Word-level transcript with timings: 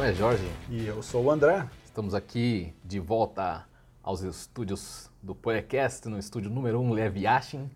nome 0.00 0.12
é 0.12 0.14
Jorge. 0.14 0.50
E 0.70 0.86
eu 0.86 1.02
sou 1.02 1.24
o 1.24 1.30
André. 1.30 1.68
Estamos 1.84 2.14
aqui 2.14 2.74
de 2.82 2.98
volta 2.98 3.68
aos 4.02 4.22
estúdios 4.22 5.10
do 5.22 5.34
podcast, 5.34 6.08
no 6.08 6.18
estúdio 6.18 6.50
número 6.50 6.80
1 6.80 6.82
um, 6.82 6.92
Leviashin. 6.94 7.70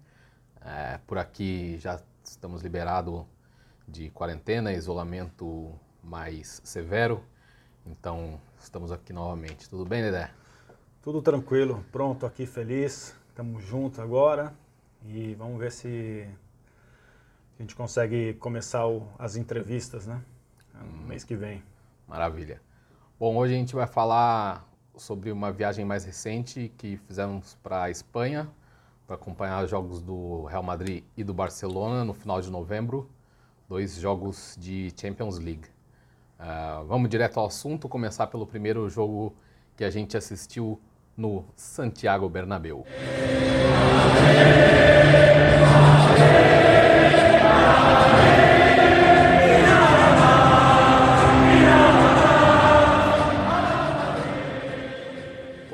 É, 0.65 0.99
por 1.07 1.19
aqui 1.19 1.77
já 1.77 2.01
estamos 2.25 2.63
liberados 2.63 3.27
de 3.87 4.09
quarentena, 4.09 4.73
isolamento 4.73 5.79
mais 6.03 6.63
severo. 6.65 7.23
Então, 7.85 8.41
estamos 8.59 8.91
aqui 8.91 9.13
novamente. 9.13 9.69
Tudo 9.69 9.85
bem, 9.85 10.01
Dedé? 10.01 10.31
Tudo 11.03 11.21
tranquilo, 11.21 11.85
pronto 11.93 12.25
aqui, 12.25 12.47
feliz. 12.47 13.15
Estamos 13.29 13.63
juntos 13.63 13.99
agora 13.99 14.55
e 15.05 15.35
vamos 15.35 15.59
ver 15.59 15.71
se 15.71 16.27
a 17.59 17.63
gente 17.63 17.77
consegue 17.77 18.33
começar 18.35 18.87
o, 18.87 19.07
as 19.19 19.37
entrevistas, 19.37 20.07
né? 20.07 20.23
No 20.73 21.03
hum. 21.03 21.07
mês 21.07 21.23
que 21.23 21.37
vem. 21.37 21.63
Maravilha. 22.07 22.61
Bom, 23.19 23.37
hoje 23.37 23.55
a 23.55 23.57
gente 23.57 23.75
vai 23.75 23.87
falar 23.87 24.69
sobre 24.97 25.33
uma 25.33 25.51
viagem 25.51 25.85
mais 25.85 26.05
recente 26.05 26.73
que 26.77 26.97
fizemos 26.97 27.57
para 27.63 27.85
a 27.85 27.91
Espanha 27.91 28.49
para 29.07 29.17
acompanhar 29.17 29.63
os 29.65 29.71
jogos 29.71 30.01
do 30.01 30.45
Real 30.45 30.63
Madrid 30.63 31.05
e 31.17 31.23
do 31.23 31.35
Barcelona 31.35 32.05
no 32.05 32.15
final 32.15 32.41
de 32.41 32.51
novembro, 32.51 33.09
dois 33.69 33.97
jogos 33.97 34.57
de 34.59 34.93
Champions 34.99 35.39
League. 35.39 35.69
Uh, 36.39 36.85
vamos 36.87 37.09
direto 37.09 37.39
ao 37.39 37.47
assunto, 37.47 37.89
começar 37.89 38.27
pelo 38.27 38.47
primeiro 38.47 38.89
jogo 38.89 39.35
que 39.77 39.85
a 39.85 39.91
gente 39.91 40.17
assistiu 40.17 40.81
no 41.17 41.45
Santiago 41.55 42.29
Bernabéu. 42.29 42.87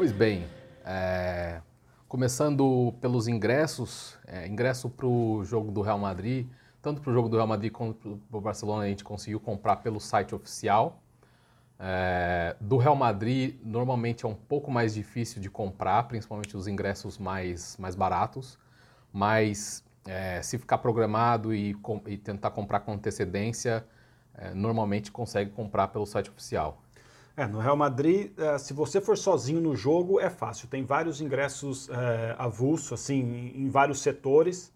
Pois 0.00 0.12
bem, 0.12 0.46
é, 0.82 1.60
começando 2.08 2.94
pelos 3.02 3.28
ingressos, 3.28 4.18
é, 4.26 4.46
ingresso 4.46 4.88
para 4.88 5.06
o 5.06 5.44
jogo 5.44 5.70
do 5.70 5.82
Real 5.82 5.98
Madrid, 5.98 6.46
tanto 6.80 7.02
para 7.02 7.10
o 7.10 7.12
jogo 7.12 7.28
do 7.28 7.36
Real 7.36 7.46
Madrid 7.46 7.70
quanto 7.70 8.18
para 8.30 8.38
o 8.38 8.40
Barcelona 8.40 8.84
a 8.84 8.86
gente 8.86 9.04
conseguiu 9.04 9.38
comprar 9.38 9.76
pelo 9.76 10.00
site 10.00 10.34
oficial. 10.34 11.02
É, 11.78 12.56
do 12.58 12.78
Real 12.78 12.96
Madrid, 12.96 13.60
normalmente 13.62 14.24
é 14.24 14.28
um 14.30 14.34
pouco 14.34 14.70
mais 14.70 14.94
difícil 14.94 15.38
de 15.38 15.50
comprar, 15.50 16.04
principalmente 16.04 16.56
os 16.56 16.66
ingressos 16.66 17.18
mais, 17.18 17.76
mais 17.76 17.94
baratos, 17.94 18.58
mas 19.12 19.84
é, 20.06 20.40
se 20.40 20.56
ficar 20.56 20.78
programado 20.78 21.54
e, 21.54 21.74
com, 21.74 22.00
e, 22.06 22.16
tentar 22.16 22.52
comprar 22.52 22.80
com 22.80 22.94
antecedência, 22.94 23.84
é, 24.34 24.54
normalmente 24.54 25.12
consegue 25.12 25.50
comprar 25.50 25.88
pelo 25.88 26.06
site 26.06 26.30
oficial. 26.30 26.80
É, 27.36 27.46
no 27.46 27.58
Real 27.58 27.76
Madrid, 27.76 28.32
é, 28.38 28.58
se 28.58 28.72
você 28.72 29.00
for 29.00 29.16
sozinho 29.16 29.60
no 29.60 29.74
jogo, 29.74 30.20
é 30.20 30.28
fácil. 30.28 30.68
Tem 30.68 30.84
vários 30.84 31.20
ingressos 31.20 31.88
é, 31.88 32.34
avulso, 32.38 32.94
assim, 32.94 33.52
em, 33.54 33.68
vários 33.70 34.00
setores. 34.00 34.72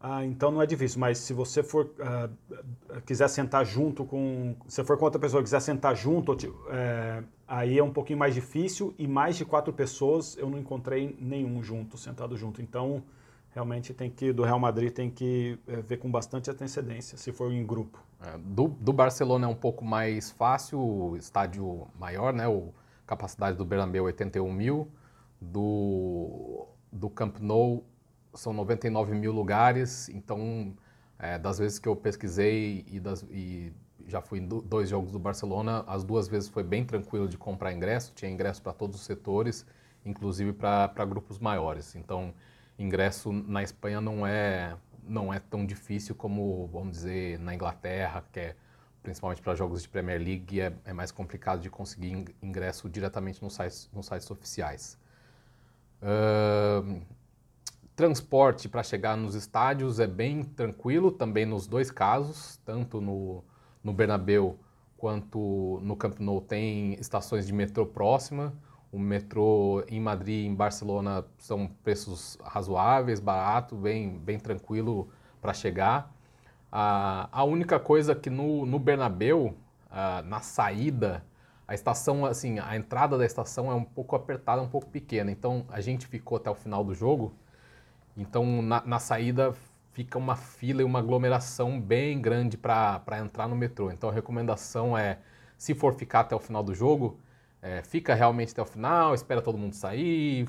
Ah, 0.00 0.24
então 0.24 0.52
não 0.52 0.62
é 0.62 0.66
difícil, 0.66 1.00
mas 1.00 1.18
se 1.18 1.32
você 1.32 1.60
for 1.60 1.90
ah, 2.00 2.30
quiser 3.04 3.28
sentar 3.28 3.66
junto 3.66 4.04
com, 4.04 4.54
se 4.68 4.84
for 4.84 4.96
com 4.96 5.04
outra 5.04 5.20
pessoa 5.20 5.42
quiser 5.42 5.60
sentar 5.60 5.96
junto, 5.96 6.36
é, 6.70 7.22
aí 7.48 7.76
é 7.78 7.82
um 7.82 7.92
pouquinho 7.92 8.18
mais 8.18 8.32
difícil 8.32 8.94
e 8.96 9.08
mais 9.08 9.36
de 9.36 9.44
quatro 9.44 9.72
pessoas 9.72 10.36
eu 10.38 10.48
não 10.48 10.56
encontrei 10.56 11.16
nenhum 11.20 11.60
junto, 11.64 11.98
sentado 11.98 12.36
junto. 12.36 12.62
Então 12.62 13.02
realmente 13.50 13.92
tem 13.92 14.08
que 14.08 14.32
do 14.32 14.44
Real 14.44 14.60
Madrid 14.60 14.92
tem 14.92 15.10
que 15.10 15.58
é, 15.66 15.76
ver 15.82 15.96
com 15.96 16.08
bastante 16.08 16.48
antecedência 16.48 17.18
se 17.18 17.32
for 17.32 17.52
em 17.52 17.66
grupo. 17.66 17.98
É, 18.20 18.38
do, 18.38 18.68
do, 18.68 18.92
Barcelona 18.92 19.46
é 19.46 19.48
um 19.48 19.54
pouco 19.54 19.84
mais 19.84 20.30
fácil, 20.30 21.16
estádio 21.16 21.86
maior, 21.98 22.32
né? 22.32 22.48
O 22.48 22.72
capacidade 23.06 23.56
do 23.56 23.64
Bernabéu 23.64 24.04
81 24.04 24.52
mil, 24.52 24.90
do 25.40 26.66
do 26.90 27.08
Camp 27.10 27.38
Nou 27.38 27.84
são 28.34 28.52
99 28.52 29.14
mil 29.14 29.32
lugares, 29.32 30.08
então 30.08 30.74
é, 31.18 31.38
das 31.38 31.58
vezes 31.58 31.78
que 31.78 31.88
eu 31.88 31.96
pesquisei 31.96 32.84
e, 32.88 33.00
das, 33.00 33.22
e 33.30 33.72
já 34.06 34.20
fui 34.20 34.38
em 34.38 34.46
dois 34.46 34.88
jogos 34.88 35.12
do 35.12 35.18
Barcelona, 35.18 35.84
as 35.86 36.04
duas 36.04 36.28
vezes 36.28 36.48
foi 36.48 36.62
bem 36.62 36.84
tranquilo 36.84 37.28
de 37.28 37.36
comprar 37.36 37.72
ingresso, 37.72 38.12
tinha 38.14 38.30
ingresso 38.30 38.62
para 38.62 38.72
todos 38.72 38.96
os 38.96 39.02
setores, 39.02 39.66
inclusive 40.04 40.52
para 40.52 41.04
grupos 41.04 41.38
maiores. 41.38 41.94
Então, 41.94 42.32
ingresso 42.78 43.32
na 43.32 43.62
Espanha 43.62 44.00
não 44.00 44.26
é, 44.26 44.76
não 45.08 45.32
é 45.32 45.40
tão 45.40 45.64
difícil 45.64 46.14
como, 46.14 46.68
vamos 46.68 46.98
dizer, 46.98 47.38
na 47.38 47.54
Inglaterra, 47.54 48.24
que 48.32 48.40
é 48.40 48.56
principalmente 49.02 49.40
para 49.40 49.54
jogos 49.54 49.82
de 49.82 49.88
Premier 49.88 50.20
League, 50.20 50.60
é, 50.60 50.72
é, 50.84 50.92
mais 50.92 51.10
complicado 51.10 51.60
de 51.60 51.70
conseguir 51.70 52.26
ingresso 52.42 52.88
diretamente 52.88 53.42
nos 53.42 53.54
sites, 53.54 53.88
nos 53.92 54.06
sites 54.06 54.30
oficiais. 54.30 54.98
Uh, 56.02 57.00
Transporte 57.98 58.68
para 58.68 58.84
chegar 58.84 59.16
nos 59.16 59.34
estádios 59.34 59.98
é 59.98 60.06
bem 60.06 60.44
tranquilo, 60.44 61.10
também 61.10 61.44
nos 61.44 61.66
dois 61.66 61.90
casos, 61.90 62.56
tanto 62.64 63.00
no, 63.00 63.42
no 63.82 63.92
Bernabéu 63.92 64.56
quanto 64.96 65.80
no 65.82 65.96
Camp 65.96 66.20
Nou 66.20 66.40
tem 66.40 66.94
estações 67.00 67.44
de 67.44 67.52
metrô 67.52 67.84
próxima. 67.84 68.54
O 68.90 68.98
metrô 68.98 69.84
em 69.88 70.00
Madrid 70.00 70.46
em 70.46 70.54
Barcelona 70.54 71.24
são 71.38 71.68
preços 71.84 72.38
razoáveis, 72.42 73.20
barato, 73.20 73.76
bem, 73.76 74.18
bem 74.18 74.38
tranquilo 74.38 75.08
para 75.40 75.52
chegar. 75.52 76.12
Ah, 76.72 77.28
a 77.30 77.44
única 77.44 77.78
coisa 77.78 78.14
que 78.14 78.30
no, 78.30 78.64
no 78.66 78.78
Bernabéu, 78.78 79.54
ah, 79.90 80.22
na 80.22 80.40
saída, 80.40 81.24
a 81.66 81.74
estação, 81.74 82.24
assim, 82.24 82.58
a 82.58 82.76
entrada 82.76 83.18
da 83.18 83.26
estação 83.26 83.70
é 83.70 83.74
um 83.74 83.84
pouco 83.84 84.16
apertada, 84.16 84.62
um 84.62 84.68
pouco 84.68 84.88
pequena. 84.88 85.30
Então 85.30 85.66
a 85.68 85.80
gente 85.80 86.06
ficou 86.06 86.36
até 86.36 86.50
o 86.50 86.54
final 86.54 86.82
do 86.82 86.94
jogo 86.94 87.34
então, 88.18 88.60
na, 88.60 88.82
na 88.84 88.98
saída 88.98 89.54
fica 89.92 90.18
uma 90.18 90.34
fila 90.34 90.82
e 90.82 90.84
uma 90.84 90.98
aglomeração 90.98 91.80
bem 91.80 92.20
grande 92.20 92.56
para 92.56 93.00
entrar 93.20 93.48
no 93.48 93.54
metrô. 93.54 93.92
Então, 93.92 94.10
a 94.10 94.12
recomendação 94.12 94.98
é, 94.98 95.18
se 95.56 95.72
for 95.72 95.94
ficar 95.94 96.20
até 96.20 96.34
o 96.34 96.40
final 96.40 96.62
do 96.62 96.74
jogo, 96.74 97.18
é, 97.60 97.82
fica 97.82 98.14
realmente 98.14 98.52
até 98.52 98.62
o 98.62 98.64
final, 98.64 99.14
espera 99.14 99.42
todo 99.42 99.58
mundo 99.58 99.74
sair, 99.74 100.48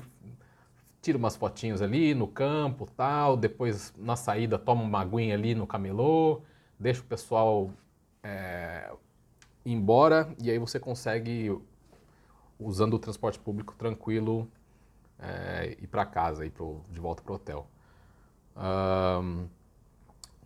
tira 1.02 1.18
umas 1.18 1.36
fotinhos 1.36 1.82
ali 1.82 2.14
no 2.14 2.28
campo, 2.28 2.86
tal, 2.96 3.36
depois 3.36 3.92
na 3.96 4.16
saída 4.16 4.58
toma 4.58 4.82
uma 4.82 5.00
aguinha 5.00 5.34
ali 5.34 5.54
no 5.54 5.66
camelô, 5.66 6.42
deixa 6.78 7.00
o 7.00 7.04
pessoal 7.04 7.70
é, 8.22 8.92
embora 9.64 10.34
e 10.42 10.50
aí 10.50 10.58
você 10.58 10.78
consegue, 10.78 11.58
usando 12.58 12.94
o 12.94 12.98
transporte 12.98 13.38
público 13.38 13.74
tranquilo, 13.76 14.48
é, 15.18 15.76
ir 15.80 15.86
para 15.86 16.04
casa, 16.04 16.44
ir 16.46 16.50
pro, 16.50 16.80
de 16.90 17.00
volta 17.00 17.22
para 17.22 17.32
o 17.32 17.36
hotel. 17.36 17.66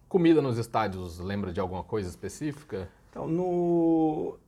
Comida 0.09 0.41
nos 0.41 0.59
estádios, 0.59 1.19
lembra 1.19 1.53
de 1.53 1.59
alguma 1.59 1.83
coisa 1.83 2.09
específica? 2.09 2.89
Então, 3.11 3.27
no, 3.27 4.39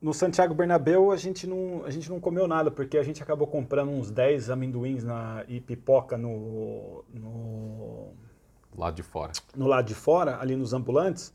no 0.00 0.12
Santiago 0.12 0.54
Bernabéu 0.54 1.10
a 1.10 1.16
gente, 1.16 1.46
não, 1.46 1.84
a 1.84 1.90
gente 1.90 2.10
não 2.10 2.20
comeu 2.20 2.46
nada, 2.46 2.70
porque 2.70 2.98
a 2.98 3.02
gente 3.02 3.22
acabou 3.22 3.46
comprando 3.46 3.90
uns 3.90 4.10
10 4.10 4.50
amendoins 4.50 5.02
na, 5.02 5.44
e 5.48 5.60
pipoca 5.60 6.16
no, 6.18 7.04
no... 7.12 8.08
Lado 8.76 8.94
de 8.94 9.02
fora. 9.02 9.32
No 9.54 9.66
lado 9.66 9.86
de 9.86 9.94
fora, 9.94 10.38
ali 10.38 10.54
nos 10.54 10.74
ambulantes. 10.74 11.34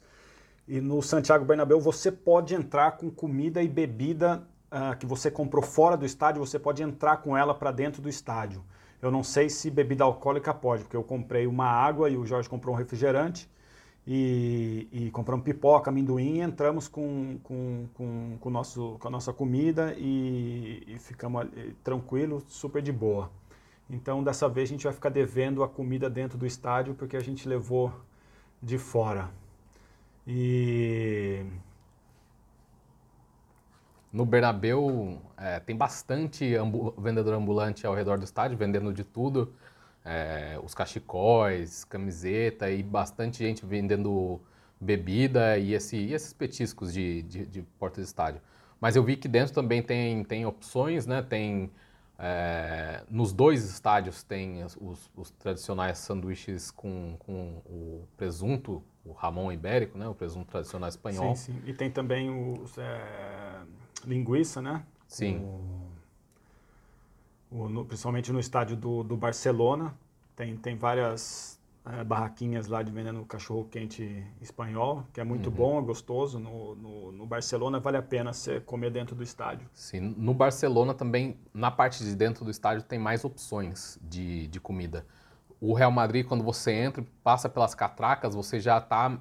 E 0.67 0.79
no 0.79 1.01
Santiago 1.01 1.43
Bernabéu 1.43 1.79
você 1.79 2.11
pode 2.11 2.53
entrar 2.53 2.91
com 2.97 3.09
comida 3.09 3.63
e 3.63 3.67
bebida 3.67 4.43
uh, 4.71 4.95
que 4.97 5.07
você 5.07 5.31
comprou 5.31 5.63
fora 5.63 5.97
do 5.97 6.05
estádio, 6.05 6.45
você 6.45 6.59
pode 6.59 6.83
entrar 6.83 7.17
com 7.17 7.35
ela 7.35 7.55
para 7.55 7.71
dentro 7.71 8.01
do 8.01 8.07
estádio. 8.07 8.63
Eu 9.01 9.09
não 9.09 9.23
sei 9.23 9.49
se 9.49 9.71
bebida 9.71 10.03
alcoólica 10.03 10.53
pode, 10.53 10.83
porque 10.83 10.95
eu 10.95 11.03
comprei 11.03 11.47
uma 11.47 11.65
água 11.65 12.09
e 12.09 12.15
o 12.15 12.25
Jorge 12.25 12.47
comprou 12.47 12.75
um 12.75 12.77
refrigerante 12.77 13.49
e, 14.05 14.87
e 14.91 15.11
compramos 15.11 15.45
pipoca, 15.45 15.89
amendoim 15.89 16.39
entramos 16.39 16.87
com, 16.87 17.37
com, 17.43 17.87
com, 17.93 18.37
com, 18.39 18.49
nosso, 18.49 18.97
com 18.99 19.07
a 19.07 19.11
nossa 19.11 19.31
comida 19.31 19.93
e, 19.97 20.83
e 20.87 20.99
ficamos 20.99 21.47
tranquilos, 21.83 22.43
super 22.47 22.81
de 22.81 22.91
boa. 22.91 23.29
Então, 23.89 24.23
dessa 24.23 24.47
vez 24.47 24.69
a 24.69 24.71
gente 24.71 24.83
vai 24.85 24.93
ficar 24.93 25.09
devendo 25.09 25.63
a 25.63 25.69
comida 25.69 26.09
dentro 26.09 26.37
do 26.37 26.45
estádio 26.45 26.95
porque 26.95 27.17
a 27.17 27.19
gente 27.19 27.47
levou 27.47 27.93
de 28.61 28.77
fora. 28.77 29.29
E 30.25 31.43
no 34.11 34.25
Bernabeu 34.25 35.21
é, 35.37 35.59
tem 35.59 35.75
bastante 35.75 36.55
ambu 36.55 36.93
vendedor 36.97 37.33
ambulante 37.33 37.85
ao 37.85 37.93
redor 37.93 38.17
do 38.17 38.23
estádio, 38.23 38.57
vendendo 38.57 38.93
de 38.93 39.03
tudo. 39.03 39.53
É, 40.03 40.59
os 40.63 40.73
cachecóis, 40.73 41.83
camiseta 41.83 42.69
e 42.71 42.81
bastante 42.81 43.37
gente 43.37 43.65
vendendo 43.65 44.41
bebida 44.79 45.57
e, 45.57 45.73
esse, 45.73 45.95
e 45.95 46.13
esses 46.13 46.33
petiscos 46.33 46.91
de, 46.91 47.21
de, 47.23 47.45
de, 47.45 47.61
porta 47.77 48.01
de 48.01 48.07
estádio. 48.07 48.41
Mas 48.79 48.95
eu 48.95 49.03
vi 49.03 49.15
que 49.15 49.27
dentro 49.27 49.53
também 49.53 49.83
tem, 49.83 50.23
tem 50.23 50.43
opções, 50.43 51.05
né? 51.05 51.21
Tem, 51.21 51.69
é, 52.17 53.03
nos 53.09 53.31
dois 53.31 53.63
estádios 53.63 54.23
tem 54.23 54.63
os, 54.63 55.11
os, 55.15 55.29
tradicionais 55.31 55.99
sanduíches 55.99 56.71
com, 56.71 57.15
com 57.19 57.61
o 57.67 58.07
presunto, 58.17 58.83
o 59.05 59.11
ramon 59.11 59.51
ibérico, 59.51 59.99
né? 59.99 60.07
O 60.07 60.15
presunto 60.15 60.49
tradicional 60.49 60.89
espanhol. 60.89 61.35
Sim, 61.35 61.53
sim. 61.53 61.61
E 61.65 61.73
tem 61.73 61.91
também 61.91 62.29
os... 62.29 62.75
É 62.79 63.61
linguiça, 64.05 64.61
né? 64.61 64.83
Sim. 65.07 65.37
O, 65.37 65.80
o, 67.51 67.67
no, 67.67 67.85
principalmente 67.85 68.31
no 68.31 68.39
estádio 68.39 68.75
do, 68.75 69.03
do 69.03 69.17
Barcelona. 69.17 69.93
Tem, 70.35 70.55
tem 70.55 70.75
várias 70.77 71.59
é, 71.85 72.03
barraquinhas 72.03 72.67
lá 72.67 72.81
de 72.81 72.91
vendendo 72.91 73.23
cachorro 73.25 73.65
quente 73.65 74.25
espanhol, 74.39 75.03
que 75.11 75.19
é 75.19 75.23
muito 75.23 75.49
uhum. 75.49 75.55
bom, 75.55 75.79
é 75.79 75.81
gostoso. 75.81 76.39
No, 76.39 76.75
no, 76.75 77.11
no, 77.11 77.25
Barcelona 77.25 77.79
vale 77.79 77.97
a 77.97 78.01
pena 78.01 78.31
você 78.31 78.59
comer 78.59 78.91
dentro 78.91 79.15
do 79.15 79.23
estádio. 79.23 79.67
Sim, 79.73 80.15
no 80.17 80.33
Barcelona 80.33 80.93
também, 80.93 81.37
na 81.53 81.69
parte 81.69 82.03
de 82.03 82.15
dentro 82.15 82.45
do 82.45 82.51
estádio, 82.51 82.83
tem 82.83 82.97
mais 82.97 83.25
opções 83.25 83.99
de, 84.01 84.47
de 84.47 84.59
comida. 84.59 85.05
O 85.59 85.73
Real 85.73 85.91
Madrid, 85.91 86.25
quando 86.25 86.43
você 86.43 86.71
entra, 86.71 87.05
passa 87.23 87.49
pelas 87.49 87.75
catracas, 87.75 88.33
você 88.33 88.59
já 88.59 88.77
está 88.77 89.19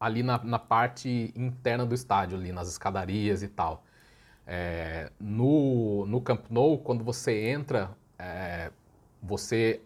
ali 0.00 0.22
na, 0.22 0.42
na, 0.42 0.58
parte 0.58 1.32
interna 1.36 1.84
do 1.84 1.94
estádio, 1.94 2.36
ali 2.36 2.50
nas 2.50 2.68
escadarias 2.68 3.42
e 3.42 3.48
tal. 3.48 3.84
É, 4.46 5.10
no, 5.20 6.04
no 6.06 6.20
Camp 6.20 6.46
Nou, 6.50 6.78
quando 6.78 7.04
você 7.04 7.48
entra, 7.48 7.90
é, 8.18 8.70
você 9.22 9.80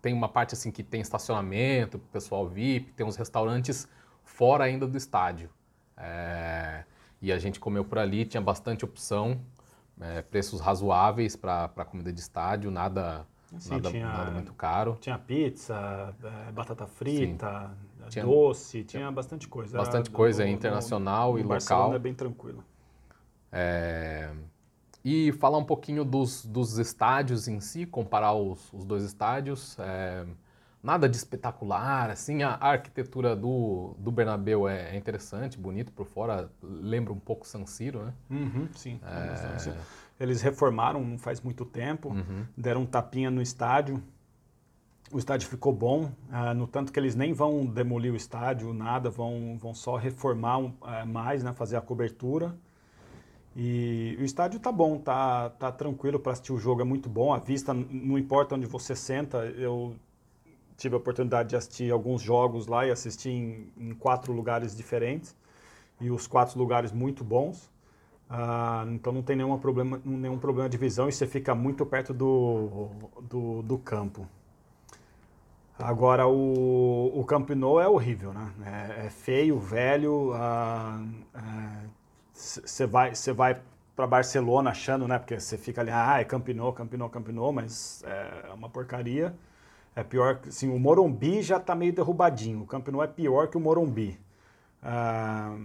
tem 0.00 0.14
uma 0.14 0.28
parte 0.28 0.54
assim 0.54 0.70
que 0.70 0.82
tem 0.82 1.00
estacionamento, 1.00 1.98
pessoal 1.98 2.46
VIP, 2.46 2.92
tem 2.92 3.06
uns 3.06 3.16
restaurantes 3.16 3.88
fora 4.24 4.64
ainda 4.64 4.86
do 4.86 4.96
estádio. 4.96 5.50
É, 5.96 6.84
e 7.20 7.32
a 7.32 7.38
gente 7.38 7.58
comeu 7.58 7.84
por 7.84 7.98
ali, 7.98 8.24
tinha 8.24 8.40
bastante 8.40 8.84
opção, 8.84 9.40
é, 10.00 10.22
preços 10.22 10.60
razoáveis 10.60 11.34
para 11.34 11.68
comida 11.84 12.12
de 12.12 12.20
estádio, 12.20 12.70
nada, 12.70 13.26
Sim, 13.58 13.70
nada, 13.70 13.90
tinha, 13.90 14.06
nada, 14.06 14.30
muito 14.30 14.52
caro. 14.54 14.96
Tinha 15.00 15.18
pizza, 15.18 16.14
é, 16.22 16.52
batata 16.52 16.86
frita, 16.86 17.76
tinha, 18.08 18.24
doce, 18.24 18.84
tinha 18.84 19.10
bastante 19.10 19.48
coisa. 19.48 19.76
Bastante 19.76 20.10
coisa 20.10 20.44
do, 20.44 20.50
internacional 20.50 21.32
do, 21.32 21.38
e 21.40 21.42
local. 21.42 21.56
Barcelona 21.56 21.96
é 21.96 21.98
bem 21.98 22.14
tranquilo. 22.14 22.64
É, 23.52 24.30
e 25.04 25.32
falar 25.32 25.58
um 25.58 25.64
pouquinho 25.64 26.04
dos, 26.04 26.44
dos 26.44 26.78
estádios 26.78 27.48
em 27.48 27.60
si, 27.60 27.86
comparar 27.86 28.34
os, 28.34 28.72
os 28.72 28.84
dois 28.84 29.04
estádios. 29.04 29.76
É, 29.78 30.26
nada 30.82 31.08
de 31.08 31.16
espetacular, 31.16 32.10
assim, 32.10 32.42
a, 32.42 32.54
arquitetura 32.60 33.34
do, 33.34 33.94
do 33.98 34.10
Bernabéu 34.10 34.68
é, 34.68 34.94
é, 34.94 34.96
interessante, 34.96 35.58
bonito 35.58 35.92
por 35.92 36.06
fora, 36.06 36.50
lembra 36.62 37.12
um 37.12 37.18
pouco 37.18 37.46
San 37.46 37.66
Siro, 37.66 38.04
né? 38.04 38.12
Uhum, 38.30 38.68
sim. 38.72 39.00
É... 39.04 39.76
Eles 40.20 40.42
reformaram 40.42 41.04
não 41.04 41.18
faz 41.18 41.40
muito 41.40 41.64
tempo, 41.64 42.08
uhum. 42.10 42.44
deram 42.56 42.82
um 42.82 42.86
tapinha 42.86 43.30
no 43.30 43.40
estádio, 43.40 44.02
o 45.10 45.18
estádio 45.18 45.48
ficou 45.48 45.72
bom, 45.72 46.10
uh, 46.28 46.54
no 46.54 46.66
tanto 46.66 46.92
que 46.92 46.98
eles 46.98 47.14
nem 47.14 47.32
vão 47.32 47.64
demolir 47.64 48.12
o 48.12 48.16
estádio, 48.16 48.72
nada, 48.74 49.08
vão, 49.08 49.56
vão 49.58 49.74
só 49.74 49.96
reformar 49.96 50.58
um, 50.58 50.66
uh, 50.66 51.06
mais, 51.06 51.42
né, 51.42 51.52
fazer 51.52 51.76
a 51.76 51.80
cobertura. 51.80 52.54
E 53.60 54.16
o 54.20 54.24
estádio 54.24 54.60
tá 54.60 54.70
bom, 54.70 54.98
tá, 54.98 55.50
tá 55.50 55.72
tranquilo 55.72 56.20
para 56.20 56.30
assistir 56.30 56.52
o 56.52 56.58
jogo, 56.58 56.80
é 56.80 56.84
muito 56.84 57.08
bom. 57.08 57.32
A 57.32 57.38
vista, 57.38 57.74
não 57.74 58.16
importa 58.16 58.54
onde 58.54 58.68
você 58.68 58.94
senta, 58.94 59.38
eu 59.46 59.96
tive 60.76 60.94
a 60.94 60.98
oportunidade 60.98 61.48
de 61.48 61.56
assistir 61.56 61.90
alguns 61.90 62.22
jogos 62.22 62.68
lá 62.68 62.86
e 62.86 62.92
assisti 62.92 63.30
em, 63.30 63.72
em 63.76 63.94
quatro 63.94 64.32
lugares 64.32 64.76
diferentes. 64.76 65.34
E 66.00 66.08
os 66.08 66.28
quatro 66.28 66.56
lugares 66.56 66.92
muito 66.92 67.24
bons. 67.24 67.68
Ah, 68.30 68.86
então 68.90 69.12
não 69.12 69.22
tem 69.22 69.34
nenhum 69.34 69.58
problema, 69.58 70.00
nenhum 70.04 70.38
problema 70.38 70.68
de 70.68 70.76
visão 70.78 71.08
e 71.08 71.12
você 71.12 71.26
fica 71.26 71.52
muito 71.52 71.84
perto 71.84 72.14
do, 72.14 72.90
do, 73.22 73.62
do 73.62 73.76
campo. 73.78 74.24
Agora, 75.76 76.28
o, 76.28 77.12
o 77.12 77.24
Camp 77.24 77.50
Nou 77.50 77.80
é 77.80 77.88
horrível, 77.88 78.32
né? 78.32 78.52
É, 78.64 79.06
é 79.06 79.10
feio, 79.10 79.58
velho, 79.58 80.32
ah, 80.34 81.04
é, 81.34 81.97
você 82.38 82.86
vai, 82.86 83.14
você 83.14 83.32
vai 83.32 83.60
para 83.96 84.06
Barcelona 84.06 84.70
achando, 84.70 85.08
né? 85.08 85.18
Porque 85.18 85.38
você 85.38 85.58
fica 85.58 85.80
ali, 85.80 85.90
ah, 85.90 86.20
é 86.20 86.24
Campinou, 86.24 86.72
Campinou, 86.72 87.08
Campinou, 87.08 87.52
mas 87.52 88.02
é 88.06 88.52
uma 88.54 88.68
porcaria. 88.68 89.34
É 89.96 90.04
pior 90.04 90.36
que, 90.36 90.50
assim, 90.50 90.68
o 90.68 90.78
Morumbi 90.78 91.42
já 91.42 91.56
está 91.56 91.74
meio 91.74 91.92
derrubadinho. 91.92 92.62
O 92.62 92.66
Campinou 92.66 93.02
é 93.02 93.08
pior 93.08 93.48
que 93.48 93.56
o 93.56 93.60
Morumbi. 93.60 94.18
Ah, 94.80 95.56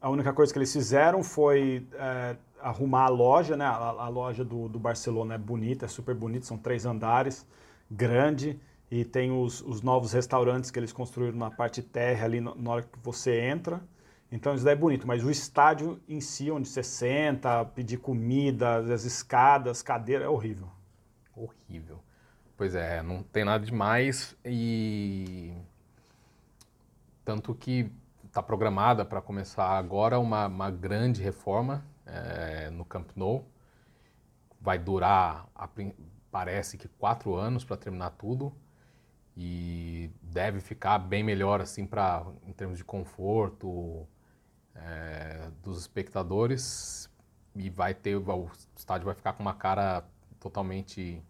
a 0.00 0.10
única 0.10 0.32
coisa 0.34 0.52
que 0.52 0.58
eles 0.58 0.72
fizeram 0.72 1.22
foi 1.22 1.86
é, 1.94 2.36
arrumar 2.60 3.04
a 3.04 3.08
loja, 3.08 3.56
né? 3.56 3.64
A, 3.64 3.74
a 3.74 4.08
loja 4.08 4.44
do, 4.44 4.68
do, 4.68 4.78
Barcelona 4.78 5.34
é 5.34 5.38
bonita, 5.38 5.86
é 5.86 5.88
super 5.88 6.14
bonita, 6.14 6.44
são 6.44 6.58
três 6.58 6.84
andares, 6.84 7.46
grande, 7.90 8.60
e 8.90 9.04
tem 9.04 9.30
os, 9.30 9.62
os 9.62 9.80
novos 9.80 10.12
restaurantes 10.12 10.70
que 10.70 10.78
eles 10.78 10.92
construíram 10.92 11.38
na 11.38 11.50
parte 11.50 11.82
terra 11.82 12.26
ali 12.26 12.40
na 12.40 12.70
hora 12.70 12.82
que 12.82 12.98
você 13.02 13.40
entra. 13.40 13.80
Então 14.30 14.54
isso 14.54 14.64
daí 14.64 14.74
é 14.74 14.76
bonito, 14.76 15.06
mas 15.06 15.24
o 15.24 15.30
estádio 15.30 16.00
em 16.06 16.20
si, 16.20 16.50
onde 16.50 16.68
você 16.68 16.82
senta, 16.82 17.64
pedir 17.64 17.96
comida, 17.96 18.78
as 18.92 19.04
escadas, 19.04 19.80
cadeira, 19.80 20.24
é 20.24 20.28
horrível. 20.28 20.68
Horrível. 21.34 22.00
Pois 22.56 22.74
é, 22.74 23.02
não 23.02 23.22
tem 23.22 23.44
nada 23.44 23.64
demais 23.64 24.36
e 24.44 25.54
tanto 27.24 27.54
que 27.54 27.90
está 28.24 28.42
programada 28.42 29.04
para 29.04 29.22
começar 29.22 29.78
agora 29.78 30.18
uma, 30.18 30.46
uma 30.46 30.70
grande 30.70 31.22
reforma 31.22 31.84
é, 32.04 32.68
no 32.70 32.84
Camp 32.84 33.08
Nou. 33.16 33.46
Vai 34.60 34.78
durar, 34.78 35.48
parece 36.30 36.76
que 36.76 36.88
quatro 36.88 37.34
anos 37.34 37.64
para 37.64 37.76
terminar 37.76 38.10
tudo 38.10 38.52
e 39.36 40.10
deve 40.20 40.60
ficar 40.60 40.98
bem 40.98 41.22
melhor 41.22 41.60
assim 41.60 41.86
para 41.86 42.26
em 42.44 42.52
termos 42.52 42.76
de 42.76 42.84
conforto, 42.84 44.06
é, 44.84 45.50
dos 45.62 45.78
espectadores 45.78 47.10
e 47.54 47.68
vai 47.70 47.94
ter 47.94 48.16
o 48.16 48.50
estádio 48.76 49.06
vai 49.06 49.14
ficar 49.14 49.32
com 49.32 49.42
uma 49.42 49.54
cara 49.54 50.04
totalmente 50.38 51.22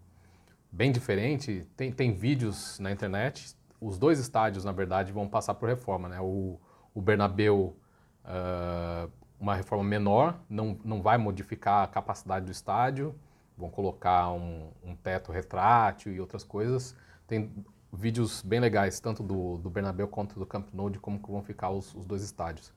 bem 0.70 0.92
diferente. 0.92 1.66
Tem, 1.76 1.92
tem 1.92 2.12
vídeos 2.12 2.78
na 2.78 2.90
internet. 2.90 3.56
Os 3.80 3.98
dois 3.98 4.18
estádios, 4.18 4.64
na 4.64 4.72
verdade, 4.72 5.12
vão 5.12 5.28
passar 5.28 5.54
por 5.54 5.68
reforma. 5.68 6.08
Né? 6.08 6.20
O, 6.20 6.58
o 6.94 7.00
Bernabeu, 7.00 7.76
uh, 8.24 9.10
uma 9.40 9.54
reforma 9.54 9.84
menor, 9.84 10.38
não, 10.48 10.78
não 10.84 11.00
vai 11.00 11.16
modificar 11.16 11.84
a 11.84 11.86
capacidade 11.86 12.44
do 12.44 12.52
estádio. 12.52 13.14
Vão 13.56 13.70
colocar 13.70 14.30
um, 14.30 14.70
um 14.84 14.94
teto 14.94 15.32
retrátil 15.32 16.12
e 16.12 16.20
outras 16.20 16.44
coisas. 16.44 16.94
Tem 17.26 17.50
vídeos 17.92 18.42
bem 18.42 18.60
legais, 18.60 19.00
tanto 19.00 19.22
do, 19.22 19.56
do 19.58 19.70
Bernabeu 19.70 20.06
quanto 20.06 20.38
do 20.38 20.46
Camp 20.46 20.68
Nou, 20.72 20.90
de 20.90 20.98
como 20.98 21.18
vão 21.26 21.42
ficar 21.42 21.70
os, 21.70 21.94
os 21.94 22.04
dois 22.04 22.22
estádios. 22.22 22.72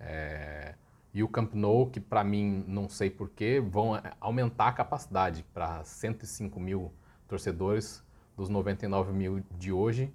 É, 0.00 0.74
e 1.12 1.22
o 1.22 1.28
Camp 1.28 1.54
Nou, 1.54 1.90
que 1.90 2.00
para 2.00 2.22
mim, 2.22 2.64
não 2.66 2.88
sei 2.88 3.10
porquê, 3.10 3.60
vão 3.60 4.00
aumentar 4.20 4.68
a 4.68 4.72
capacidade 4.72 5.44
para 5.54 5.82
105 5.82 6.60
mil 6.60 6.92
torcedores 7.26 8.04
dos 8.36 8.48
99 8.48 9.12
mil 9.12 9.42
de 9.58 9.72
hoje, 9.72 10.12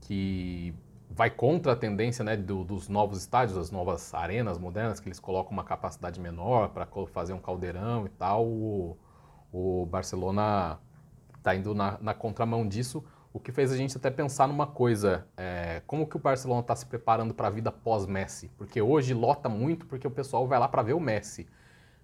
que 0.00 0.74
vai 1.10 1.30
contra 1.30 1.72
a 1.72 1.76
tendência 1.76 2.24
né, 2.24 2.36
do, 2.36 2.64
dos 2.64 2.88
novos 2.88 3.18
estádios, 3.18 3.56
das 3.56 3.70
novas 3.70 4.12
arenas 4.12 4.58
modernas, 4.58 5.00
que 5.00 5.08
eles 5.08 5.18
colocam 5.20 5.52
uma 5.52 5.64
capacidade 5.64 6.20
menor 6.20 6.68
para 6.70 6.86
fazer 7.06 7.32
um 7.32 7.38
caldeirão 7.38 8.06
e 8.06 8.10
tal. 8.10 8.46
O, 8.46 8.96
o 9.52 9.86
Barcelona 9.86 10.78
está 11.38 11.54
indo 11.54 11.74
na, 11.74 11.98
na 12.00 12.12
contramão 12.12 12.66
disso, 12.66 13.04
o 13.36 13.40
que 13.40 13.52
fez 13.52 13.70
a 13.70 13.76
gente 13.76 13.94
até 13.94 14.10
pensar 14.10 14.48
numa 14.48 14.66
coisa, 14.66 15.26
é, 15.36 15.82
como 15.86 16.06
que 16.06 16.16
o 16.16 16.18
Barcelona 16.18 16.62
está 16.62 16.74
se 16.74 16.86
preparando 16.86 17.34
para 17.34 17.48
a 17.48 17.50
vida 17.50 17.70
pós-Messi? 17.70 18.50
Porque 18.56 18.80
hoje 18.80 19.12
lota 19.12 19.46
muito 19.46 19.84
porque 19.84 20.06
o 20.06 20.10
pessoal 20.10 20.48
vai 20.48 20.58
lá 20.58 20.66
para 20.66 20.80
ver 20.80 20.94
o 20.94 21.00
Messi. 21.00 21.46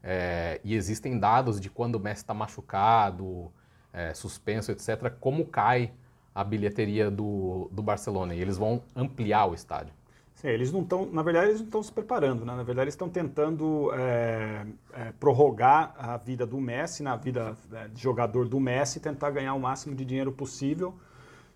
É, 0.02 0.60
e 0.62 0.74
existem 0.74 1.18
dados 1.18 1.58
de 1.58 1.70
quando 1.70 1.94
o 1.94 1.98
Messi 2.00 2.22
está 2.22 2.34
machucado, 2.34 3.50
é, 3.94 4.12
suspenso, 4.12 4.70
etc., 4.72 5.10
como 5.18 5.46
cai 5.46 5.90
a 6.34 6.44
bilheteria 6.44 7.10
do, 7.10 7.70
do 7.72 7.82
Barcelona. 7.82 8.34
E 8.34 8.40
eles 8.40 8.58
vão 8.58 8.82
ampliar 8.94 9.46
o 9.46 9.54
estádio. 9.54 9.94
Sim, 10.34 10.48
eles 10.48 10.70
não 10.70 10.82
estão, 10.82 11.06
na 11.06 11.22
verdade, 11.22 11.46
eles 11.46 11.60
não 11.60 11.66
estão 11.66 11.82
se 11.82 11.92
preparando, 11.92 12.44
né? 12.44 12.54
Na 12.54 12.62
verdade, 12.62 12.84
eles 12.84 12.94
estão 12.94 13.08
tentando 13.08 13.90
é, 13.94 14.66
é, 14.92 15.12
prorrogar 15.18 15.94
a 15.96 16.18
vida 16.18 16.44
do 16.44 16.60
Messi, 16.60 17.02
na 17.02 17.16
vida 17.16 17.56
é, 17.72 17.88
de 17.88 18.02
jogador 18.02 18.46
do 18.46 18.60
Messi, 18.60 19.00
tentar 19.00 19.30
ganhar 19.30 19.54
o 19.54 19.60
máximo 19.60 19.94
de 19.94 20.04
dinheiro 20.04 20.30
possível 20.30 20.94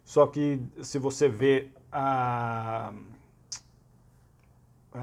só 0.06 0.24
que 0.24 0.62
se 0.82 1.00
você 1.00 1.28
vê 1.28 1.68
a, 1.90 2.92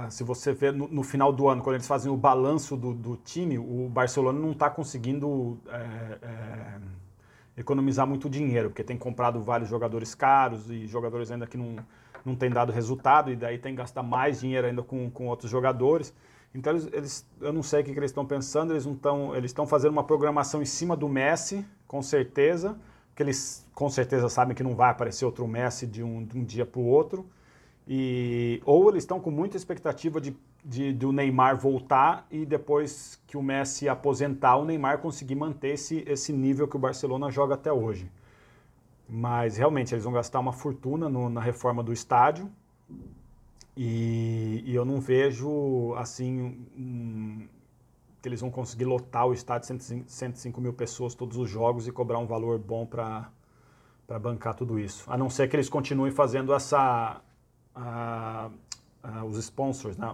se 0.10 0.24
você 0.24 0.54
vê 0.54 0.72
no, 0.72 0.88
no, 0.88 1.04
final 1.04 1.34
do 1.34 1.50
ano, 1.50 1.62
quando 1.62 1.76
eles 1.76 1.86
fazem 1.86 2.10
o 2.10 2.16
balanço 2.16 2.78
do, 2.78 2.94
do 2.94 3.18
time, 3.18 3.60
o 3.60 3.90
Barcelona 3.90 4.40
não 4.40 4.52
está 4.52 4.70
conseguindo 4.70 5.60
é, 5.68 6.18
é, 6.22 6.80
economizar 7.58 8.08
muito 8.08 8.30
dinheiro, 8.30 8.70
porque 8.70 8.82
tem 8.82 8.98
comprado 8.98 9.42
vários 9.42 9.70
jogadores 9.70 10.16
caros 10.16 10.72
e 10.72 10.88
jogadores 10.88 11.30
ainda 11.30 11.46
que 11.46 11.58
não, 11.58 11.76
não 12.24 12.34
têm 12.34 12.50
dado 12.50 12.72
resultado, 12.72 13.30
e 13.30 13.36
daí 13.36 13.58
tem 13.58 13.74
que 13.74 13.80
gastar 13.80 14.04
mais 14.04 14.40
dinheiro 14.40 14.68
ainda 14.68 14.82
com, 14.84 15.12
com 15.12 15.28
outros 15.28 15.52
jogadores. 15.52 16.14
Então 16.56 16.72
eles, 16.72 16.90
eles 16.94 17.30
eu 17.42 17.52
não 17.52 17.62
sei 17.62 17.82
o 17.82 17.84
que, 17.84 17.92
que 17.92 18.00
eles 18.00 18.12
estão 18.12 18.26
pensando, 18.26 18.72
eles 18.72 18.86
estão 18.86 19.36
eles 19.36 19.52
estão 19.52 19.68
fazendo 19.68 19.92
uma 19.92 20.04
programação 20.06 20.62
em 20.62 20.66
cima 20.66 20.96
do 20.96 21.10
Messi, 21.10 21.66
com 21.90 22.02
certeza, 22.02 22.78
que 23.16 23.24
eles 23.24 23.66
com 23.74 23.90
certeza 23.90 24.30
sabem 24.30 24.56
que 24.56 24.64
não 24.64 24.76
vai 24.76 24.90
aparecer 24.92 25.26
outro 25.26 25.48
Messi 25.48 25.88
de 25.88 26.04
um, 26.04 26.24
de 26.24 26.38
um 26.38 26.44
dia 26.44 26.66
para 26.66 26.80
o 26.80 26.86
outro. 26.86 27.26
E, 27.88 28.62
ou 28.66 28.90
eles 28.90 29.04
estão 29.04 29.20
com 29.20 29.30
muita 29.30 29.58
expectativa 29.58 30.22
de 30.22 30.36
de, 30.64 30.94
do 30.94 31.12
Neymar 31.12 31.58
voltar 31.58 32.26
e 32.32 32.46
depois 32.46 33.20
que 33.28 33.36
o 33.36 33.44
Messi 33.44 33.90
aposentar, 33.90 34.56
o 34.56 34.66
Neymar 34.66 35.00
conseguir 35.00 35.36
manter 35.36 35.74
esse, 35.74 36.04
esse 36.08 36.32
nível 36.32 36.68
que 36.68 36.76
o 36.76 36.80
Barcelona 36.80 37.30
joga 37.30 37.56
até 37.56 37.72
hoje. 37.72 38.10
Mas 39.10 39.58
realmente 39.58 39.94
eles 39.94 40.06
vão 40.06 40.14
gastar 40.14 40.40
uma 40.40 40.54
fortuna 40.54 41.10
no, 41.10 41.30
na 41.30 41.42
reforma 41.42 41.84
do 41.84 41.92
estádio 41.92 42.50
e, 43.76 44.64
e 44.66 44.74
eu 44.74 44.86
não 44.86 45.02
vejo 45.02 45.94
assim 45.98 46.66
um, 46.78 47.48
que 48.24 48.30
eles 48.30 48.40
vão 48.40 48.50
conseguir 48.50 48.86
lotar 48.86 49.28
o 49.28 49.34
estádio 49.34 49.78
de 49.78 50.04
105 50.08 50.62
mil 50.62 50.72
pessoas 50.72 51.14
todos 51.14 51.36
os 51.36 51.50
jogos 51.50 51.90
e 51.90 51.92
cobrar 51.92 52.20
um 52.20 52.26
valor 52.26 52.58
bom 52.58 52.86
para 52.86 53.30
bancar 54.22 54.56
tudo 54.56 54.80
isso. 54.80 55.04
A 55.12 55.18
não 55.18 55.30
ser 55.30 55.50
que 55.50 55.58
eles 55.58 55.68
continuem 55.68 56.10
fazendo 56.10 56.54
essa. 56.54 57.22
os 59.28 59.38
sponsors, 59.38 59.98
né? 59.98 60.08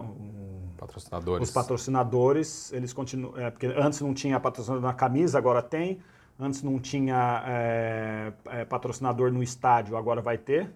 patrocinadores. 0.76 1.48
Os 1.48 1.54
patrocinadores, 1.54 2.72
eles 2.72 2.92
continuam. 2.92 3.38
É, 3.38 3.48
porque 3.48 3.66
antes 3.66 4.00
não 4.00 4.12
tinha 4.12 4.40
patrocinador 4.40 4.82
na 4.82 4.92
camisa, 4.92 5.38
agora 5.38 5.62
tem. 5.62 6.00
Antes 6.36 6.64
não 6.64 6.80
tinha 6.80 7.44
é, 7.46 8.32
é, 8.46 8.64
patrocinador 8.64 9.30
no 9.30 9.40
estádio, 9.40 9.96
agora 9.96 10.20
vai 10.20 10.36
ter. 10.36 10.74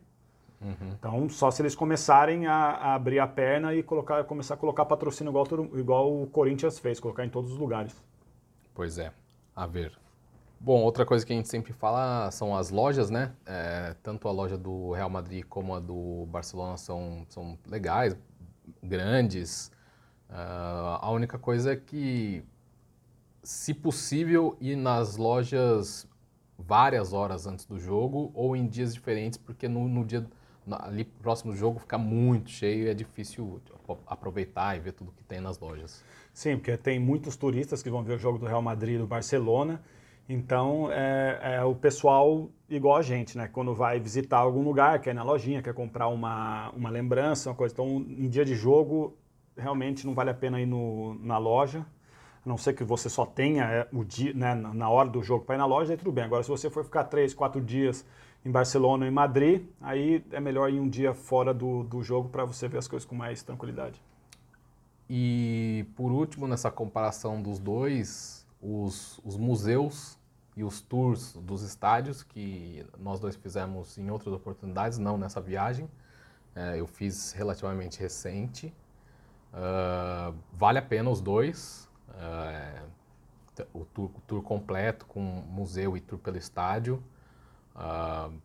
Uhum. 0.64 0.94
Então, 0.98 1.28
só 1.28 1.50
se 1.50 1.60
eles 1.60 1.74
começarem 1.74 2.46
a, 2.46 2.54
a, 2.54 2.94
abrir 2.94 3.18
a 3.18 3.26
perna 3.26 3.74
e 3.74 3.82
colocar, 3.82 4.24
começar 4.24 4.54
a 4.54 4.56
colocar 4.56 4.86
patrocínio 4.86 5.30
igual, 5.30 5.46
igual 5.78 6.22
o 6.22 6.26
Corinthians 6.26 6.78
fez, 6.78 6.98
colocar 6.98 7.24
em 7.24 7.28
todos 7.28 7.52
os 7.52 7.58
lugares. 7.58 7.94
Pois 8.74 8.98
é, 8.98 9.12
a 9.54 9.66
ver. 9.66 9.92
Bom, 10.58 10.80
outra 10.80 11.04
coisa 11.04 11.26
que 11.26 11.32
a 11.34 11.36
gente 11.36 11.48
sempre 11.48 11.74
fala 11.74 12.30
são 12.30 12.56
as 12.56 12.70
lojas, 12.70 13.10
né? 13.10 13.32
É, 13.44 13.94
tanto 14.02 14.26
a 14.26 14.32
loja 14.32 14.56
do 14.56 14.92
Real 14.92 15.10
Madrid 15.10 15.44
como 15.46 15.74
a 15.74 15.80
do 15.80 16.24
Barcelona 16.30 16.78
são, 16.78 17.26
são 17.28 17.58
legais, 17.66 18.16
grandes. 18.82 19.70
Uh, 20.30 20.96
a 21.02 21.10
única 21.10 21.38
coisa 21.38 21.74
é 21.74 21.76
que, 21.76 22.42
se 23.42 23.74
possível, 23.74 24.56
ir 24.58 24.76
nas 24.76 25.18
lojas 25.18 26.08
várias 26.58 27.12
horas 27.12 27.46
antes 27.46 27.66
do 27.66 27.78
jogo 27.78 28.30
ou 28.34 28.56
em 28.56 28.66
dias 28.66 28.94
diferentes, 28.94 29.36
porque 29.36 29.68
no, 29.68 29.86
no 29.86 30.02
dia 30.02 30.26
ali 30.70 31.04
próximo 31.04 31.52
do 31.52 31.58
jogo 31.58 31.78
fica 31.78 31.98
muito 31.98 32.50
cheio 32.50 32.86
e 32.86 32.88
é 32.88 32.94
difícil 32.94 33.60
aproveitar 34.06 34.76
e 34.76 34.80
ver 34.80 34.92
tudo 34.92 35.12
que 35.12 35.22
tem 35.24 35.40
nas 35.40 35.58
lojas. 35.58 36.02
Sim, 36.32 36.56
porque 36.56 36.76
tem 36.76 36.98
muitos 36.98 37.36
turistas 37.36 37.82
que 37.82 37.90
vão 37.90 38.02
ver 38.02 38.14
o 38.14 38.18
jogo 38.18 38.38
do 38.38 38.46
Real 38.46 38.62
Madrid 38.62 38.96
e 38.96 38.98
do 38.98 39.06
Barcelona. 39.06 39.82
Então, 40.28 40.90
é, 40.90 41.56
é, 41.56 41.64
o 41.64 41.74
pessoal 41.74 42.48
igual 42.68 42.96
a 42.96 43.02
gente, 43.02 43.36
né? 43.36 43.46
Quando 43.46 43.74
vai 43.74 44.00
visitar 44.00 44.38
algum 44.38 44.62
lugar, 44.62 44.98
quer 45.00 45.10
ir 45.10 45.14
na 45.14 45.22
lojinha, 45.22 45.62
quer 45.62 45.74
comprar 45.74 46.08
uma, 46.08 46.70
uma 46.70 46.88
lembrança, 46.88 47.50
uma 47.50 47.56
coisa. 47.56 47.74
Então, 47.74 47.86
em 47.86 48.28
dia 48.28 48.44
de 48.44 48.54
jogo, 48.54 49.16
realmente 49.56 50.06
não 50.06 50.14
vale 50.14 50.30
a 50.30 50.34
pena 50.34 50.60
ir 50.60 50.66
no, 50.66 51.14
na 51.20 51.36
loja. 51.36 51.84
A 52.44 52.48
não 52.48 52.56
ser 52.56 52.72
que 52.74 52.84
você 52.84 53.08
só 53.08 53.26
tenha 53.26 53.64
é, 53.64 53.88
o 53.92 54.02
dia, 54.02 54.32
né, 54.34 54.54
na 54.54 54.88
hora 54.88 55.08
do 55.08 55.22
jogo 55.22 55.44
para 55.44 55.56
ir 55.56 55.58
na 55.58 55.66
loja, 55.66 55.92
aí 55.92 55.96
tudo 55.96 56.10
bem. 56.12 56.24
Agora, 56.24 56.42
se 56.42 56.48
você 56.48 56.70
for 56.70 56.84
ficar 56.84 57.04
três, 57.04 57.34
quatro 57.34 57.60
dias 57.60 58.04
em 58.44 58.50
Barcelona 58.50 59.04
ou 59.04 59.10
em 59.10 59.14
Madrid, 59.14 59.66
aí 59.80 60.24
é 60.30 60.38
melhor 60.38 60.70
ir 60.70 60.78
um 60.78 60.88
dia 60.88 61.14
fora 61.14 61.54
do, 61.54 61.82
do 61.84 62.02
jogo 62.02 62.28
para 62.28 62.44
você 62.44 62.68
ver 62.68 62.78
as 62.78 62.86
coisas 62.86 63.08
com 63.08 63.14
mais 63.14 63.42
tranquilidade. 63.42 64.00
E 65.08 65.86
por 65.96 66.12
último, 66.12 66.46
nessa 66.46 66.70
comparação 66.70 67.40
dos 67.40 67.58
dois, 67.58 68.46
os, 68.60 69.20
os 69.24 69.36
museus 69.36 70.18
e 70.56 70.62
os 70.62 70.80
tours 70.80 71.34
dos 71.36 71.62
estádios 71.62 72.22
que 72.22 72.86
nós 72.98 73.18
dois 73.18 73.34
fizemos 73.36 73.98
em 73.98 74.10
outras 74.10 74.32
oportunidades, 74.32 74.98
não 74.98 75.18
nessa 75.18 75.40
viagem. 75.40 75.88
É, 76.54 76.78
eu 76.78 76.86
fiz 76.86 77.32
relativamente 77.32 77.98
recente. 77.98 78.72
Uh, 79.52 80.34
vale 80.52 80.78
a 80.78 80.82
pena 80.82 81.10
os 81.10 81.20
dois. 81.20 81.88
Uh, 82.10 82.88
o, 83.72 83.84
tour, 83.84 84.10
o 84.14 84.20
tour 84.26 84.42
completo 84.42 85.06
com 85.06 85.20
museu 85.20 85.96
e 85.96 86.00
tour 86.00 86.18
pelo 86.18 86.36
estádio. 86.36 87.02
Uh, 87.74 88.40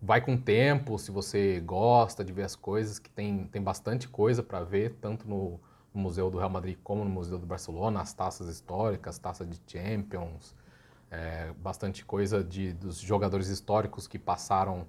vai 0.00 0.20
com 0.20 0.34
o 0.34 0.38
tempo, 0.40 0.98
se 0.98 1.10
você 1.10 1.60
gosta 1.60 2.24
de 2.24 2.32
ver 2.32 2.42
as 2.42 2.56
coisas, 2.56 2.98
que 2.98 3.10
tem, 3.10 3.44
tem 3.46 3.62
bastante 3.62 4.08
coisa 4.08 4.42
para 4.42 4.62
ver, 4.62 4.96
tanto 5.00 5.28
no, 5.28 5.60
no, 5.94 6.00
Museu 6.00 6.30
do 6.30 6.38
Real 6.38 6.50
Madrid 6.50 6.76
como 6.82 7.04
no 7.04 7.10
Museu 7.10 7.38
do 7.38 7.46
Barcelona, 7.46 8.00
as 8.00 8.12
taças 8.12 8.48
históricas, 8.48 9.18
taça 9.18 9.46
de 9.46 9.60
Champions, 9.66 10.54
é, 11.10 11.52
bastante 11.58 12.04
coisa 12.04 12.42
de, 12.42 12.72
dos 12.72 12.98
jogadores 12.98 13.48
históricos 13.48 14.06
que 14.06 14.18
passaram 14.18 14.86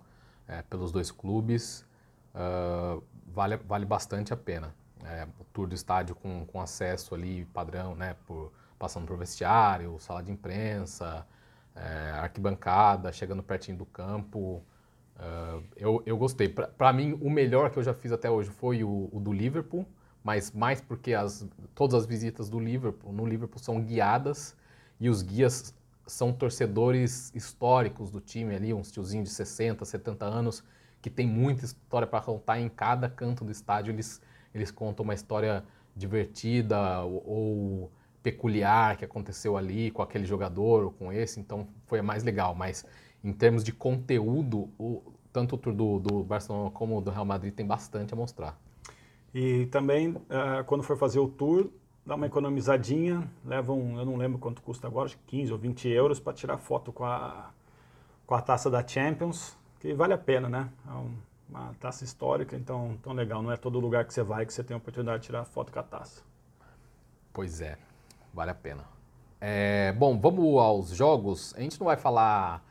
é, 0.48 0.62
pelos 0.64 0.92
dois 0.92 1.12
clubes. 1.12 1.86
Uh, 2.34 3.04
vale, 3.28 3.58
vale 3.58 3.86
bastante 3.86 4.34
a 4.34 4.38
pena. 4.38 4.74
É, 5.04 5.28
o 5.40 5.44
tour 5.52 5.68
do 5.68 5.76
estádio 5.76 6.16
com, 6.16 6.46
com 6.46 6.62
acesso 6.62 7.14
ali 7.14 7.46
padrão, 7.54 7.94
né, 7.94 8.16
por, 8.26 8.54
passando 8.80 9.06
por 9.06 9.18
vestiário, 9.18 10.00
sala 10.00 10.24
de 10.24 10.32
imprensa, 10.32 11.28
é, 11.76 12.12
arquibancada, 12.12 13.12
chegando 13.12 13.42
pertinho 13.44 13.78
do 13.78 13.86
campo. 13.86 14.64
Uh, 15.16 15.64
eu, 15.76 16.04
eu 16.06 16.18
gostei. 16.18 16.50
Para 16.50 16.92
mim, 16.92 17.18
o 17.22 17.30
melhor 17.30 17.70
que 17.70 17.78
eu 17.78 17.84
já 17.84 17.94
fiz 17.94 18.12
até 18.12 18.30
hoje 18.30 18.50
foi 18.50 18.84
o, 18.84 19.10
o, 19.12 19.20
do 19.20 19.32
Liverpool, 19.32 19.86
mas 20.24 20.52
mais 20.52 20.82
porque 20.82 21.14
as, 21.14 21.48
todas 21.76 21.94
as 21.94 22.06
visitas 22.06 22.50
do 22.50 22.60
Liverpool 22.60 23.14
no 23.14 23.26
Liverpool 23.26 23.60
são 23.60 23.82
guiadas 23.82 24.56
e 25.00 25.10
os 25.10 25.22
guias 25.22 25.74
são 26.06 26.34
torcedores 26.34 27.32
históricos 27.34 28.12
do 28.12 28.20
time 28.20 28.56
ali, 28.56 28.74
uns 28.74 28.92
tiozinhos 28.92 29.30
de 29.30 29.36
60, 29.36 29.86
70 29.86 30.26
anos, 30.26 30.64
que 31.02 31.10
tem 31.10 31.28
muita 31.28 31.66
história 31.66 32.08
para 32.08 32.22
contar 32.22 32.60
em 32.60 32.68
cada 32.70 33.10
canto 33.10 33.46
do 33.46 33.52
estádio. 33.52 33.92
Eles, 33.92 34.22
eles 34.54 34.72
contam 34.72 35.04
uma 35.04 35.14
história 35.14 35.64
divertida 35.96 37.02
ou, 37.02 37.24
ou 37.26 37.92
peculiar 38.24 38.96
que 38.96 39.04
aconteceu 39.04 39.58
ali 39.58 39.92
com 39.92 40.02
aquele 40.02 40.26
jogador 40.26 40.86
ou 40.86 40.92
com 40.92 41.12
esse, 41.12 41.40
então 41.40 41.68
foi 41.86 42.00
a 42.00 42.04
mais 42.04 42.24
legal. 42.24 42.56
Mas 42.56 42.86
em 43.24 43.34
termos 43.34 43.64
de 43.64 43.74
conteúdo, 43.74 44.70
o, 44.80 45.04
tanto 45.32 45.56
o 45.56 45.58
tour 45.58 45.74
do, 45.74 46.00
do 46.00 46.24
Barcelona 46.24 46.72
como 46.72 47.02
do 47.02 47.12
Real 47.12 47.26
Madrid 47.26 47.54
tem 47.54 47.68
bastante 47.68 48.14
a 48.14 48.18
mostrar. 48.18 48.58
E 49.36 49.66
também, 49.68 50.10
uh, 50.10 50.64
quando 50.66 50.84
for 50.84 50.98
fazer 50.98 51.20
o 51.20 51.28
tour, 51.28 51.70
dá 52.06 52.16
uma 52.16 52.26
economizadinha, 52.26 53.30
leva 53.44 53.74
um, 53.74 54.00
eu 54.00 54.06
não 54.06 54.16
lembro 54.16 54.40
quanto 54.40 54.62
custa 54.62 54.88
agora, 54.88 55.06
acho 55.06 55.18
que 55.18 55.38
15 55.38 55.52
ou 55.52 55.58
20 55.58 55.90
euros 55.90 56.20
para 56.20 56.34
tirar 56.34 56.58
foto 56.58 56.94
com 56.94 57.04
a, 57.04 57.52
com 58.26 58.36
a 58.36 58.42
taça 58.42 58.70
da 58.70 58.88
Champions, 58.88 59.58
que 59.80 59.94
vale 59.94 60.14
a 60.14 60.18
pena, 60.18 60.48
né? 60.48 60.70
É 60.88 60.92
um, 60.92 61.12
uma 61.50 61.74
taça 61.80 62.04
histórica, 62.04 62.56
então 62.56 62.98
tão 63.02 63.14
legal. 63.14 63.42
Não 63.42 63.52
é 63.52 63.58
todo 63.58 63.80
lugar 63.80 64.06
que 64.06 64.14
você 64.14 64.24
vai 64.24 64.46
que 64.46 64.54
você 64.54 64.64
tem 64.64 64.76
a 64.76 64.78
oportunidade 64.78 65.22
de 65.22 65.26
tirar 65.28 65.44
foto 65.44 65.74
com 65.74 65.80
a 65.80 65.84
taça. 65.84 66.22
Pois 67.34 67.60
é 67.60 67.78
vale 68.34 68.52
a 68.52 68.56
pena. 68.56 68.84
É, 69.40 69.92
bom, 69.94 70.18
vamos 70.20 70.58
aos 70.58 70.90
jogos. 70.90 71.54
A 71.56 71.62
gente 71.62 71.80
não 71.80 71.86
vai 71.86 71.98
falar 71.98 72.66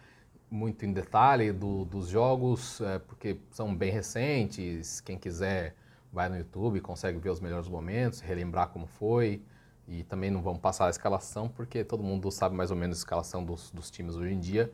muito 0.50 0.84
em 0.84 0.92
detalhe 0.92 1.52
do, 1.52 1.84
dos 1.84 2.08
jogos, 2.08 2.80
é, 2.80 2.98
porque 2.98 3.38
são 3.50 3.74
bem 3.74 3.90
recentes. 3.90 5.00
Quem 5.00 5.18
quiser 5.18 5.74
vai 6.12 6.28
no 6.28 6.36
YouTube, 6.36 6.80
consegue 6.80 7.18
ver 7.18 7.30
os 7.30 7.40
melhores 7.40 7.68
momentos, 7.68 8.20
relembrar 8.20 8.68
como 8.68 8.86
foi. 8.86 9.42
E 9.88 10.02
também 10.04 10.30
não 10.30 10.42
vamos 10.42 10.60
passar 10.60 10.86
a 10.86 10.90
escalação, 10.90 11.48
porque 11.48 11.84
todo 11.84 12.02
mundo 12.02 12.30
sabe 12.30 12.54
mais 12.54 12.70
ou 12.70 12.76
menos 12.76 12.98
a 12.98 13.00
escalação 13.00 13.44
dos, 13.44 13.70
dos 13.70 13.90
times 13.90 14.16
hoje 14.16 14.32
em 14.32 14.38
dia. 14.38 14.72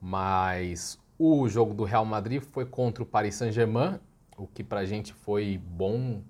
Mas 0.00 0.98
o 1.18 1.48
jogo 1.48 1.74
do 1.74 1.84
Real 1.84 2.04
Madrid 2.04 2.42
foi 2.42 2.64
contra 2.64 3.02
o 3.02 3.06
Paris 3.06 3.34
Saint-Germain, 3.34 4.00
o 4.36 4.46
que 4.46 4.64
pra 4.64 4.84
gente 4.84 5.12
foi 5.12 5.58
bom 5.58 6.22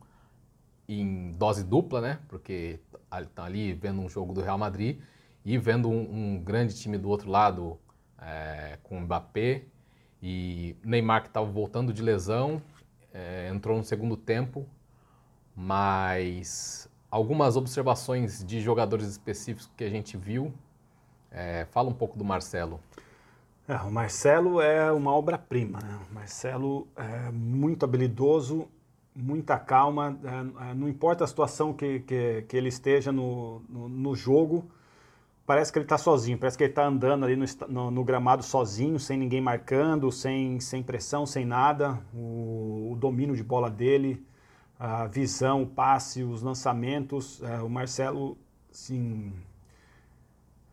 em 0.99 1.33
dose 1.33 1.63
dupla, 1.63 2.01
né? 2.01 2.19
Porque 2.29 2.81
estão 3.13 3.45
ali 3.45 3.73
vendo 3.73 4.01
um 4.01 4.09
jogo 4.09 4.33
do 4.33 4.41
Real 4.41 4.59
Madrid 4.59 4.99
e 5.45 5.57
vendo 5.59 5.89
um, 5.89 6.35
um 6.35 6.43
grande 6.43 6.75
time 6.75 6.99
do 6.99 7.09
outro 7.09 7.31
lado 7.31 7.79
é, 8.21 8.79
com 8.83 9.01
Mbappé 9.01 9.63
e 10.23 10.77
Neymar 10.85 11.23
que 11.23 11.29
estava 11.29 11.47
voltando 11.47 11.93
de 11.93 12.03
lesão, 12.03 12.61
é, 13.13 13.49
entrou 13.49 13.77
no 13.77 13.85
segundo 13.85 14.17
tempo, 14.17 14.67
mas 15.55 16.89
algumas 17.11 17.57
observações 17.57 18.45
de 18.45 18.61
jogadores 18.61 19.09
específicos 19.09 19.71
que 19.77 19.85
a 19.85 19.91
gente 19.91 20.17
viu. 20.17 20.53
É, 21.31 21.67
fala 21.71 21.89
um 21.89 21.95
pouco 21.95 22.19
do 22.19 22.25
Marcelo. 22.25 22.81
É, 23.69 23.77
o 23.77 23.91
Marcelo 23.91 24.61
é 24.61 24.91
uma 24.91 25.13
obra-prima. 25.13 25.79
Né? 25.81 26.01
O 26.11 26.15
Marcelo 26.15 26.89
é 26.97 27.31
muito 27.31 27.85
habilidoso, 27.85 28.69
muita 29.15 29.59
calma, 29.59 30.19
é, 30.25 30.71
é, 30.71 30.75
não 30.75 30.89
importa 30.89 31.25
a 31.25 31.27
situação 31.27 31.73
que, 31.73 32.01
que, 32.01 32.43
que 32.49 32.57
ele 32.57 32.69
esteja 32.69 33.11
no, 33.11 33.63
no, 33.69 33.89
no, 33.89 34.15
jogo, 34.15 34.71
parece 35.45 35.73
que 35.73 35.79
ele 35.79 35.85
está 35.85 35.99
sozinho, 35.99 36.39
parece 36.39 36.57
que 36.57 36.65
ele 36.65 36.73
está 36.73 36.87
andando 36.87 37.25
ali 37.25 37.37
no, 37.37 37.45
no, 37.69 37.91
no, 37.91 38.05
gramado 38.05 38.43
sozinho, 38.43 38.99
sem 38.99 39.19
ninguém 39.19 39.41
marcando, 39.41 40.11
sem, 40.13 40.61
sem 40.61 40.83
pressão, 40.83 41.27
sem 41.27 41.45
nada. 41.45 41.99
O, 42.15 42.93
o 42.93 42.97
domínio 42.97 43.35
de 43.35 43.43
bola 43.43 43.69
dele, 43.69 44.25
a 44.79 45.07
visão, 45.07 45.63
o 45.63 45.67
passe, 45.67 46.23
os 46.23 46.43
lançamentos. 46.43 47.43
É, 47.43 47.61
o 47.63 47.69
Marcelo, 47.69 48.39
assim, 48.71 49.33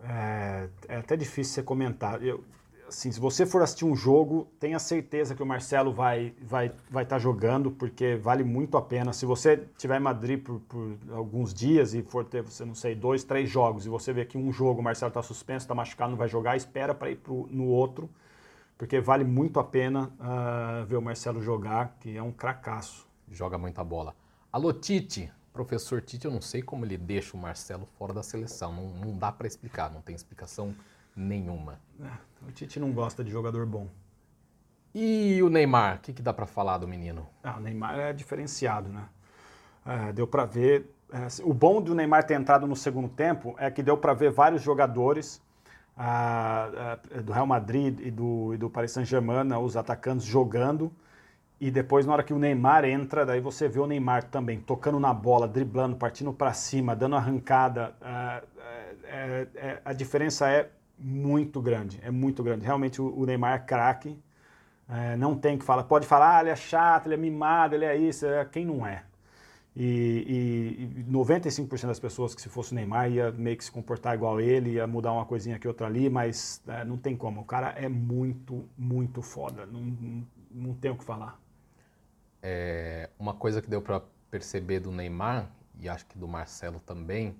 é, 0.01 0.69
é, 0.87 0.97
até 0.97 1.15
difícil 1.15 1.55
você 1.55 1.63
comentar. 1.63 2.23
Eu, 2.23 2.43
assim, 2.87 3.11
se 3.11 3.19
você 3.19 3.45
for 3.45 3.61
assistir 3.61 3.85
um 3.85 3.95
jogo, 3.95 4.47
tenha 4.59 4.79
certeza 4.79 5.35
que 5.35 5.43
o 5.43 5.45
Marcelo 5.45 5.91
vai 5.91 6.33
vai 6.41 6.71
vai 6.89 7.03
estar 7.03 7.17
tá 7.17 7.19
jogando, 7.19 7.71
porque 7.71 8.15
vale 8.15 8.43
muito 8.43 8.77
a 8.77 8.81
pena. 8.81 9.13
Se 9.13 9.25
você 9.25 9.67
estiver 9.71 9.97
em 9.97 10.03
Madrid 10.03 10.41
por, 10.41 10.59
por, 10.61 10.97
alguns 11.11 11.53
dias 11.53 11.93
e 11.93 12.01
for 12.01 12.25
ter, 12.25 12.41
você 12.41 12.65
não 12.65 12.75
sei, 12.75 12.95
dois, 12.95 13.23
três 13.23 13.49
jogos, 13.49 13.85
e 13.85 13.89
você 13.89 14.13
vê 14.13 14.25
que 14.25 14.37
um 14.37 14.51
jogo 14.51 14.79
o 14.79 14.83
Marcelo 14.83 15.09
está 15.09 15.21
suspenso, 15.21 15.65
está 15.65 15.75
machucado, 15.75 16.11
não 16.11 16.17
vai 16.17 16.27
jogar, 16.27 16.55
espera 16.55 16.93
para 16.93 17.11
ir 17.11 17.17
pro, 17.17 17.47
no 17.51 17.65
outro, 17.65 18.09
porque 18.77 18.99
vale 18.99 19.23
muito 19.23 19.59
a 19.59 19.63
pena 19.63 20.11
uh, 20.19 20.85
ver 20.85 20.97
o 20.97 21.01
Marcelo 21.01 21.41
jogar, 21.41 21.97
que 21.99 22.15
é 22.15 22.23
um 22.23 22.31
cracaço. 22.31 23.07
Joga 23.29 23.57
muita 23.57 23.83
bola. 23.83 24.15
Alô, 24.51 24.71
Tite. 24.71 25.31
Professor 25.51 26.01
Tite, 26.01 26.25
eu 26.25 26.31
não 26.31 26.39
sei 26.39 26.61
como 26.61 26.85
ele 26.85 26.97
deixa 26.97 27.35
o 27.35 27.39
Marcelo 27.39 27.87
fora 27.97 28.13
da 28.13 28.21
seleção. 28.21 28.71
Não, 28.71 28.89
não 29.05 29.17
dá 29.17 29.31
para 29.31 29.47
explicar, 29.47 29.91
não 29.91 30.01
tem 30.01 30.15
explicação 30.15 30.73
nenhuma. 31.17 31.79
É, 31.99 32.47
o 32.47 32.51
Tite 32.51 32.79
não 32.79 32.91
gosta 32.91 33.23
de 33.23 33.31
jogador 33.31 33.65
bom. 33.65 33.89
E 34.93 35.41
o 35.43 35.49
Neymar, 35.49 35.97
o 35.97 35.99
que, 35.99 36.13
que 36.13 36.21
dá 36.21 36.31
para 36.31 36.45
falar 36.45 36.77
do 36.77 36.87
menino? 36.87 37.27
Ah, 37.43 37.57
o 37.57 37.59
Neymar 37.59 37.99
é 37.99 38.13
diferenciado, 38.13 38.89
né? 38.89 39.03
É, 39.85 40.13
deu 40.13 40.27
para 40.27 40.45
ver. 40.45 40.93
É, 41.11 41.27
o 41.43 41.53
bom 41.53 41.81
do 41.81 41.95
Neymar 41.95 42.25
ter 42.25 42.35
entrado 42.35 42.67
no 42.67 42.75
segundo 42.75 43.09
tempo 43.09 43.55
é 43.57 43.71
que 43.71 43.81
deu 43.81 43.97
para 43.97 44.13
ver 44.13 44.31
vários 44.31 44.61
jogadores 44.61 45.41
ah, 45.95 46.99
ah, 47.13 47.21
do 47.21 47.31
Real 47.31 47.47
Madrid 47.47 47.99
e 48.01 48.11
do, 48.11 48.53
e 48.53 48.57
do 48.57 48.69
Paris 48.69 48.91
Saint-Germain, 48.91 49.51
os 49.53 49.75
atacantes 49.75 50.25
jogando. 50.25 50.91
E 51.59 51.71
depois, 51.71 52.05
na 52.05 52.13
hora 52.13 52.23
que 52.23 52.33
o 52.33 52.37
Neymar 52.37 52.85
entra, 52.85 53.25
daí 53.25 53.41
você 53.41 53.67
vê 53.67 53.79
o 53.79 53.87
Neymar 53.87 54.25
também 54.25 54.59
tocando 54.59 54.99
na 54.99 55.11
bola, 55.11 55.47
driblando, 55.47 55.95
partindo 55.95 56.31
para 56.31 56.53
cima, 56.53 56.95
dando 56.95 57.15
arrancada. 57.15 57.95
Ah, 58.01 58.43
é, 59.03 59.47
é, 59.55 59.81
a 59.83 59.93
diferença 59.93 60.49
é 60.49 60.69
muito 60.97 61.61
grande, 61.61 61.99
é 62.03 62.11
muito 62.11 62.43
grande. 62.43 62.65
Realmente 62.65 63.01
o, 63.01 63.25
Neymar 63.25 63.55
é 63.55 63.59
craque, 63.59 64.17
é, 64.89 65.15
não 65.15 65.35
tem 65.37 65.57
que 65.57 65.63
falar. 65.63 65.83
Pode 65.83 66.07
falar, 66.07 66.37
ah, 66.37 66.41
ele 66.41 66.49
é 66.49 66.55
chato, 66.55 67.07
ele 67.07 67.15
é 67.15 67.17
mimado, 67.17 67.75
ele 67.75 67.85
é 67.85 67.95
isso, 67.95 68.25
é, 68.25 68.43
quem 68.45 68.65
não 68.65 68.85
é. 68.85 69.03
E, 69.75 70.79
e, 70.97 71.01
e 71.01 71.03
95% 71.03 71.85
das 71.85 71.99
pessoas 71.99 72.33
que 72.33 72.41
se 72.41 72.49
fosse 72.49 72.71
o 72.71 72.75
Neymar 72.75 73.11
ia 73.11 73.31
meio 73.31 73.55
que 73.55 73.63
se 73.63 73.71
comportar 73.71 74.15
igual 74.15 74.41
ele, 74.41 74.71
ia 74.71 74.87
mudar 74.87 75.11
uma 75.11 75.25
coisinha 75.25 75.55
aqui 75.55 75.67
outra 75.67 75.85
ali, 75.85 76.09
mas 76.09 76.63
é, 76.67 76.83
não 76.83 76.97
tem 76.97 77.15
como. 77.15 77.41
O 77.41 77.45
cara 77.45 77.69
é 77.77 77.87
muito, 77.87 78.67
muito 78.75 79.21
foda, 79.21 79.67
não, 79.67 79.81
não, 79.81 80.27
não 80.51 80.73
tem 80.73 80.89
o 80.89 80.97
que 80.97 81.03
falar. 81.03 81.39
É, 82.41 83.09
uma 83.19 83.35
coisa 83.35 83.61
que 83.61 83.69
deu 83.69 83.81
para 83.81 84.01
perceber 84.31 84.79
do 84.79 84.91
Neymar, 84.91 85.51
e 85.79 85.87
acho 85.87 86.07
que 86.07 86.17
do 86.17 86.27
Marcelo 86.27 86.79
também, 86.79 87.35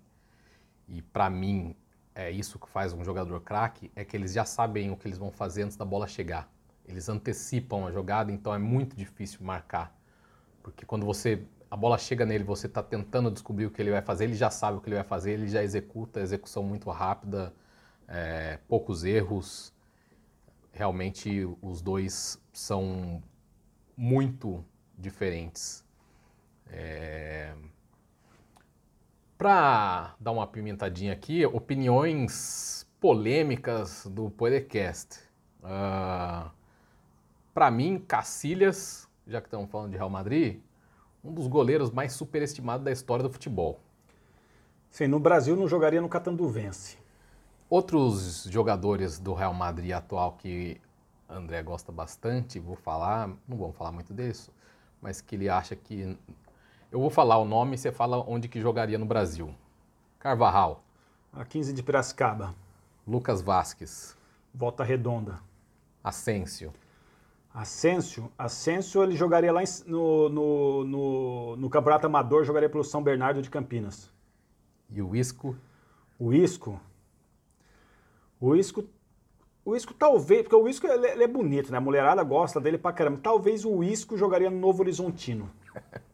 e 0.88 1.02
para 1.02 1.30
mim 1.32 1.76
é 2.18 2.32
isso 2.32 2.58
que 2.58 2.68
faz 2.68 2.94
um 2.94 3.04
jogador 3.04 3.40
craque, 3.42 3.92
é 3.96 4.04
que 4.04 4.18
eles 4.18 4.34
já 4.34 4.44
sabem 4.44 4.90
o 4.90 4.98
que 4.98 5.08
eles 5.08 5.20
vão 5.20 5.30
fazer 5.30 5.62
antes 5.62 5.78
da 5.78 5.86
bola 5.86 6.08
chegar. 6.08 6.52
Eles 6.84 7.08
antecipam 7.08 7.86
a 7.86 7.92
jogada, 7.92 8.32
então 8.32 8.52
é 8.56 8.58
muito 8.58 8.96
difícil 8.96 9.46
marcar. 9.46 9.96
Porque 10.64 10.84
quando 10.84 11.06
você 11.06 11.46
a 11.70 11.76
bola 11.76 11.98
chega 11.98 12.26
nele, 12.26 12.44
você 12.44 12.66
está 12.66 12.82
tentando 12.82 13.30
descobrir 13.30 13.68
o 13.68 13.72
que 13.72 13.80
ele 13.80 13.92
vai 13.92 14.02
fazer, 14.02 14.24
ele 14.24 14.34
já 14.34 14.50
sabe 14.50 14.78
o 14.78 14.82
que 14.82 14.90
ele 14.90 14.96
vai 14.96 15.04
fazer, 15.04 15.34
ele 15.34 15.48
já 15.48 15.62
executa, 15.62 16.20
execução 16.20 16.64
muito 16.64 16.90
rápida, 16.90 17.54
é, 18.08 18.58
poucos 18.68 19.04
erros. 19.04 19.72
Realmente 20.72 21.48
os 21.62 21.82
dois 21.82 22.42
são 22.52 23.22
muito 23.96 24.66
diferentes. 24.98 25.86
É... 26.68 27.54
Para 29.38 30.15
dar 30.20 30.32
uma 30.32 30.48
pimentadinha 30.48 31.13
aqui, 31.13 31.46
opiniões 31.46 32.88
polêmicas 33.00 34.08
do 34.10 34.32
podcast. 34.32 35.20
Uh, 35.62 35.65
ah, 35.65 36.51
Para 37.53 37.70
mim, 37.70 38.00
Cacilhas, 38.00 39.07
já 39.27 39.40
que 39.40 39.46
estamos 39.46 39.70
falando 39.70 39.92
de 39.92 39.98
Real 39.98 40.09
Madrid, 40.09 40.59
um 41.24 41.31
dos 41.31 41.46
goleiros 41.46 41.92
mais 41.92 42.14
superestimados 42.14 42.83
da 42.83 42.92
história 42.92 43.22
do 43.22 43.29
futebol. 43.29 43.79
Sim, 44.90 45.05
no 45.05 45.20
Brasil 45.20 45.55
não 45.55 45.68
jogaria 45.68 46.01
no 46.01 46.09
Catanduvense. 46.09 46.98
Outros 47.70 48.46
jogadores 48.50 49.20
do 49.20 49.35
Real 49.35 49.53
Madrid 49.53 49.92
atual 49.92 50.31
que 50.31 50.81
André 51.29 51.62
gosta 51.62 51.92
bastante, 51.92 52.57
vou 52.57 52.75
falar, 52.75 53.27
não 53.48 53.55
vamos 53.55 53.75
falar 53.75 53.92
muito 53.92 54.16
disso, 54.16 54.51
mas 55.00 55.22
que 55.22 55.35
ele 55.35 55.48
acha 55.48 55.75
que 55.75 56.18
eu 56.92 57.00
vou 57.00 57.10
falar 57.10 57.38
o 57.38 57.46
nome 57.46 57.76
e 57.76 57.78
você 57.78 57.92
fala 57.92 58.18
onde 58.28 58.48
que 58.48 58.62
jogaria 58.62 58.98
no 58.98 59.06
Brasil. 59.06 59.54
Carvajal. 60.20 60.84
A 61.34 61.44
15 61.44 61.74
de 61.74 61.84
Piracicaba. 61.84 62.56
Lucas 63.08 63.42
Vasques. 63.42 64.18
Volta 64.54 64.84
Redonda. 64.84 65.40
Asensio. 66.04 66.74
Asensio, 67.54 68.32
Asensio 68.38 69.02
ele 69.02 69.16
jogaria 69.16 69.52
lá 69.52 69.64
em, 69.64 69.66
no, 69.88 70.30
no, 70.30 70.84
no, 70.84 71.56
no, 71.56 71.70
Campeonato 71.72 72.06
Amador, 72.06 72.44
jogaria 72.44 72.70
pelo 72.70 72.84
São 72.84 73.02
Bernardo 73.02 73.42
de 73.42 73.50
Campinas. 73.50 74.12
E 74.92 75.02
o 75.02 75.16
Isco? 75.16 75.58
O 76.20 76.32
Isco? 76.32 76.80
O 78.40 78.56
Isco, 78.56 78.86
o 79.66 79.76
Isco 79.76 79.92
talvez, 79.94 80.44
porque 80.44 80.56
o 80.56 80.68
Isco 80.68 80.86
ele, 80.86 81.08
ele 81.08 81.24
é 81.24 81.28
bonito, 81.28 81.72
né? 81.72 81.80
A 81.80 81.82
mulherada 81.82 82.22
gosta 82.22 82.62
dele 82.62 82.78
pra 82.78 82.94
caramba. 82.94 83.20
Talvez 83.24 83.66
o 83.66 83.84
Isco 83.84 84.16
jogaria 84.16 84.52
no 84.52 84.60
Novo 84.60 84.84
Horizontino. 84.84 85.50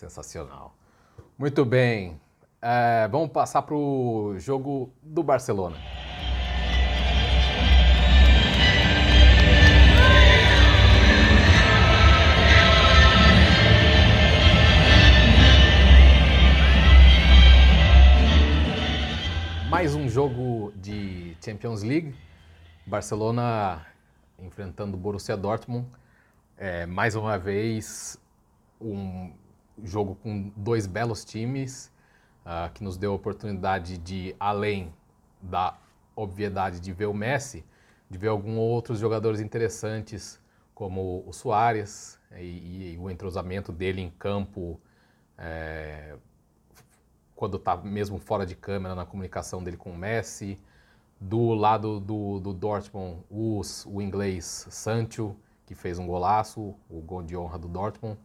Sensacional. 0.00 0.74
Muito 1.36 1.62
bem. 1.62 2.18
É, 2.62 3.06
vamos 3.08 3.30
passar 3.32 3.60
para 3.60 3.74
o 3.74 4.34
jogo 4.38 4.90
do 5.02 5.22
Barcelona. 5.22 5.76
Mais 19.68 19.94
um 19.94 20.08
jogo 20.08 20.72
de 20.76 21.36
Champions 21.44 21.82
League. 21.82 22.14
Barcelona 22.86 23.86
enfrentando 24.38 24.96
o 24.96 24.98
Borussia 24.98 25.36
Dortmund. 25.36 25.86
É, 26.56 26.86
mais 26.86 27.14
uma 27.14 27.36
vez, 27.38 28.18
um 28.80 29.30
jogo 29.84 30.14
com 30.16 30.52
dois 30.56 30.86
belos 30.86 31.24
times, 31.24 31.92
uh, 32.44 32.72
que 32.72 32.82
nos 32.82 32.96
deu 32.96 33.12
a 33.12 33.14
oportunidade 33.14 33.98
de, 33.98 34.34
além 34.38 34.92
da 35.40 35.78
obviedade 36.14 36.80
de 36.80 36.92
ver 36.92 37.06
o 37.06 37.14
Messi, 37.14 37.64
de 38.08 38.18
ver 38.18 38.28
alguns 38.28 38.58
outros 38.58 38.98
jogadores 38.98 39.40
interessantes, 39.40 40.40
como 40.74 41.22
o 41.26 41.32
Soares 41.32 42.18
e, 42.36 42.94
e 42.94 42.98
o 42.98 43.10
entrosamento 43.10 43.70
dele 43.70 44.00
em 44.00 44.10
campo, 44.10 44.80
é, 45.36 46.16
quando 47.34 47.56
está 47.56 47.76
mesmo 47.76 48.18
fora 48.18 48.44
de 48.44 48.54
câmera 48.54 48.94
na 48.94 49.06
comunicação 49.06 49.62
dele 49.62 49.76
com 49.76 49.90
o 49.90 49.96
Messi. 49.96 50.58
Do 51.20 51.52
lado 51.52 52.00
do, 52.00 52.40
do 52.40 52.54
Dortmund, 52.54 53.22
os, 53.30 53.84
o 53.84 54.00
inglês 54.00 54.66
Sancho, 54.70 55.36
que 55.66 55.74
fez 55.74 55.98
um 55.98 56.06
golaço, 56.06 56.74
o 56.88 57.00
gol 57.00 57.22
de 57.22 57.36
honra 57.36 57.58
do 57.58 57.68
Dortmund. 57.68 58.18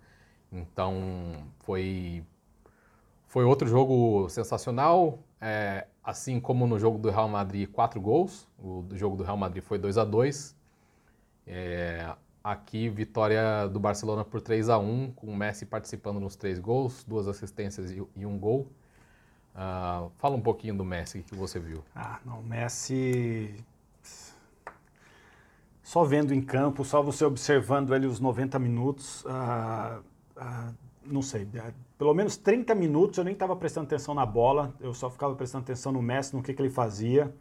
Então 0.56 1.44
foi 1.60 2.24
foi 3.28 3.44
outro 3.44 3.68
jogo 3.68 4.30
sensacional, 4.30 5.20
é, 5.42 5.88
assim 6.04 6.40
como 6.40 6.66
no 6.66 6.80
jogo 6.80 6.98
do 6.98 7.10
Real 7.10 7.28
Madrid, 7.28 7.70
quatro 7.70 8.00
gols. 8.00 8.48
O 8.58 8.82
do 8.84 8.98
jogo 8.98 9.18
do 9.18 9.24
Real 9.24 9.36
Madrid 9.38 9.62
foi 9.62 9.78
2 9.78 9.98
a 9.98 10.06
2 10.06 10.56
é, 11.46 12.16
Aqui, 12.46 12.90
vitória 12.90 13.68
do 13.68 13.80
Barcelona 13.80 14.24
por 14.24 14.40
3 14.40 14.70
a 14.70 14.78
1 14.78 15.14
com 15.14 15.26
o 15.26 15.36
Messi 15.36 15.66
participando 15.66 16.20
nos 16.20 16.36
três 16.36 16.60
gols, 16.60 17.04
duas 17.04 17.28
assistências 17.28 17.90
e, 17.90 18.04
e 18.16 18.24
um 18.24 18.38
gol. 18.38 18.68
Uh, 19.56 20.12
fala 20.20 20.36
um 20.36 20.42
pouquinho 20.42 20.78
do 20.78 20.86
Messi, 20.86 21.24
que 21.24 21.34
você 21.34 21.60
viu? 21.60 21.84
Ah, 21.96 22.20
não, 22.24 22.44
Messi 22.44 23.56
só 25.82 26.04
vendo 26.04 26.36
em 26.36 26.42
campo, 26.42 26.86
só 26.86 27.02
você 27.02 27.26
observando 27.26 27.96
ele 27.96 28.06
os 28.06 28.20
90 28.20 28.60
minutos, 28.60 29.26
uh, 29.26 30.04
ah, 30.38 30.72
não 31.06 31.22
sei, 31.22 31.48
é, 31.56 31.74
pelo 31.98 32.14
menos 32.14 32.38
30 32.38 32.74
minutos 32.76 33.18
eu 33.18 33.24
nem 33.24 33.34
estava 33.34 33.56
prestando 33.56 33.86
atenção 33.86 34.14
na 34.14 34.26
bola, 34.26 34.74
eu 34.80 34.94
só 34.94 35.10
ficava 35.10 35.36
prestando 35.36 35.64
atenção 35.64 35.92
no 35.92 36.02
Messi, 36.02 36.36
no 36.36 36.42
que, 36.42 36.54
que 36.54 36.62
ele 36.62 36.70
fazia. 36.70 37.34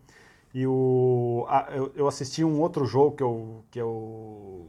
E 0.52 0.66
o, 0.66 1.44
a, 1.48 1.68
eu, 1.72 1.92
eu, 1.96 2.06
assisti 2.06 2.44
um 2.44 2.60
outro 2.60 2.84
jogo 2.86 3.16
que 3.16 3.22
eu, 3.22 3.64
que 3.70 3.80
eu 3.80 4.68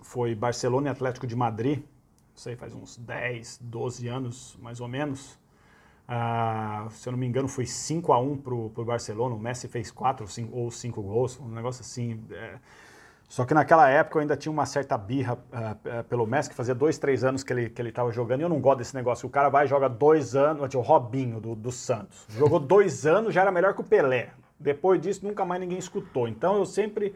foi 0.00 0.34
Barcelona 0.34 0.88
e 0.88 0.90
Atlético 0.90 1.26
de 1.26 1.36
Madrid, 1.36 1.78
não 1.78 2.36
sei, 2.36 2.56
faz 2.56 2.74
uns 2.74 2.96
10, 2.96 3.58
12 3.62 4.08
anos 4.08 4.56
mais 4.62 4.80
ou 4.80 4.88
menos. 4.88 5.38
Ah, 6.08 6.86
se 6.90 7.08
eu 7.08 7.12
não 7.12 7.18
me 7.18 7.26
engano, 7.26 7.48
foi 7.48 7.66
5 7.66 8.12
a 8.12 8.18
1 8.18 8.38
para 8.38 8.54
o 8.54 8.84
Barcelona. 8.84 9.34
O 9.34 9.38
Messi 9.38 9.68
fez 9.68 9.90
4 9.90 10.26
ou 10.52 10.70
5 10.70 11.02
gols, 11.02 11.38
um 11.40 11.48
negócio 11.48 11.80
assim. 11.82 12.22
É, 12.30 12.58
só 13.28 13.44
que 13.44 13.52
naquela 13.52 13.88
época 13.88 14.18
eu 14.18 14.20
ainda 14.20 14.36
tinha 14.36 14.52
uma 14.52 14.66
certa 14.66 14.96
birra 14.96 15.34
uh, 15.34 16.04
pelo 16.04 16.26
Messi, 16.26 16.48
que 16.48 16.54
fazia 16.54 16.74
dois, 16.74 16.96
três 16.96 17.24
anos 17.24 17.42
que 17.42 17.52
ele, 17.52 17.68
que 17.68 17.82
ele 17.82 17.90
tava 17.90 18.12
jogando, 18.12 18.40
e 18.40 18.42
eu 18.44 18.48
não 18.48 18.60
gosto 18.60 18.78
desse 18.78 18.94
negócio. 18.94 19.26
O 19.26 19.30
cara 19.30 19.48
vai 19.48 19.64
e 19.64 19.68
joga 19.68 19.88
dois 19.88 20.36
anos, 20.36 20.74
o 20.74 20.80
Robinho 20.80 21.40
do, 21.40 21.54
do 21.54 21.72
Santos. 21.72 22.24
Jogou 22.28 22.60
dois 22.60 23.04
anos, 23.04 23.34
já 23.34 23.42
era 23.42 23.50
melhor 23.50 23.74
que 23.74 23.80
o 23.80 23.84
Pelé. 23.84 24.30
Depois 24.58 25.00
disso, 25.00 25.26
nunca 25.26 25.44
mais 25.44 25.60
ninguém 25.60 25.78
escutou. 25.78 26.28
Então 26.28 26.56
eu 26.56 26.64
sempre 26.64 27.14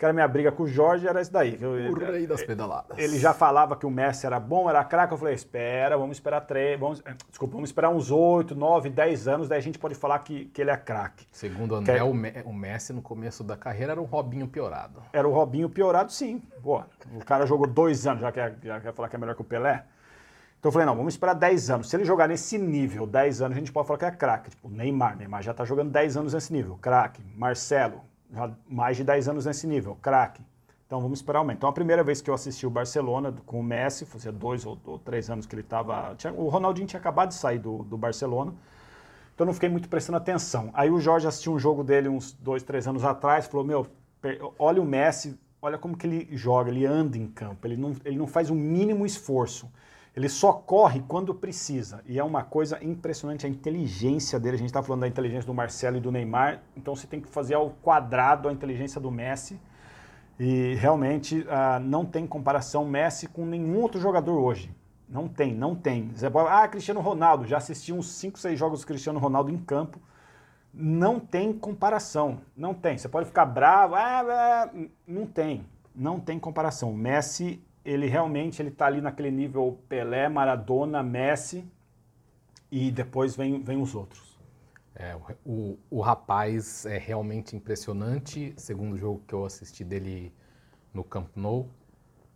que 0.00 0.04
era 0.06 0.14
minha 0.14 0.26
briga 0.26 0.50
com 0.50 0.62
o 0.62 0.66
Jorge, 0.66 1.06
era 1.06 1.20
isso 1.20 1.30
daí. 1.30 1.58
Eu, 1.60 1.72
o 1.72 1.94
rei 1.94 2.26
das 2.26 2.42
pedaladas. 2.42 2.96
Ele 2.96 3.18
já 3.18 3.34
falava 3.34 3.76
que 3.76 3.84
o 3.84 3.90
Messi 3.90 4.24
era 4.24 4.40
bom, 4.40 4.66
era 4.66 4.82
craque. 4.82 5.12
Eu 5.12 5.18
falei, 5.18 5.34
espera, 5.34 5.94
vamos 5.98 6.16
esperar 6.16 6.40
três, 6.40 6.80
vamos, 6.80 7.02
eh, 7.04 7.14
desculpa, 7.28 7.52
vamos 7.52 7.68
esperar 7.68 7.90
uns 7.90 8.10
oito, 8.10 8.54
nove, 8.54 8.88
dez 8.88 9.28
anos, 9.28 9.46
daí 9.46 9.58
a 9.58 9.62
gente 9.62 9.78
pode 9.78 9.94
falar 9.94 10.18
que, 10.20 10.46
que 10.46 10.62
ele 10.62 10.70
é 10.70 10.76
craque. 10.78 11.26
Segundo 11.30 11.72
o 11.72 11.74
André, 11.74 11.98
é... 11.98 12.02
o 12.02 12.52
Messi 12.54 12.94
no 12.94 13.02
começo 13.02 13.44
da 13.44 13.58
carreira 13.58 13.92
era 13.92 14.00
um 14.00 14.06
Robinho 14.06 14.48
piorado. 14.48 15.02
Era 15.12 15.28
o 15.28 15.32
Robinho 15.34 15.68
piorado, 15.68 16.10
sim. 16.10 16.40
Pô, 16.62 16.82
o 17.14 17.22
cara 17.26 17.44
jogou 17.44 17.66
dois 17.66 18.06
anos, 18.06 18.22
já 18.22 18.32
quer, 18.32 18.56
já 18.62 18.80
quer 18.80 18.94
falar 18.94 19.10
que 19.10 19.16
é 19.16 19.18
melhor 19.18 19.34
que 19.34 19.42
o 19.42 19.44
Pelé. 19.44 19.84
Então 20.58 20.68
eu 20.68 20.72
falei, 20.72 20.86
não, 20.86 20.96
vamos 20.96 21.12
esperar 21.12 21.34
10 21.34 21.70
anos. 21.70 21.90
Se 21.90 21.96
ele 21.96 22.04
jogar 22.06 22.28
nesse 22.28 22.56
nível, 22.58 23.06
10 23.06 23.42
anos, 23.42 23.56
a 23.56 23.60
gente 23.60 23.72
pode 23.72 23.86
falar 23.86 23.98
que 23.98 24.04
é 24.06 24.10
craque. 24.10 24.50
Tipo, 24.50 24.68
Neymar, 24.70 25.16
Neymar 25.16 25.42
já 25.42 25.52
está 25.52 25.64
jogando 25.64 25.90
10 25.90 26.16
anos 26.18 26.34
nesse 26.34 26.52
nível, 26.52 26.78
craque. 26.80 27.22
Marcelo, 27.34 28.02
já 28.32 28.50
mais 28.68 28.96
de 28.96 29.04
10 29.04 29.28
anos 29.28 29.46
nesse 29.46 29.66
nível, 29.66 29.96
craque. 30.00 30.42
Então 30.86 31.00
vamos 31.00 31.20
esperar 31.20 31.38
o 31.38 31.42
aumento. 31.42 31.58
Então 31.58 31.70
a 31.70 31.72
primeira 31.72 32.02
vez 32.02 32.20
que 32.20 32.28
eu 32.28 32.34
assisti 32.34 32.66
o 32.66 32.70
Barcelona 32.70 33.32
com 33.46 33.60
o 33.60 33.62
Messi, 33.62 34.04
fazia 34.04 34.32
dois 34.32 34.66
ou, 34.66 34.76
ou 34.84 34.98
três 34.98 35.30
anos 35.30 35.46
que 35.46 35.54
ele 35.54 35.62
estava. 35.62 36.16
O 36.36 36.48
Ronaldinho 36.48 36.86
tinha 36.86 36.98
acabado 36.98 37.28
de 37.28 37.34
sair 37.34 37.58
do, 37.58 37.84
do 37.84 37.96
Barcelona. 37.96 38.52
Então 39.32 39.46
não 39.46 39.54
fiquei 39.54 39.68
muito 39.68 39.88
prestando 39.88 40.18
atenção. 40.18 40.70
Aí 40.74 40.90
o 40.90 40.98
Jorge 40.98 41.26
assistiu 41.26 41.52
um 41.52 41.58
jogo 41.58 41.84
dele 41.84 42.08
uns 42.08 42.32
dois, 42.32 42.62
três 42.62 42.88
anos 42.88 43.04
atrás, 43.04 43.46
falou: 43.46 43.64
Meu, 43.64 43.86
olha 44.58 44.82
o 44.82 44.84
Messi, 44.84 45.38
olha 45.62 45.78
como 45.78 45.96
que 45.96 46.06
ele 46.06 46.36
joga, 46.36 46.70
ele 46.70 46.84
anda 46.84 47.16
em 47.16 47.26
campo, 47.26 47.66
ele 47.66 47.76
não, 47.76 47.94
ele 48.04 48.18
não 48.18 48.26
faz 48.26 48.50
o 48.50 48.54
mínimo 48.54 49.06
esforço. 49.06 49.70
Ele 50.16 50.28
só 50.28 50.52
corre 50.52 51.02
quando 51.06 51.34
precisa. 51.34 52.02
E 52.06 52.18
é 52.18 52.24
uma 52.24 52.42
coisa 52.42 52.82
impressionante 52.82 53.46
a 53.46 53.48
inteligência 53.48 54.40
dele. 54.40 54.56
A 54.56 54.58
gente 54.58 54.68
está 54.68 54.82
falando 54.82 55.02
da 55.02 55.08
inteligência 55.08 55.46
do 55.46 55.54
Marcelo 55.54 55.96
e 55.96 56.00
do 56.00 56.10
Neymar, 56.10 56.62
então 56.76 56.94
você 56.94 57.06
tem 57.06 57.20
que 57.20 57.28
fazer 57.28 57.54
ao 57.54 57.70
quadrado 57.70 58.48
a 58.48 58.52
inteligência 58.52 59.00
do 59.00 59.10
Messi 59.10 59.60
e 60.38 60.74
realmente 60.76 61.40
uh, 61.40 61.78
não 61.82 62.04
tem 62.04 62.26
comparação 62.26 62.84
Messi 62.86 63.28
com 63.28 63.44
nenhum 63.44 63.78
outro 63.78 64.00
jogador 64.00 64.38
hoje. 64.38 64.74
Não 65.06 65.28
tem, 65.28 65.54
não 65.54 65.74
tem. 65.74 66.10
Ah, 66.48 66.66
Cristiano 66.66 67.00
Ronaldo, 67.00 67.44
já 67.44 67.58
assisti 67.58 67.92
uns 67.92 68.08
5, 68.12 68.38
6 68.38 68.58
jogos 68.58 68.80
do 68.80 68.86
Cristiano 68.86 69.18
Ronaldo 69.18 69.50
em 69.50 69.58
campo. 69.58 70.00
Não 70.72 71.20
tem 71.20 71.52
comparação, 71.52 72.40
não 72.56 72.72
tem. 72.72 72.96
Você 72.96 73.08
pode 73.08 73.26
ficar 73.26 73.44
bravo, 73.44 73.96
ah, 73.96 74.70
não 75.06 75.26
tem, 75.26 75.66
não 75.94 76.18
tem 76.18 76.38
comparação. 76.38 76.92
Messi, 76.92 77.62
ele 77.90 78.06
realmente 78.06 78.62
ele 78.62 78.68
está 78.68 78.86
ali 78.86 79.00
naquele 79.00 79.30
nível 79.30 79.78
Pelé, 79.88 80.28
Maradona, 80.28 81.02
Messi 81.02 81.64
e 82.70 82.90
depois 82.90 83.34
vem, 83.34 83.60
vem 83.60 83.82
os 83.82 83.96
outros. 83.96 84.38
É, 84.94 85.16
o, 85.44 85.76
o 85.90 86.00
rapaz 86.00 86.86
é 86.86 86.98
realmente 86.98 87.56
impressionante. 87.56 88.54
Segundo 88.56 88.96
jogo 88.96 89.22
que 89.26 89.34
eu 89.34 89.44
assisti 89.44 89.82
dele 89.82 90.32
no 90.94 91.02
Camp 91.02 91.28
Nou. 91.34 91.68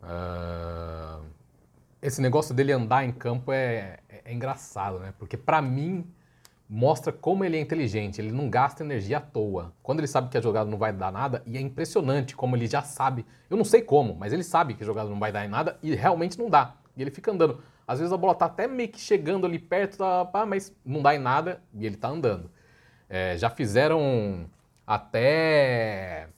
Uh, 0.03 1.25
esse 2.03 2.21
negócio 2.21 2.53
dele 2.53 2.73
andar 2.73 3.05
em 3.05 3.13
campo 3.13 3.53
é, 3.53 4.01
é, 4.09 4.23
é 4.25 4.33
engraçado, 4.33 4.99
né? 4.99 5.15
Porque 5.19 5.37
para 5.37 5.63
mim 5.63 6.05
mostra 6.69 7.13
como 7.13 7.45
ele 7.45 7.57
é 7.57 7.61
inteligente. 7.61 8.21
Ele 8.21 8.33
não 8.33 8.49
gasta 8.49 8.83
energia 8.83 9.19
à 9.19 9.21
toa. 9.21 9.73
Quando 9.83 10.01
ele 10.01 10.07
sabe 10.07 10.29
que 10.31 10.39
a 10.39 10.41
jogada 10.41 10.71
não 10.71 10.79
vai 10.79 10.93
dar 10.93 11.13
nada, 11.13 11.43
e 11.47 11.57
é 11.57 11.61
impressionante 11.61 12.35
como 12.35 12.57
ele 12.57 12.67
já 12.67 12.83
sabe. 12.83 13.25
Eu 13.49 13.57
não 13.57 13.65
sei 13.65 13.83
como, 13.83 14.15
mas 14.15 14.33
ele 14.33 14.43
sabe 14.43 14.75
que 14.75 14.83
a 14.83 14.87
jogada 14.87 15.09
não 15.09 15.19
vai 15.19 15.31
dar 15.31 15.45
em 15.45 15.49
nada 15.49 15.79
e 15.83 15.95
realmente 15.95 16.39
não 16.39 16.49
dá. 16.49 16.77
E 16.97 17.03
ele 17.03 17.11
fica 17.11 17.31
andando. 17.31 17.61
Às 17.87 17.99
vezes 17.99 18.13
a 18.13 18.17
bola 18.17 18.35
tá 18.35 18.47
até 18.47 18.67
meio 18.67 18.89
que 18.89 19.01
chegando 19.01 19.47
ali 19.47 19.59
perto, 19.59 19.99
mas 20.47 20.75
não 20.85 21.03
dá 21.03 21.15
em 21.15 21.19
nada 21.19 21.61
e 21.75 21.85
ele 21.85 21.97
tá 21.97 22.09
andando. 22.09 22.51
É, 23.09 23.37
já 23.37 23.51
fizeram 23.51 24.47
até 24.87 26.29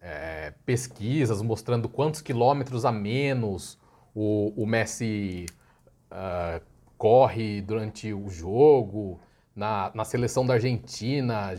é, 0.00 0.52
pesquisas 0.64 1.42
mostrando 1.42 1.88
quantos 1.88 2.20
quilômetros 2.22 2.84
a 2.84 2.92
menos 2.92 3.78
o, 4.14 4.52
o 4.56 4.66
Messi 4.66 5.46
uh, 6.10 6.60
corre 6.96 7.60
durante 7.60 8.12
o 8.12 8.28
jogo. 8.28 9.20
Na, 9.58 9.90
na 9.92 10.04
seleção 10.04 10.46
da 10.46 10.54
Argentina, 10.54 11.52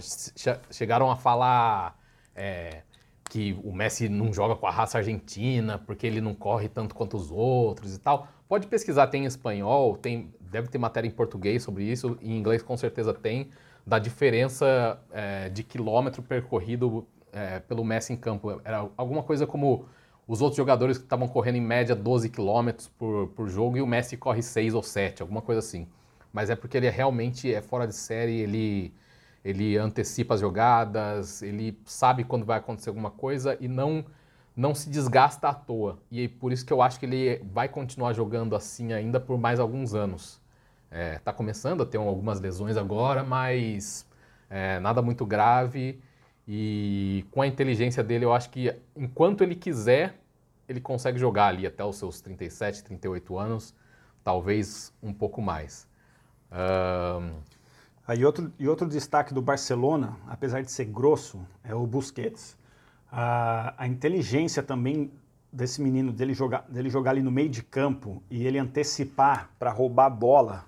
chegaram 0.72 1.12
a 1.12 1.18
falar 1.18 2.00
é, 2.34 2.84
que 3.26 3.60
o 3.62 3.74
Messi 3.74 4.08
não 4.08 4.32
joga 4.32 4.56
com 4.56 4.66
a 4.66 4.72
raça 4.72 5.00
argentina 5.00 5.78
porque 5.78 6.08
ele 6.08 6.22
não 6.22 6.34
corre 6.34 6.70
tanto 6.70 6.96
quanto 6.96 7.18
os 7.18 7.30
outros 7.30 7.94
e 7.94 8.00
tal. 8.00 8.30
Pode 8.48 8.68
pesquisar, 8.68 9.08
tem 9.08 9.24
em 9.24 9.26
espanhol, 9.26 9.98
tem, 9.98 10.34
deve 10.40 10.70
ter 10.70 10.78
matéria 10.78 11.10
em 11.10 11.12
português 11.12 11.62
sobre 11.62 11.84
isso, 11.84 12.18
em 12.22 12.38
inglês 12.38 12.64
com 12.64 12.78
certeza 12.78 13.14
tem 13.14 13.50
da 13.86 14.00
diferença 14.00 14.98
é, 15.12 15.50
de 15.50 15.62
quilômetro 15.62 16.24
percorrido 16.24 17.06
é, 17.34 17.60
pelo 17.60 17.84
Messi 17.84 18.14
em 18.14 18.16
campo. 18.16 18.62
Era 18.64 18.90
alguma 18.96 19.24
coisa 19.24 19.46
como 19.46 19.86
os 20.26 20.42
outros 20.42 20.56
jogadores 20.56 20.98
que 20.98 21.04
estavam 21.04 21.28
correndo 21.28 21.56
em 21.58 21.62
média 21.62 21.96
12 21.96 22.30
quilômetros 22.30 22.88
por, 22.88 23.28
por 23.36 23.50
jogo 23.50 23.76
e 23.76 23.82
o 23.82 23.88
Messi 23.88 24.16
corre 24.16 24.42
6 24.42 24.74
ou 24.74 24.84
7, 24.84 25.22
alguma 25.22 25.42
coisa 25.42 25.60
assim. 25.60 25.86
Mas 26.32 26.50
é 26.50 26.56
porque 26.56 26.78
ele 26.78 26.88
é 26.88 26.90
realmente 26.90 27.54
é 27.54 27.62
fora 27.62 27.88
de 27.88 27.96
série, 27.96 28.40
ele, 28.40 28.94
ele 29.44 29.78
antecipa 29.78 30.36
as 30.36 30.40
jogadas, 30.42 31.42
ele 31.42 31.78
sabe 31.86 32.24
quando 32.24 32.46
vai 32.46 32.60
acontecer 32.60 32.90
alguma 32.90 33.12
coisa 33.12 33.58
e 33.60 33.68
não, 33.68 34.06
não 34.56 34.76
se 34.76 34.90
desgasta 34.90 35.50
à 35.50 35.54
toa. 35.54 36.00
E 36.12 36.26
é 36.26 36.28
por 36.28 36.52
isso 36.52 36.66
que 36.66 36.74
eu 36.74 36.82
acho 36.82 37.00
que 37.00 37.06
ele 37.06 37.42
vai 37.52 37.68
continuar 37.68 38.14
jogando 38.14 38.56
assim 38.56 38.94
ainda 38.94 39.20
por 39.20 39.38
mais 39.38 39.60
alguns 39.60 39.94
anos. 39.94 40.40
É, 40.92 41.20
tá 41.20 41.32
começando 41.32 41.84
a 41.84 41.86
ter 41.86 41.98
algumas 41.98 42.40
lesões 42.40 42.78
agora, 42.78 43.24
mas 43.24 44.08
é, 44.50 44.80
nada 44.80 45.02
muito 45.02 45.26
grave. 45.26 46.02
E 46.48 47.26
com 47.32 47.42
a 47.42 47.48
inteligência 47.48 48.04
dele, 48.04 48.26
eu 48.26 48.34
acho 48.34 48.50
que 48.50 48.76
enquanto 48.96 49.44
ele 49.44 49.56
quiser, 49.56 50.16
ele 50.68 50.82
consegue 50.82 51.18
jogar 51.20 51.48
ali 51.48 51.66
até 51.66 51.84
os 51.84 51.96
seus 51.98 52.22
37, 52.22 52.84
38 52.84 53.38
anos, 53.38 53.76
talvez 54.24 54.94
um 55.02 55.14
pouco 55.14 55.42
mais. 55.42 55.89
Um... 56.52 57.40
Aí 58.10 58.26
outro, 58.26 58.52
e 58.58 58.68
outro 58.68 58.88
destaque 58.88 59.36
do 59.36 59.42
Barcelona, 59.42 60.18
apesar 60.28 60.64
de 60.64 60.72
ser 60.72 60.86
grosso, 60.86 61.40
é 61.64 61.76
o 61.76 61.86
Busquets. 61.86 62.58
A, 63.12 63.88
inteligência 63.88 64.64
também 64.64 65.12
desse 65.54 65.80
menino, 65.80 66.12
dele 66.12 66.34
jogar, 66.34 66.66
dele 66.68 66.90
jogar 66.90 67.12
ali 67.12 67.22
no 67.22 67.30
meio 67.30 67.50
de 67.50 67.62
campo 67.62 68.24
e 68.28 68.48
ele 68.48 68.58
antecipar 68.58 69.52
para 69.60 69.70
roubar 69.72 70.08
a 70.08 70.10
bola 70.10 70.66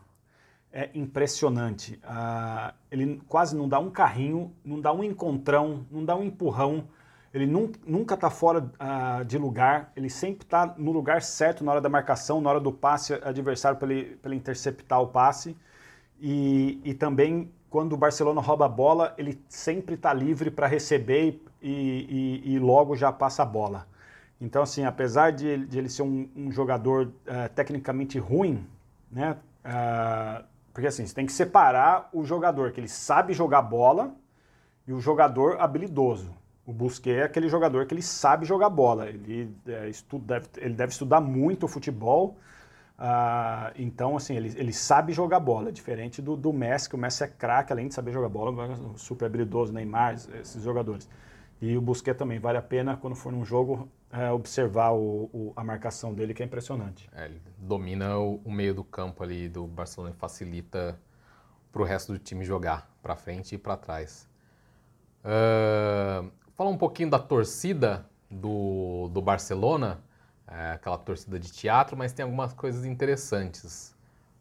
é 0.72 0.90
impressionante. 0.94 2.00
Ah, 2.04 2.74
ele 2.92 3.22
quase 3.28 3.56
não 3.56 3.68
dá 3.68 3.80
um 3.80 3.90
carrinho, 3.90 4.54
não 4.64 4.80
dá 4.80 4.94
um 4.94 5.04
encontrão, 5.04 5.86
não 5.90 6.06
dá 6.06 6.16
um 6.16 6.24
empurrão. 6.24 6.88
Ele 7.34 7.48
nunca 7.48 8.14
está 8.14 8.30
fora 8.30 8.72
ah, 8.78 9.24
de 9.24 9.38
lugar, 9.38 9.92
ele 9.96 10.10
sempre 10.10 10.44
está 10.44 10.76
no 10.78 10.92
lugar 10.92 11.22
certo 11.22 11.64
na 11.64 11.72
hora 11.72 11.82
da 11.82 11.90
marcação, 11.90 12.40
na 12.40 12.50
hora 12.50 12.60
do 12.60 12.72
passe 12.72 13.14
adversário 13.14 13.80
para 13.80 13.92
ele, 13.92 14.20
ele, 14.24 14.36
interceptar 14.36 15.02
o 15.02 15.08
passe. 15.08 15.58
E, 16.22 16.80
e, 16.84 16.94
também, 16.94 17.52
quando 17.70 17.94
o 17.94 17.98
Barcelona 17.98 18.40
rouba 18.40 18.68
a 18.68 18.70
bola, 18.70 19.16
ele 19.18 19.44
sempre 19.50 19.96
está 19.96 20.14
livre 20.14 20.52
para 20.52 20.68
receber 20.68 21.44
e, 21.60 22.42
e, 22.46 22.54
e, 22.54 22.60
logo 22.60 22.96
já 22.96 23.12
passa 23.12 23.42
a 23.42 23.46
bola. 23.46 23.88
Então, 24.40 24.62
assim, 24.62 24.86
apesar 24.86 25.32
de, 25.32 25.66
de 25.66 25.80
ele 25.80 25.90
ser 25.90 26.04
um, 26.04 26.30
um 26.36 26.52
jogador 26.52 27.08
uh, 27.08 27.50
tecnicamente 27.56 28.20
ruim, 28.20 28.68
né, 29.12 29.36
uh, 29.66 30.46
porque 30.74 30.88
assim, 30.88 31.06
você 31.06 31.14
tem 31.14 31.26
que 31.26 31.34
separar 31.34 32.10
o 32.14 32.24
jogador 32.24 32.72
que 32.72 32.80
ele 32.80 32.88
sabe 32.88 33.34
jogar 33.34 33.62
bola 33.62 34.16
e 34.88 34.94
o 34.94 35.00
jogador 35.00 35.60
habilidoso. 35.60 36.34
O 36.66 36.72
Busquets 36.72 37.20
é 37.20 37.24
aquele 37.24 37.50
jogador 37.50 37.86
que 37.86 37.94
ele 37.94 38.02
sabe 38.02 38.46
jogar 38.46 38.70
bola. 38.70 39.10
Ele, 39.10 39.54
é, 39.68 39.90
estuda, 39.90 40.40
deve, 40.40 40.48
ele 40.58 40.74
deve 40.74 40.92
estudar 40.92 41.20
muito 41.20 41.66
o 41.66 41.68
futebol. 41.68 42.38
Uh, 43.02 43.74
então, 43.78 44.16
assim, 44.16 44.36
ele, 44.36 44.54
ele 44.56 44.72
sabe 44.72 45.12
jogar 45.12 45.40
bola, 45.40 45.72
diferente 45.72 46.22
do, 46.22 46.38
do 46.38 46.54
Messi, 46.54 46.88
que 46.88 46.94
o 46.94 47.00
Messi 47.00 47.24
é 47.24 47.28
craque, 47.28 47.74
além 47.74 47.88
de 47.88 47.96
saber 47.96 48.14
jogar 48.14 48.30
bola, 48.30 48.78
super 48.96 49.26
habilidoso, 49.26 49.74
Neymar, 49.74 50.14
esses 50.14 50.62
jogadores. 50.62 51.10
E 51.60 51.76
o 51.76 51.82
Busquets 51.82 52.20
também, 52.20 52.38
vale 52.38 52.60
a 52.60 52.62
pena, 52.62 52.96
quando 52.96 53.16
for 53.16 53.32
num 53.32 53.44
jogo, 53.44 53.90
é, 54.12 54.30
observar 54.30 54.92
o, 54.92 55.30
o, 55.34 55.54
a 55.56 55.64
marcação 55.64 56.14
dele, 56.14 56.32
que 56.32 56.44
é 56.44 56.46
impressionante. 56.46 57.10
É, 57.12 57.26
ele 57.26 57.42
domina 57.58 58.20
o, 58.20 58.40
o, 58.46 58.52
meio 58.52 58.76
do 58.76 58.84
campo 58.84 59.24
ali 59.24 59.50
do 59.50 59.66
Barcelona 59.66 60.14
e 60.16 60.20
facilita 60.20 61.00
para 61.72 61.82
o 61.82 61.86
resto 61.86 62.12
do 62.12 62.20
time 62.20 62.46
jogar 62.46 62.88
para 63.02 63.16
frente 63.16 63.56
e 63.56 63.58
para 63.58 63.76
trás. 63.78 64.30
Uh, 65.26 66.32
falar 66.54 66.70
um 66.70 66.78
pouquinho 66.78 67.10
da 67.10 67.18
torcida 67.18 68.06
do, 68.30 69.10
do 69.12 69.22
Barcelona, 69.24 70.04
é, 70.52 70.72
aquela 70.74 70.98
torcida 70.98 71.40
de 71.40 71.52
teatro, 71.52 71.98
mas 71.98 72.12
tem 72.14 72.24
algumas 72.24 72.54
coisas 72.54 72.86
interessantes. 72.86 73.96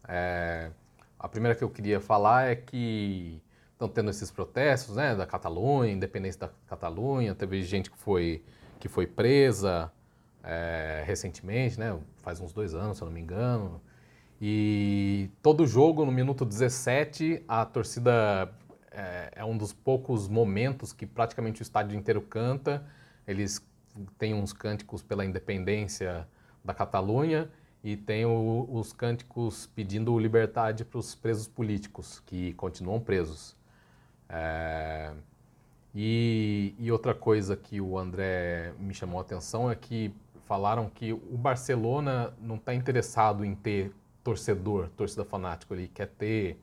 É, 0.06 0.70
a 1.18 1.28
primeira 1.28 1.56
que 1.56 1.62
eu 1.62 1.70
queria 1.70 2.00
falar 2.00 2.48
é 2.50 2.56
que 2.56 3.40
estão 3.72 3.88
tendo 3.88 4.10
esses 4.10 4.30
protestos, 4.30 4.96
né, 4.96 5.14
da 5.14 5.26
Catalunha, 5.26 5.92
independência 5.92 6.40
da 6.40 6.50
Catalunha, 6.66 7.34
teve 7.34 7.62
gente 7.62 7.90
que 7.90 7.96
foi, 7.96 8.44
que 8.78 8.88
foi 8.88 9.06
presa 9.06 9.90
é, 10.42 11.02
recentemente, 11.06 11.78
né, 11.78 11.98
faz 12.22 12.40
uns 12.40 12.52
dois 12.52 12.74
anos, 12.74 12.98
se 12.98 13.02
eu 13.02 13.06
não 13.06 13.12
me 13.12 13.20
engano, 13.20 13.80
e 14.40 15.30
todo 15.42 15.66
jogo, 15.66 16.04
no 16.06 16.10
minuto 16.10 16.46
17, 16.46 17.44
a 17.46 17.64
torcida 17.66 18.50
é, 18.90 19.32
é, 19.36 19.44
um 19.44 19.56
dos 19.56 19.72
poucos 19.72 20.28
momentos 20.28 20.94
que 20.94 21.04
praticamente 21.04 21.60
o 21.60 21.62
estádio 21.62 21.98
inteiro 21.98 22.22
canta. 22.22 22.82
Eles 23.26 23.64
têm 24.18 24.35
uns 24.35 24.53
cânticos 24.53 25.03
pela 25.03 25.24
independência 25.24 26.26
da 26.64 26.74
Catalunha 26.74 27.50
e 27.83 27.96
tem 27.96 28.24
o, 28.24 28.68
os 28.70 28.92
cânticos 28.92 29.66
pedindo 29.74 30.18
liberdade 30.18 30.85
para 30.85 30.98
os 30.98 31.14
presos 31.14 31.48
políticos, 31.48 32.20
que 32.26 32.53
continuam 32.55 33.00
presos. 33.00 33.57
É, 34.29 35.12
e, 35.94 36.74
e, 36.79 36.92
outra 36.92 37.14
coisa 37.14 37.57
que 37.57 37.81
o 37.81 37.98
André 37.98 38.72
me 38.79 38.94
chamou 38.94 39.18
a 39.18 39.22
atenção 39.22 39.70
é 39.70 39.74
que 39.74 40.14
falaram 40.44 40.88
que 40.88 41.12
o 41.12 41.37
Barcelona 41.37 42.33
não 42.40 42.57
está 42.57 42.74
interessado 42.74 43.44
em 43.44 43.55
ter 43.55 43.92
torcedor, 44.22 44.88
torcida 44.90 45.24
fanático, 45.24 45.74
ele 45.74 45.88
quer 45.88 46.07
ter 46.07 46.61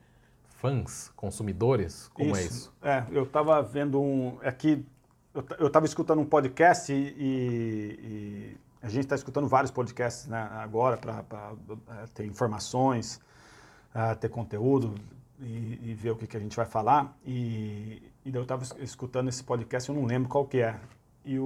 fãs, 0.57 1.11
consumidores? 1.15 2.09
Como 2.13 2.35
é 2.35 2.41
isso, 2.43 2.73
é 2.81 2.97
isso? 2.99 3.09
É, 3.11 3.17
eu 3.17 3.23
estava 3.23 3.61
vendo 3.61 4.01
um. 4.01 4.37
Aqui, 4.41 4.73
é 4.73 4.96
eu 5.59 5.67
estava 5.67 5.85
escutando 5.85 6.19
um 6.19 6.25
podcast 6.25 6.91
e, 6.91 6.97
e 6.97 8.57
a 8.81 8.89
gente 8.89 9.03
está 9.03 9.15
escutando 9.15 9.47
vários 9.47 9.71
podcasts 9.71 10.27
né, 10.27 10.49
agora 10.53 10.97
para 10.97 11.23
é, 12.01 12.05
ter 12.13 12.25
informações, 12.25 13.21
uh, 13.93 14.15
ter 14.15 14.29
conteúdo 14.29 14.95
e, 15.39 15.79
e, 15.83 15.93
ver 15.93 16.11
o 16.11 16.15
que, 16.15 16.25
que 16.25 16.37
a 16.37 16.39
gente 16.39 16.55
vai 16.55 16.65
falar. 16.65 17.15
E, 17.25 18.01
e 18.25 18.33
eu 18.33 18.43
estava 18.43 18.63
escutando 18.79 19.29
esse 19.29 19.43
podcast, 19.43 19.89
eu 19.89 19.95
não 19.95 20.05
lembro 20.05 20.29
qual 20.29 20.45
que 20.45 20.59
é. 20.59 20.75
E 21.25 21.37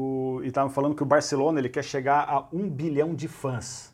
estava 0.46 0.70
falando 0.70 0.96
que 0.96 1.04
o 1.04 1.06
Barcelona 1.06 1.60
ele 1.60 1.70
quer 1.70 1.84
chegar 1.84 2.30
a 2.30 2.48
um 2.54 2.70
bilhão 2.70 3.16
de 3.16 3.28
fãs. 3.28 3.94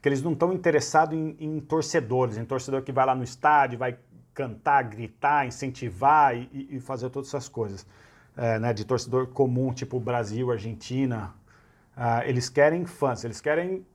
Que 0.00 0.08
eles 0.08 0.22
não 0.22 0.32
estão 0.32 0.52
interessados 0.52 1.16
em, 1.16 1.36
em 1.38 1.60
torcedores, 1.60 2.38
em 2.38 2.44
torcedor 2.44 2.82
que 2.82 2.92
vai 2.92 3.04
lá 3.04 3.14
no 3.14 3.22
estádio, 3.22 3.78
vai 3.78 3.98
cantar, 4.32 4.82
gritar, 4.82 5.46
incentivar 5.46 6.36
e, 6.36 6.68
e 6.70 6.80
fazer 6.80 7.10
todas 7.10 7.28
essas 7.28 7.48
coisas. 7.48 7.86
É, 8.36 8.58
né, 8.58 8.72
de 8.72 8.84
torcedor 8.84 9.28
comum, 9.28 9.72
tipo 9.72 10.00
Brasil, 10.00 10.50
Argentina. 10.50 11.32
Uh, 11.96 12.26
eles 12.26 12.48
querem 12.48 12.84
fãs, 12.84 13.22
eles 13.22 13.40
querem 13.40 13.86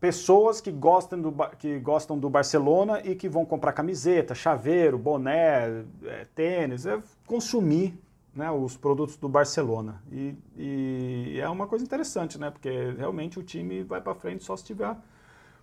pessoas 0.00 0.60
que 0.62 0.72
gostam, 0.72 1.20
do, 1.20 1.34
que 1.58 1.78
gostam 1.78 2.18
do 2.18 2.30
Barcelona 2.30 3.00
e 3.04 3.14
que 3.14 3.28
vão 3.28 3.44
comprar 3.44 3.72
camiseta, 3.72 4.34
chaveiro, 4.34 4.96
boné, 4.96 5.84
é, 6.04 6.26
tênis, 6.34 6.86
é 6.86 6.98
consumir 7.26 7.98
né, 8.34 8.50
os 8.50 8.78
produtos 8.78 9.16
do 9.16 9.28
Barcelona. 9.28 10.02
E, 10.10 10.34
e, 10.56 11.38
é 11.38 11.48
uma 11.48 11.66
coisa 11.66 11.84
interessante, 11.84 12.38
né? 12.38 12.50
Porque 12.50 12.70
realmente 12.96 13.38
o 13.38 13.42
time 13.42 13.82
vai 13.82 14.00
para 14.00 14.14
frente 14.14 14.42
só 14.44 14.56
se 14.56 14.64
tiver 14.64 14.96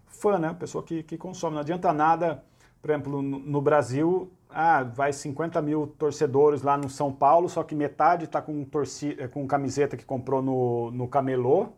fã, 0.06 0.38
né? 0.38 0.56
Pessoa 0.60 0.84
que, 0.84 1.02
que 1.02 1.18
consome. 1.18 1.56
Não 1.56 1.62
adianta 1.62 1.92
nada 1.92 2.44
por 2.84 2.90
exemplo, 2.90 3.22
no, 3.22 3.62
Brasil, 3.62 4.30
ah, 4.54 4.84
vai 4.84 5.12
50 5.12 5.62
mil 5.62 5.88
torcedores 5.88 6.62
lá 6.62 6.78
no 6.78 6.90
São 6.90 7.12
Paulo, 7.12 7.50
só 7.50 7.64
que 7.64 7.76
metade 7.76 8.26
está 8.26 8.42
com, 8.42 8.64
torcida, 8.64 9.28
com 9.28 9.46
camiseta 9.48 9.98
que 9.98 10.06
comprou 10.06 10.42
no, 10.42 10.92
no 10.92 11.08
camelô, 11.08 11.70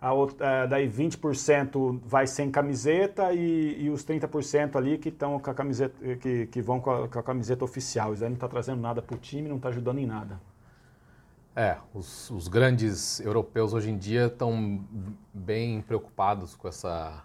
a 0.00 0.12
outra, 0.12 0.46
é, 0.46 0.66
daí 0.66 0.88
20% 0.88 2.00
vai 2.04 2.26
sem 2.26 2.50
camiseta 2.50 3.32
e, 3.32 3.84
e 3.84 3.90
os 3.90 4.04
30% 4.04 4.76
ali 4.76 4.98
que 4.98 5.08
estão 5.08 5.38
com 5.38 5.50
a 5.50 5.54
camiseta, 5.54 6.16
que, 6.16 6.46
que 6.46 6.60
vão 6.60 6.78
com 6.78 6.90
a, 6.90 7.08
com 7.08 7.18
a 7.18 7.22
camiseta 7.22 7.64
oficial. 7.64 8.12
Isso 8.12 8.22
aí 8.22 8.28
não 8.28 8.34
está 8.34 8.46
trazendo 8.46 8.82
nada 8.82 9.00
para 9.00 9.16
o 9.16 9.18
time, 9.18 9.48
não 9.48 9.56
está 9.56 9.70
ajudando 9.70 9.98
em 9.98 10.06
nada. 10.06 10.38
É, 11.56 11.78
os, 11.94 12.30
os 12.30 12.48
grandes 12.48 13.20
europeus 13.20 13.72
hoje 13.72 13.90
em 13.90 13.96
dia 13.96 14.26
estão 14.26 14.84
bem 15.32 15.80
preocupados 15.80 16.54
com 16.54 16.68
essa 16.68 17.24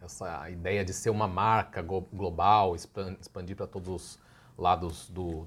essa 0.00 0.48
ideia 0.50 0.84
de 0.84 0.92
ser 0.92 1.10
uma 1.10 1.28
marca 1.28 1.82
global, 1.82 2.74
expandir 2.74 3.56
para 3.56 3.66
todos 3.66 3.88
os 3.88 4.18
lados 4.56 5.08
do, 5.10 5.46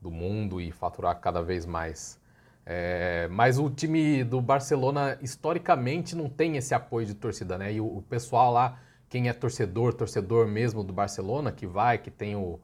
do 0.00 0.10
mundo 0.10 0.60
e 0.60 0.72
faturar 0.72 1.18
cada 1.20 1.42
vez 1.42 1.66
mais. 1.66 2.20
É, 2.64 3.28
mas 3.28 3.58
o 3.58 3.68
time 3.68 4.22
do 4.22 4.40
Barcelona, 4.40 5.18
historicamente, 5.20 6.14
não 6.14 6.28
tem 6.28 6.56
esse 6.56 6.74
apoio 6.74 7.06
de 7.06 7.14
torcida, 7.14 7.58
né? 7.58 7.72
E 7.72 7.80
o, 7.80 7.98
o, 7.98 8.02
pessoal 8.02 8.52
lá, 8.52 8.78
quem 9.08 9.28
é 9.28 9.32
torcedor, 9.32 9.92
torcedor 9.94 10.46
mesmo 10.46 10.84
do 10.84 10.92
Barcelona, 10.92 11.50
que 11.50 11.66
vai, 11.66 11.98
que 11.98 12.10
tem 12.10 12.36
o, 12.36 12.60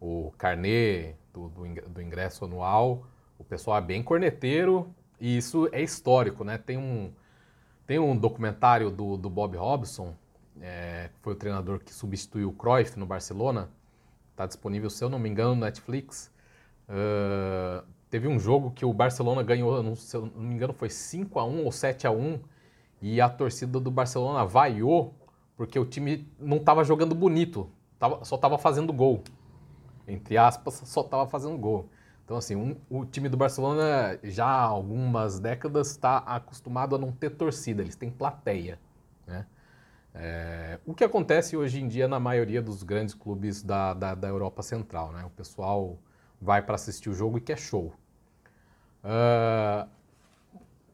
o 0.00 0.32
carnê 0.38 1.14
do, 1.32 1.48
do, 1.48 2.00
ingresso 2.00 2.44
anual, 2.44 3.06
o 3.38 3.44
pessoal 3.44 3.78
é 3.78 3.80
bem 3.80 4.02
corneteiro 4.02 4.94
e 5.20 5.36
isso 5.36 5.68
é 5.72 5.82
histórico, 5.82 6.42
né? 6.42 6.56
Tem 6.56 6.78
um, 6.78 7.12
tem 7.86 7.98
um 7.98 8.16
documentário 8.16 8.90
do, 8.90 9.16
do 9.16 9.28
Bob 9.28 9.56
Robson, 9.56 10.14
é, 10.60 11.10
foi 11.20 11.32
o 11.32 11.36
treinador 11.36 11.80
que 11.80 11.92
substituiu 11.92 12.50
o 12.50 12.52
Cruyff 12.52 12.98
no 12.98 13.06
Barcelona. 13.06 13.70
Está 14.32 14.46
disponível, 14.46 14.90
se 14.90 15.02
eu 15.02 15.08
não 15.08 15.18
me 15.18 15.28
engano, 15.28 15.54
no 15.54 15.60
Netflix. 15.62 16.30
Uh, 16.88 17.86
teve 18.08 18.26
um 18.26 18.38
jogo 18.38 18.70
que 18.70 18.84
o 18.84 18.92
Barcelona 18.92 19.42
ganhou, 19.42 19.82
não, 19.82 19.94
se 19.94 20.16
eu 20.16 20.26
não 20.26 20.42
me 20.42 20.54
engano, 20.54 20.72
foi 20.72 20.90
5 20.90 21.38
a 21.38 21.44
1 21.44 21.64
ou 21.64 21.72
7 21.72 22.06
a 22.06 22.10
1 22.10 22.40
e 23.00 23.20
a 23.20 23.28
torcida 23.28 23.78
do 23.78 23.90
Barcelona 23.90 24.44
vaiou 24.44 25.14
porque 25.56 25.78
o 25.78 25.84
time 25.84 26.26
não 26.38 26.56
estava 26.56 26.82
jogando 26.82 27.14
bonito, 27.14 27.70
tava, 27.98 28.24
só 28.24 28.36
estava 28.36 28.56
fazendo 28.56 28.94
gol. 28.94 29.22
Entre 30.08 30.38
aspas, 30.38 30.82
só 30.86 31.02
estava 31.02 31.26
fazendo 31.26 31.56
gol. 31.58 31.88
Então, 32.24 32.38
assim, 32.38 32.56
um, 32.56 32.76
o 32.88 33.04
time 33.04 33.28
do 33.28 33.36
Barcelona 33.36 34.18
já 34.22 34.46
há 34.46 34.62
algumas 34.62 35.38
décadas 35.38 35.90
está 35.90 36.18
acostumado 36.18 36.96
a 36.96 36.98
não 36.98 37.12
ter 37.12 37.30
torcida, 37.30 37.82
eles 37.82 37.94
têm 37.94 38.10
plateia. 38.10 38.80
Né? 39.26 39.44
É, 40.14 40.78
o 40.84 40.92
que 40.92 41.04
acontece 41.04 41.56
hoje 41.56 41.80
em 41.80 41.86
dia 41.86 42.08
na 42.08 42.18
maioria 42.18 42.60
dos 42.60 42.82
grandes 42.82 43.14
clubes 43.14 43.62
da, 43.62 43.94
da, 43.94 44.14
da 44.14 44.28
Europa 44.28 44.62
Central, 44.62 45.12
né? 45.12 45.24
O 45.24 45.30
pessoal 45.30 45.98
vai 46.40 46.62
para 46.62 46.74
assistir 46.74 47.08
o 47.08 47.14
jogo 47.14 47.38
e 47.38 47.40
quer 47.40 47.58
show. 47.58 47.92
Uh, 49.04 49.88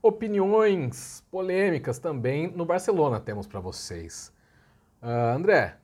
opiniões 0.02 1.24
polêmicas 1.30 1.98
também 1.98 2.48
no 2.48 2.64
Barcelona 2.64 3.18
temos 3.18 3.46
para 3.46 3.58
vocês. 3.58 4.32
Uh, 5.02 5.34
André, 5.36 5.76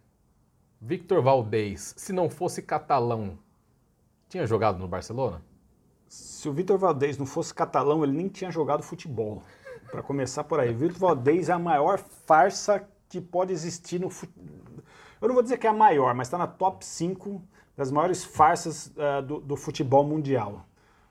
Victor 0.80 1.22
Valdez, 1.22 1.94
se 1.96 2.12
não 2.12 2.28
fosse 2.28 2.60
catalão, 2.62 3.38
tinha 4.28 4.46
jogado 4.46 4.78
no 4.78 4.88
Barcelona? 4.88 5.42
Se 6.08 6.48
o 6.48 6.52
Victor 6.52 6.76
Valdez 6.76 7.16
não 7.16 7.24
fosse 7.24 7.54
catalão, 7.54 8.04
ele 8.04 8.12
nem 8.12 8.28
tinha 8.28 8.50
jogado 8.50 8.82
futebol. 8.82 9.42
Para 9.90 10.02
começar 10.02 10.44
por 10.44 10.60
aí, 10.60 10.72
Victor 10.72 10.98
Valdez 10.98 11.48
é 11.48 11.52
a 11.52 11.58
maior 11.58 11.98
farsa 11.98 12.86
que 13.12 13.20
pode 13.20 13.52
existir 13.52 14.00
no 14.00 14.08
Eu 15.20 15.28
não 15.28 15.34
vou 15.34 15.42
dizer 15.42 15.58
que 15.58 15.66
é 15.66 15.70
a 15.70 15.74
maior, 15.74 16.14
mas 16.14 16.28
está 16.28 16.38
na 16.38 16.46
top 16.46 16.82
5 16.84 17.42
das 17.76 17.90
maiores 17.90 18.24
farsas 18.24 18.86
uh, 18.96 19.22
do, 19.22 19.38
do, 19.38 19.54
futebol 19.54 20.02
mundial. 20.02 20.66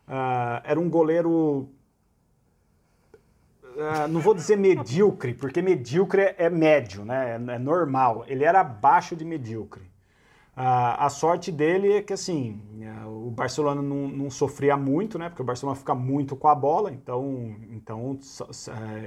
Uh, 0.08 0.62
era 0.64 0.80
um 0.80 0.90
goleiro. 0.90 1.70
Uh, 3.64 4.08
não 4.10 4.20
vou 4.20 4.34
dizer 4.34 4.58
medíocre, 4.58 5.36
porque 5.36 5.62
medíocre 5.62 6.34
é 6.38 6.50
médio, 6.50 7.06
né? 7.06 7.40
é, 7.48 7.54
é 7.54 7.60
normal. 7.60 8.26
Ele 8.28 8.44
era 8.44 8.62
abaixo 8.62 9.16
de 9.16 9.24
medíocre. 9.24 9.84
a 10.56 11.08
sorte 11.10 11.52
dele 11.52 11.94
é 11.94 12.02
que 12.02 12.14
assim, 12.14 12.60
o 13.08 13.30
Barcelona 13.30 13.82
não, 13.82 14.08
não, 14.08 14.30
sofria 14.30 14.76
muito, 14.76 15.18
né? 15.20 15.30
Porque 15.30 15.42
o 15.42 15.46
Barcelona 15.46 15.78
fica 15.78 15.96
muito 15.96 16.36
com 16.36 16.48
a 16.48 16.56
bola, 16.56 16.92
então, 16.92 17.56
então 17.72 18.20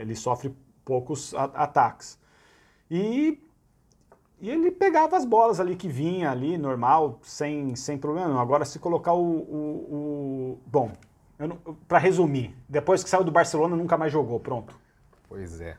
ele 0.00 0.14
sofre 0.14 0.54
poucos 0.84 1.34
ataques. 1.34 2.18
E, 2.90 3.40
e 4.40 4.50
ele 4.50 4.70
pegava 4.70 5.16
as 5.16 5.24
bolas 5.24 5.60
ali 5.60 5.76
que 5.76 5.88
vinha 5.88 6.30
ali, 6.30 6.58
normal, 6.58 7.18
sem, 7.22 7.74
sem 7.76 7.98
problema. 7.98 8.40
Agora, 8.40 8.64
se 8.64 8.78
colocar 8.78 9.12
o. 9.12 9.22
o, 9.22 10.54
o 10.54 10.58
bom, 10.66 10.92
para 11.88 11.98
resumir, 11.98 12.54
depois 12.68 13.02
que 13.02 13.10
saiu 13.10 13.24
do 13.24 13.32
Barcelona, 13.32 13.74
nunca 13.76 13.96
mais 13.96 14.12
jogou, 14.12 14.38
pronto. 14.38 14.78
Pois 15.28 15.60
é. 15.60 15.76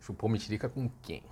Chupou 0.00 0.28
mentirica 0.28 0.68
com 0.68 0.88
quem? 1.02 1.22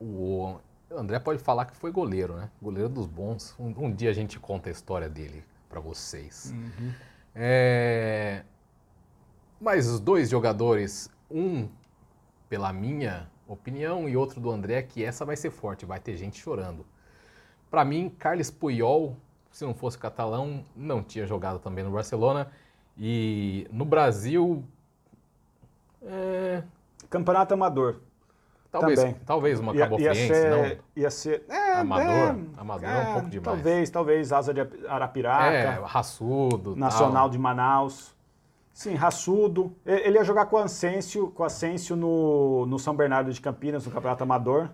O 0.00 0.56
André 0.90 1.18
pode 1.18 1.38
falar 1.40 1.66
que 1.66 1.76
foi 1.76 1.90
goleiro, 1.90 2.36
né? 2.36 2.50
Goleiro 2.62 2.88
dos 2.88 3.06
bons. 3.06 3.54
Um, 3.58 3.86
um 3.86 3.92
dia 3.92 4.10
a 4.10 4.12
gente 4.12 4.38
conta 4.38 4.68
a 4.68 4.72
história 4.72 5.08
dele 5.08 5.44
para 5.68 5.80
vocês. 5.80 6.54
Uhum. 6.54 6.92
É... 7.34 8.44
Mas 9.60 10.00
dois 10.00 10.30
jogadores, 10.30 11.10
um 11.30 11.68
pela 12.48 12.72
minha 12.72 13.29
opinião 13.52 14.08
e 14.08 14.16
outro 14.16 14.40
do 14.40 14.50
André 14.50 14.82
que 14.82 15.04
essa 15.04 15.24
vai 15.24 15.36
ser 15.36 15.50
forte, 15.50 15.84
vai 15.84 15.98
ter 15.98 16.16
gente 16.16 16.40
chorando. 16.40 16.84
Para 17.70 17.84
mim, 17.84 18.08
Carles 18.18 18.50
Puyol, 18.50 19.16
se 19.50 19.64
não 19.64 19.74
fosse 19.74 19.98
catalão, 19.98 20.64
não 20.74 21.02
tinha 21.02 21.26
jogado 21.26 21.58
também 21.58 21.84
no 21.84 21.90
Barcelona. 21.90 22.50
E 22.96 23.66
no 23.70 23.84
Brasil. 23.84 24.64
É... 26.02 26.62
Campeonato 27.08 27.54
Amador. 27.54 28.00
Talvez, 28.70 29.00
também. 29.00 29.16
talvez 29.26 29.58
uma 29.58 29.74
Cabo 29.74 29.98
ia, 29.98 30.12
ia 30.12 30.14
ser, 30.14 30.50
não. 30.50 30.78
Ia 30.94 31.10
ser. 31.10 31.44
É, 31.48 31.72
amador. 31.74 32.06
É, 32.06 32.36
amador 32.56 32.88
é, 32.88 32.98
um 33.00 33.12
pouco 33.14 33.28
demais. 33.28 33.44
Talvez, 33.44 33.90
talvez 33.90 34.32
Asa 34.32 34.54
de 34.54 34.60
Arapiraca. 34.88 35.56
É, 35.56 35.80
raçudo. 35.84 36.76
Nacional 36.76 37.24
tal. 37.24 37.30
de 37.30 37.38
Manaus. 37.38 38.14
Sim, 38.80 38.94
raçudo. 38.94 39.76
Ele 39.84 40.16
ia 40.16 40.24
jogar 40.24 40.46
com 40.46 40.56
o 40.56 40.58
Asensio, 40.58 41.30
com 41.32 41.42
o 41.42 41.44
Asensio 41.44 41.94
no, 41.94 42.64
no 42.64 42.78
São 42.78 42.96
Bernardo 42.96 43.30
de 43.30 43.38
Campinas, 43.38 43.84
no 43.84 43.92
Campeonato 43.92 44.22
Amador, 44.22 44.70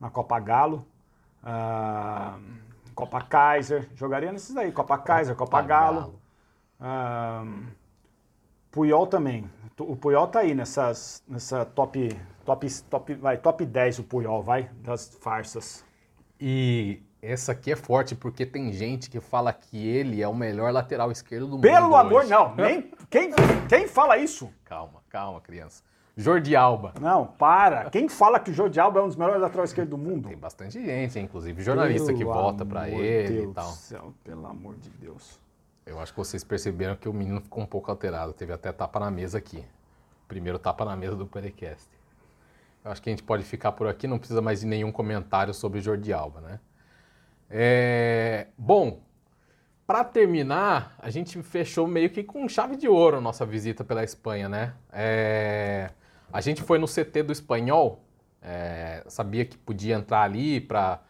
na 0.00 0.10
Copa 0.10 0.40
Galo. 0.40 0.84
Ah, 1.40 2.36
Copa 2.96 3.20
Kaiser, 3.20 3.88
jogaria 3.94 4.32
nesses 4.32 4.56
aí, 4.56 4.72
Copa 4.72 4.98
Kaiser, 4.98 5.36
Copa, 5.36 5.58
Copa 5.58 5.68
Galo. 5.68 6.14
Galo. 6.80 7.54
Puyol 8.72 9.06
também. 9.06 9.48
O 9.78 9.94
Puyol 9.94 10.26
tá 10.26 10.40
aí 10.40 10.52
nessas, 10.52 11.22
nessa 11.28 11.64
top, 11.64 12.08
top, 12.44 12.82
top, 12.90 13.14
vai, 13.14 13.36
top 13.36 13.64
10 13.64 14.00
o 14.00 14.02
Puyol, 14.02 14.42
vai, 14.42 14.68
das 14.82 15.14
farsas. 15.20 15.84
E 16.40 17.00
essa 17.24 17.52
aqui 17.52 17.72
é 17.72 17.76
forte 17.76 18.14
porque 18.14 18.44
tem 18.44 18.70
gente 18.70 19.08
que 19.08 19.18
fala 19.18 19.50
que 19.52 19.88
ele 19.88 20.20
é 20.20 20.28
o 20.28 20.34
melhor 20.34 20.70
lateral 20.72 21.10
esquerdo 21.10 21.46
do 21.46 21.58
Pelo 21.58 21.74
mundo. 21.74 21.82
Pelo 21.82 21.96
amor, 21.96 22.20
hoje. 22.20 22.30
não. 22.30 22.54
Nem, 22.54 22.92
quem, 23.14 23.30
quem 23.68 23.86
fala 23.86 24.18
isso? 24.18 24.52
Calma, 24.64 25.00
calma, 25.08 25.40
criança. 25.40 25.84
Jordi 26.16 26.56
Alba. 26.56 26.94
Não, 27.00 27.24
para. 27.24 27.88
Quem 27.88 28.08
fala 28.08 28.40
que 28.40 28.50
o 28.50 28.54
Jordi 28.54 28.80
Alba 28.80 28.98
é 28.98 29.02
um 29.04 29.06
dos 29.06 29.14
melhores 29.14 29.40
laterais 29.40 29.70
esquerdos 29.70 29.90
do 29.90 29.96
mundo? 29.96 30.28
Tem 30.28 30.36
bastante 30.36 30.84
gente, 30.84 31.16
inclusive 31.20 31.62
jornalista 31.62 32.06
pelo 32.06 32.18
que 32.18 32.24
vota 32.24 32.66
para 32.66 32.88
ele 32.88 33.28
Deus 33.28 33.50
e 33.50 33.54
tal. 33.54 33.70
Do 33.70 33.76
céu, 33.76 34.14
pelo 34.24 34.44
amor 34.46 34.74
de 34.76 34.90
Deus. 34.90 35.38
Eu 35.86 36.00
acho 36.00 36.12
que 36.12 36.18
vocês 36.18 36.42
perceberam 36.42 36.96
que 36.96 37.08
o 37.08 37.12
menino 37.12 37.40
ficou 37.40 37.62
um 37.62 37.66
pouco 37.66 37.88
alterado. 37.88 38.32
Teve 38.32 38.52
até 38.52 38.72
tapa 38.72 38.98
na 38.98 39.12
mesa 39.12 39.38
aqui. 39.38 39.64
Primeiro 40.26 40.58
tapa 40.58 40.84
na 40.84 40.96
mesa 40.96 41.14
do 41.14 41.26
podcast. 41.26 41.88
Eu 42.84 42.90
acho 42.90 43.00
que 43.00 43.10
a 43.10 43.12
gente 43.12 43.22
pode 43.22 43.44
ficar 43.44 43.70
por 43.72 43.86
aqui, 43.86 44.08
não 44.08 44.18
precisa 44.18 44.42
mais 44.42 44.60
de 44.60 44.66
nenhum 44.66 44.90
comentário 44.90 45.54
sobre 45.54 45.80
Jordi 45.80 46.12
Alba, 46.12 46.40
né? 46.40 46.60
É... 47.48 48.48
Bom, 48.58 49.00
para 49.86 50.04
terminar, 50.04 50.94
a 50.98 51.10
gente 51.10 51.42
fechou 51.42 51.86
meio 51.86 52.10
que 52.10 52.22
com 52.22 52.48
chave 52.48 52.76
de 52.76 52.88
ouro 52.88 53.18
a 53.18 53.20
nossa 53.20 53.44
visita 53.44 53.84
pela 53.84 54.02
Espanha, 54.02 54.48
né? 54.48 54.74
É... 54.92 55.90
A 56.32 56.40
gente 56.40 56.62
foi 56.62 56.78
no 56.78 56.86
CT 56.86 57.22
do 57.22 57.32
Espanhol, 57.32 58.02
é... 58.42 59.02
sabia 59.06 59.44
que 59.44 59.56
podia 59.56 59.94
entrar 59.94 60.22
ali 60.22 60.60
para 60.60 61.00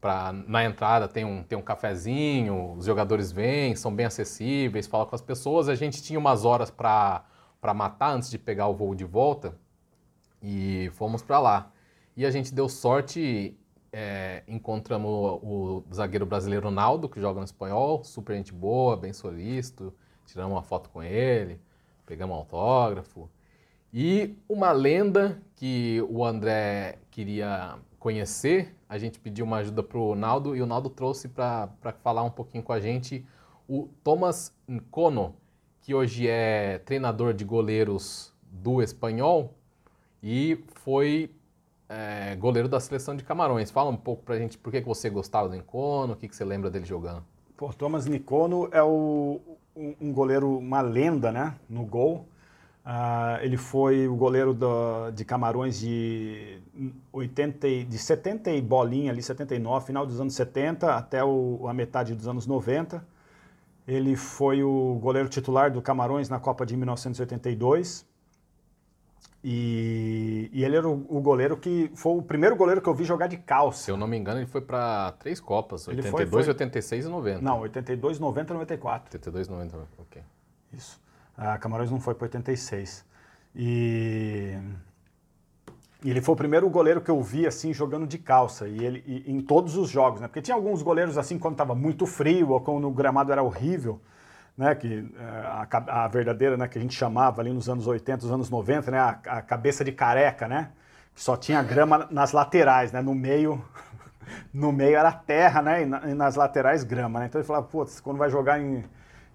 Pra, 0.00 0.30
na 0.32 0.62
entrada 0.62 1.08
tem 1.08 1.24
um, 1.24 1.42
tem 1.42 1.56
um 1.58 1.62
cafezinho, 1.62 2.74
os 2.74 2.84
jogadores 2.84 3.32
vêm, 3.32 3.74
são 3.74 3.92
bem 3.94 4.06
acessíveis, 4.06 4.86
falam 4.86 5.06
com 5.06 5.14
as 5.14 5.22
pessoas. 5.22 5.68
A 5.68 5.74
gente 5.74 6.02
tinha 6.02 6.18
umas 6.18 6.44
horas 6.44 6.70
para 6.70 7.24
matar 7.74 8.12
antes 8.12 8.30
de 8.30 8.38
pegar 8.38 8.68
o 8.68 8.74
voo 8.74 8.94
de 8.94 9.04
volta 9.04 9.58
e 10.42 10.90
fomos 10.94 11.22
para 11.22 11.40
lá. 11.40 11.72
E 12.16 12.24
a 12.24 12.30
gente 12.30 12.54
deu 12.54 12.68
sorte, 12.68 13.58
é, 13.98 14.42
encontramos 14.46 15.10
o, 15.10 15.84
o, 15.88 15.94
zagueiro 15.94 16.26
brasileiro 16.26 16.70
Naldo, 16.70 17.08
que 17.08 17.18
joga 17.18 17.40
no 17.40 17.46
espanhol, 17.46 18.04
super 18.04 18.36
gente 18.36 18.52
boa, 18.52 18.94
bem 18.94 19.14
solícito, 19.14 19.90
tiramos 20.26 20.52
uma 20.52 20.62
foto 20.62 20.90
com 20.90 21.02
ele, 21.02 21.58
pegamos 22.04 22.36
um 22.36 22.40
autógrafo. 22.40 23.26
E 23.90 24.36
uma 24.46 24.70
lenda 24.70 25.40
que 25.54 26.04
o 26.10 26.26
André 26.26 26.98
queria 27.10 27.78
conhecer, 27.98 28.76
a 28.86 28.98
gente 28.98 29.18
pediu 29.18 29.46
uma 29.46 29.56
ajuda 29.56 29.82
para 29.82 29.98
o 29.98 30.14
Naldo 30.14 30.54
e 30.54 30.60
o 30.60 30.66
Naldo 30.66 30.90
trouxe 30.90 31.26
para 31.26 31.70
falar 32.02 32.22
um 32.22 32.30
pouquinho 32.30 32.62
com 32.62 32.74
a 32.74 32.80
gente 32.80 33.24
o 33.66 33.88
Thomas 34.04 34.54
Nkono, 34.68 35.34
que 35.80 35.94
hoje 35.94 36.28
é 36.28 36.80
treinador 36.80 37.32
de 37.32 37.46
goleiros 37.46 38.30
do 38.42 38.82
Espanhol 38.82 39.54
e 40.22 40.62
foi 40.74 41.30
é, 41.88 42.36
goleiro 42.36 42.68
da 42.68 42.80
seleção 42.80 43.16
de 43.16 43.24
Camarões. 43.24 43.70
Fala 43.70 43.90
um 43.90 43.96
pouco 43.96 44.22
para 44.22 44.34
a 44.34 44.38
gente 44.38 44.58
por 44.58 44.70
que, 44.70 44.80
que 44.80 44.86
você 44.86 45.08
gostava 45.08 45.48
do 45.48 45.56
Nkono, 45.56 46.12
o 46.12 46.16
que, 46.16 46.28
que 46.28 46.36
você 46.36 46.44
lembra 46.44 46.70
dele 46.70 46.84
jogando. 46.84 47.24
Pô, 47.56 47.72
Thomas 47.72 48.06
Nkono 48.06 48.68
é 48.72 48.82
o, 48.82 49.40
um, 49.74 49.94
um 50.00 50.12
goleiro, 50.12 50.58
uma 50.58 50.80
lenda 50.80 51.32
né, 51.32 51.54
no 51.68 51.84
gol. 51.84 52.26
Uh, 52.84 53.42
ele 53.42 53.56
foi 53.56 54.06
o 54.06 54.14
goleiro 54.14 54.54
do, 54.54 55.10
de 55.10 55.24
Camarões 55.24 55.80
de, 55.80 56.60
80, 57.12 57.84
de 57.84 57.98
70 57.98 58.50
e 58.52 58.62
bolinha, 58.62 59.10
ali 59.10 59.20
79, 59.20 59.86
final 59.86 60.06
dos 60.06 60.20
anos 60.20 60.34
70 60.34 60.94
até 60.94 61.24
o, 61.24 61.66
a 61.66 61.74
metade 61.74 62.14
dos 62.14 62.28
anos 62.28 62.46
90. 62.46 63.04
Ele 63.88 64.14
foi 64.14 64.62
o 64.62 64.98
goleiro 65.00 65.28
titular 65.28 65.70
do 65.70 65.82
Camarões 65.82 66.28
na 66.28 66.38
Copa 66.38 66.64
de 66.64 66.76
1982. 66.76 68.06
E, 69.48 70.50
e 70.52 70.64
ele 70.64 70.76
era 70.76 70.88
o, 70.88 71.06
o, 71.08 71.20
goleiro 71.20 71.56
que 71.56 71.88
foi 71.94 72.16
o 72.16 72.22
primeiro 72.22 72.56
goleiro 72.56 72.80
que 72.80 72.88
eu 72.88 72.94
vi 72.94 73.04
jogar 73.04 73.28
de 73.28 73.36
calça. 73.36 73.84
Se 73.84 73.90
eu 73.92 73.96
não 73.96 74.08
me 74.08 74.16
engano, 74.16 74.40
ele 74.40 74.46
foi 74.46 74.60
para 74.60 75.12
três 75.20 75.38
Copas, 75.38 75.86
82, 75.86 76.10
foi, 76.10 76.42
foi... 76.42 76.52
86 76.52 77.04
e 77.04 77.08
90. 77.08 77.40
Não, 77.42 77.60
82, 77.60 78.18
90 78.18 78.52
e 78.52 78.54
94. 78.54 79.06
82, 79.06 79.48
90, 79.48 79.78
ok. 79.98 80.22
Isso. 80.72 81.00
A 81.36 81.58
Camarões 81.58 81.92
não 81.92 82.00
foi 82.00 82.14
para 82.14 82.24
86. 82.24 83.04
E... 83.54 84.58
e 86.02 86.10
ele 86.10 86.20
foi 86.20 86.34
o 86.34 86.36
primeiro 86.36 86.68
goleiro 86.68 87.00
que 87.00 87.10
eu 87.10 87.22
vi 87.22 87.46
assim 87.46 87.72
jogando 87.72 88.04
de 88.04 88.18
calça 88.18 88.66
e 88.66 88.84
ele 88.84 89.04
e, 89.06 89.30
em 89.30 89.40
todos 89.40 89.76
os 89.76 89.88
jogos, 89.88 90.20
né? 90.20 90.26
Porque 90.26 90.42
tinha 90.42 90.56
alguns 90.56 90.82
goleiros 90.82 91.16
assim 91.16 91.38
quando 91.38 91.54
estava 91.54 91.72
muito 91.72 92.04
frio 92.04 92.50
ou 92.50 92.60
quando 92.60 92.88
o 92.88 92.90
gramado 92.90 93.30
era 93.30 93.44
horrível, 93.44 94.00
né? 94.56 94.74
Que 94.74 95.08
eh, 95.18 95.66
a, 95.70 96.04
a, 96.04 96.08
verdadeira, 96.08 96.56
né? 96.56 96.68
Que 96.68 96.78
a 96.78 96.80
gente 96.80 96.94
chamava 96.94 97.40
ali 97.40 97.52
nos 97.52 97.68
anos 97.68 97.86
80, 97.86 98.24
nos 98.24 98.32
anos 98.32 98.50
90, 98.50 98.90
né? 98.90 98.98
A, 98.98 99.10
a 99.10 99.42
cabeça 99.42 99.84
de 99.84 99.92
careca, 99.92 100.48
né? 100.48 100.70
Que 101.14 101.22
só 101.22 101.36
tinha 101.36 101.62
grama 101.62 102.06
nas 102.10 102.32
laterais, 102.32 102.92
né? 102.92 103.02
No 103.02 103.14
meio 103.14 103.62
no 104.52 104.72
meio 104.72 104.96
era 104.96 105.12
terra, 105.12 105.62
né? 105.62 105.82
E, 105.82 105.86
na, 105.86 106.10
e 106.10 106.14
nas 106.14 106.36
laterais 106.36 106.84
grama, 106.84 107.20
né? 107.20 107.26
Então 107.26 107.40
ele 107.40 107.46
falava, 107.46 107.66
putz, 107.66 108.00
quando 108.00 108.18
vai 108.18 108.30
jogar 108.30 108.60
em 108.60 108.84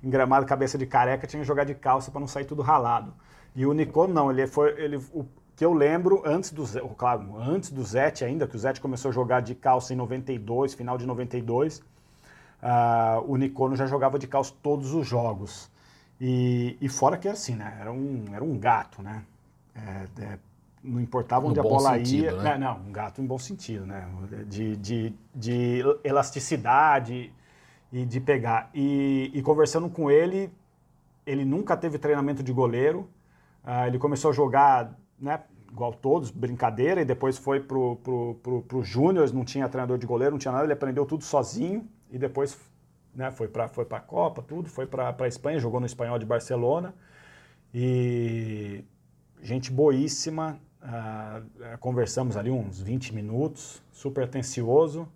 em 0.03 0.09
gramado 0.09 0.45
cabeça 0.45 0.77
de 0.77 0.85
careca, 0.85 1.27
tinha 1.27 1.41
que 1.41 1.47
jogar 1.47 1.63
de 1.63 1.75
calça 1.75 2.11
para 2.11 2.19
não 2.19 2.27
sair 2.27 2.45
tudo 2.45 2.61
ralado. 2.61 3.13
E 3.55 3.65
o 3.65 3.73
Nico 3.73 4.07
não, 4.07 4.31
ele 4.31 4.47
foi 4.47 4.71
ele 4.81 4.97
o 5.13 5.25
que 5.55 5.63
eu 5.63 5.73
lembro 5.73 6.23
antes 6.25 6.51
do 6.51 6.65
claro, 6.95 7.37
antes 7.37 7.69
do 7.69 7.83
Zete 7.83 8.25
ainda, 8.25 8.47
que 8.47 8.55
o 8.55 8.59
Zete 8.59 8.81
começou 8.81 9.09
a 9.09 9.11
jogar 9.13 9.41
de 9.41 9.53
calça 9.53 9.93
em 9.93 9.95
92, 9.95 10.73
final 10.73 10.97
de 10.97 11.05
92. 11.05 11.83
Uh, 12.61 13.31
o 13.31 13.37
Nicono 13.37 13.75
já 13.75 13.87
jogava 13.87 14.19
de 14.19 14.27
calça 14.27 14.53
todos 14.61 14.93
os 14.93 15.07
jogos. 15.07 15.71
E, 16.19 16.77
e 16.79 16.87
fora 16.87 17.17
que 17.17 17.27
era 17.27 17.35
assim, 17.35 17.55
né? 17.55 17.77
Era 17.81 17.91
um, 17.91 18.25
era 18.31 18.43
um 18.43 18.57
gato, 18.57 19.01
né? 19.01 19.23
É, 19.75 20.21
é, 20.21 20.39
não 20.83 21.01
importava 21.01 21.47
onde 21.47 21.59
no 21.59 21.65
a 21.65 21.69
bola 21.69 21.97
sentido, 21.97 22.23
ia. 22.25 22.41
Né? 22.43 22.57
Não, 22.59 22.77
um 22.77 22.91
gato 22.91 23.21
em 23.21 23.25
bom 23.25 23.39
sentido, 23.39 23.87
né? 23.87 24.07
De, 24.47 24.75
de, 24.75 25.13
de 25.33 25.83
elasticidade, 26.03 27.33
e 27.91 28.05
de 28.05 28.19
pegar. 28.19 28.69
E, 28.73 29.31
e, 29.33 29.41
conversando 29.41 29.89
com 29.89 30.09
ele, 30.09 30.51
ele 31.25 31.43
nunca 31.43 31.75
teve 31.75 31.97
treinamento 31.97 32.43
de 32.43 32.53
goleiro. 32.53 33.09
Uh, 33.63 33.87
ele 33.87 33.97
começou 33.97 34.31
a 34.31 34.33
jogar, 34.33 34.95
né, 35.19 35.41
igual 35.71 35.93
todos, 35.93 36.31
brincadeira, 36.31 37.01
e 37.01 37.05
depois 37.05 37.37
foi 37.37 37.59
pro, 37.59 37.95
pro, 37.97 38.35
pro, 38.41 38.61
pro 38.61 38.83
Júnior, 38.83 39.31
não 39.33 39.43
tinha 39.43 39.67
treinador 39.67 39.97
de 39.97 40.05
goleiro, 40.05 40.31
não 40.31 40.39
tinha 40.39 40.51
nada, 40.51 40.63
ele 40.63 40.73
aprendeu 40.73 41.05
tudo 41.05 41.23
sozinho 41.23 41.87
e 42.11 42.17
depois 42.17 42.57
né, 43.15 43.31
foi 43.31 43.47
para 43.47 43.67
foi 43.67 43.85
a 43.89 43.99
Copa, 43.99 44.41
tudo, 44.41 44.69
foi 44.69 44.85
para 44.85 45.15
a 45.17 45.27
Espanha, 45.27 45.59
jogou 45.59 45.79
no 45.79 45.85
Espanhol 45.85 46.19
de 46.19 46.25
Barcelona. 46.25 46.93
E 47.73 48.83
gente 49.41 49.71
boíssima, 49.71 50.59
uh, 50.83 51.77
conversamos 51.79 52.35
ali 52.35 52.51
uns 52.51 52.81
20 52.81 53.15
minutos, 53.15 53.81
super 53.91 54.25
atencioso 54.25 55.07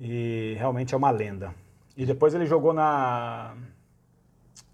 e 0.00 0.54
realmente 0.58 0.94
é 0.94 0.96
uma 0.96 1.10
lenda. 1.10 1.54
E 1.96 2.04
depois 2.04 2.34
ele 2.34 2.46
jogou 2.46 2.72
na. 2.72 3.54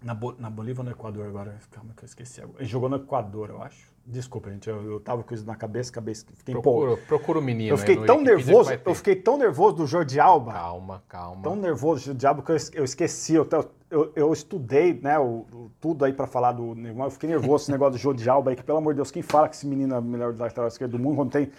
Na, 0.01 0.13
Bo, 0.13 0.35
na 0.37 0.49
Bolívia 0.49 0.81
ou 0.81 0.85
no 0.85 0.91
Equador 0.91 1.27
agora? 1.27 1.57
Calma 1.71 1.93
que 1.95 2.03
eu 2.03 2.07
esqueci. 2.07 2.41
Ele 2.41 2.65
jogou 2.65 2.89
no 2.89 2.97
Equador, 2.97 3.49
eu 3.49 3.61
acho. 3.61 3.91
Desculpa, 4.05 4.51
gente. 4.51 4.69
Eu, 4.69 4.91
eu 4.91 4.99
tava 4.99 5.23
com 5.23 5.33
isso 5.33 5.45
na 5.45 5.55
cabeça, 5.55 5.91
cabeça 5.91 6.25
fiquei 6.35 6.53
procura, 6.53 6.97
procura 7.07 7.39
o 7.39 7.41
menino. 7.41 7.69
Eu 7.69 7.77
fiquei 7.77 7.97
tão 8.05 8.21
nervoso. 8.21 8.71
Eu 8.85 8.93
fiquei 8.93 9.15
tão 9.15 9.37
nervoso 9.37 9.77
do 9.77 9.87
Jordi 9.87 10.19
Alba. 10.19 10.51
Calma, 10.51 11.03
calma. 11.07 11.41
Tão 11.41 11.55
nervoso 11.55 12.01
do 12.01 12.05
Jordi 12.07 12.27
Alba 12.27 12.41
que 12.41 12.51
eu, 12.51 12.57
eu 12.73 12.83
esqueci. 12.83 13.35
Eu, 13.35 13.47
eu, 13.89 14.11
eu, 14.15 14.33
estudei, 14.33 14.99
né, 15.01 15.17
o, 15.17 15.45
o 15.51 15.71
tudo 15.79 16.03
aí 16.03 16.11
para 16.11 16.27
falar 16.27 16.51
do 16.51 16.75
Neymar. 16.75 17.07
Eu 17.07 17.11
fiquei 17.11 17.29
nervoso 17.29 17.63
esse 17.63 17.71
negócio 17.73 17.93
do 17.93 17.97
Jordi 17.97 18.29
Alba 18.29 18.51
aí, 18.51 18.55
que 18.57 18.63
pelo 18.63 18.77
amor 18.77 18.93
de 18.93 18.97
Deus, 18.97 19.11
quem 19.11 19.21
fala 19.21 19.47
que 19.47 19.55
esse 19.55 19.65
menino 19.65 19.95
é 19.95 19.99
o 19.99 20.01
melhor 20.01 20.35
lateral 20.37 20.67
esquerdo 20.67 20.91
do 20.91 20.99
mundo 20.99 21.15
quando 21.15 21.31
tem 21.31 21.51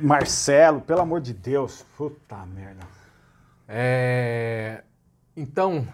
Marcelo, 0.00 0.80
pelo 0.80 1.00
amor 1.00 1.20
de 1.20 1.34
Deus. 1.34 1.84
Puta 1.96 2.44
merda. 2.46 2.86
É, 3.66 4.82
então, 5.36 5.86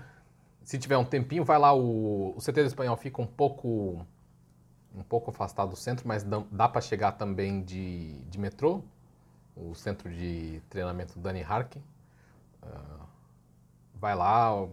se 0.64 0.78
tiver 0.78 0.96
um 0.96 1.04
tempinho, 1.04 1.44
vai 1.44 1.58
lá. 1.58 1.72
O, 1.74 2.34
o 2.36 2.38
CT 2.40 2.52
do 2.52 2.66
Espanhol 2.66 2.96
fica 2.96 3.20
um 3.20 3.26
pouco 3.26 4.04
um 4.94 5.02
pouco 5.02 5.30
afastado 5.30 5.70
do 5.70 5.76
centro, 5.76 6.06
mas 6.06 6.22
dá, 6.22 6.42
dá 6.50 6.68
para 6.68 6.80
chegar 6.80 7.12
também 7.12 7.62
de, 7.62 8.14
de 8.24 8.38
metrô. 8.38 8.82
O 9.56 9.74
centro 9.74 10.08
de 10.10 10.60
treinamento 10.68 11.18
Dani 11.18 11.42
Harkin. 11.42 11.82
Uh, 12.62 13.04
vai 13.94 14.14
lá, 14.14 14.66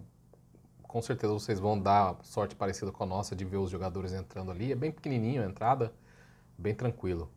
com 0.84 1.02
certeza 1.02 1.34
vocês 1.34 1.60
vão 1.60 1.80
dar 1.80 2.18
sorte 2.22 2.56
parecida 2.56 2.92
com 2.92 3.04
a 3.04 3.06
nossa 3.06 3.36
de 3.36 3.46
ver 3.46 3.58
os 3.58 3.70
jogadores 3.70 4.14
entrando 4.14 4.52
ali. 4.52 4.72
É 4.72 4.76
bem 4.76 4.92
pequenininho 4.92 5.44
a 5.44 5.46
entrada, 5.46 5.94
bem 6.58 6.74
tranquilo. 6.76 7.32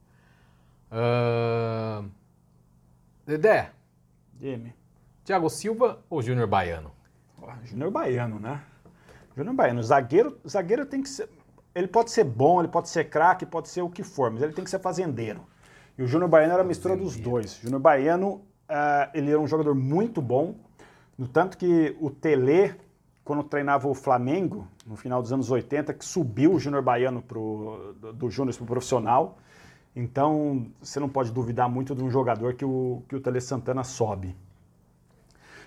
Uh, 0.91 2.09
Dedé. 3.27 3.73
Dime. 4.35 4.75
Thiago 5.25 5.49
Silva 5.49 6.03
ou 6.11 6.21
Júnior 6.21 6.47
Baiano? 6.47 6.93
Júnior 7.65 7.91
Baiano, 7.91 8.39
né? 8.39 8.63
Júnior 9.37 9.55
Baiano. 9.55 9.83
Zagueiro, 9.83 10.39
zagueiro 10.49 10.87
tem 10.87 11.03
que 11.03 11.09
ser. 11.09 11.29
Ele 11.75 11.89
pode 11.89 12.11
ser 12.11 12.25
bom, 12.25 12.61
ele 12.61 12.69
pode 12.69 12.89
ser 12.89 13.11
craque, 13.11 13.45
pode 13.45 13.69
ser 13.69 13.83
o 13.83 13.91
que 13.91 14.03
for, 14.03 14.31
mas 14.31 14.43
ele 14.43 14.53
tem 14.53 14.65
que 14.65 14.71
ser 14.71 14.79
fazendeiro. 14.79 15.41
E 15.99 16.03
o 16.03 16.07
Júnior 16.07 16.29
Baiano 16.29 16.53
era 16.53 16.63
a 16.63 16.67
mistura 16.67 16.97
dos 16.97 17.17
dois. 17.17 17.59
Júnior 17.63 17.81
Baiano 17.81 18.43
uh, 18.69 19.11
ele 19.13 19.31
era 19.31 19.41
um 19.41 19.47
jogador 19.47 19.75
muito 19.75 20.23
bom, 20.23 20.55
no 21.17 21.27
tanto 21.29 21.57
que 21.57 21.97
o 22.01 22.11
Tele, 22.11 22.75
quando 23.25 23.43
treinava 23.43 23.89
o 23.89 23.95
Flamengo, 23.95 24.67
no 24.87 24.97
final 24.97 25.23
dos 25.23 25.33
anos 25.33 25.51
80, 25.51 25.95
que 25.95 26.05
subiu 26.05 26.55
o 26.55 26.61
Júnior 26.61 26.83
Baiano 26.83 27.23
pro, 27.23 27.95
do, 28.01 28.13
do 28.13 28.31
Júnior 28.31 28.55
para 28.55 28.65
o 28.65 28.67
profissional. 28.67 29.39
Então, 29.97 30.67
você 30.81 30.99
não 30.99 31.09
pode 31.09 31.31
duvidar 31.33 31.69
muito 31.69 31.95
de 31.95 32.03
um 32.03 32.11
jogador 32.11 32.55
que 32.55 32.65
o, 32.65 33.03
que 33.09 33.15
o 33.15 33.21
Tele 33.21 33.41
Santana 33.41 33.85
sobe. 33.85 34.37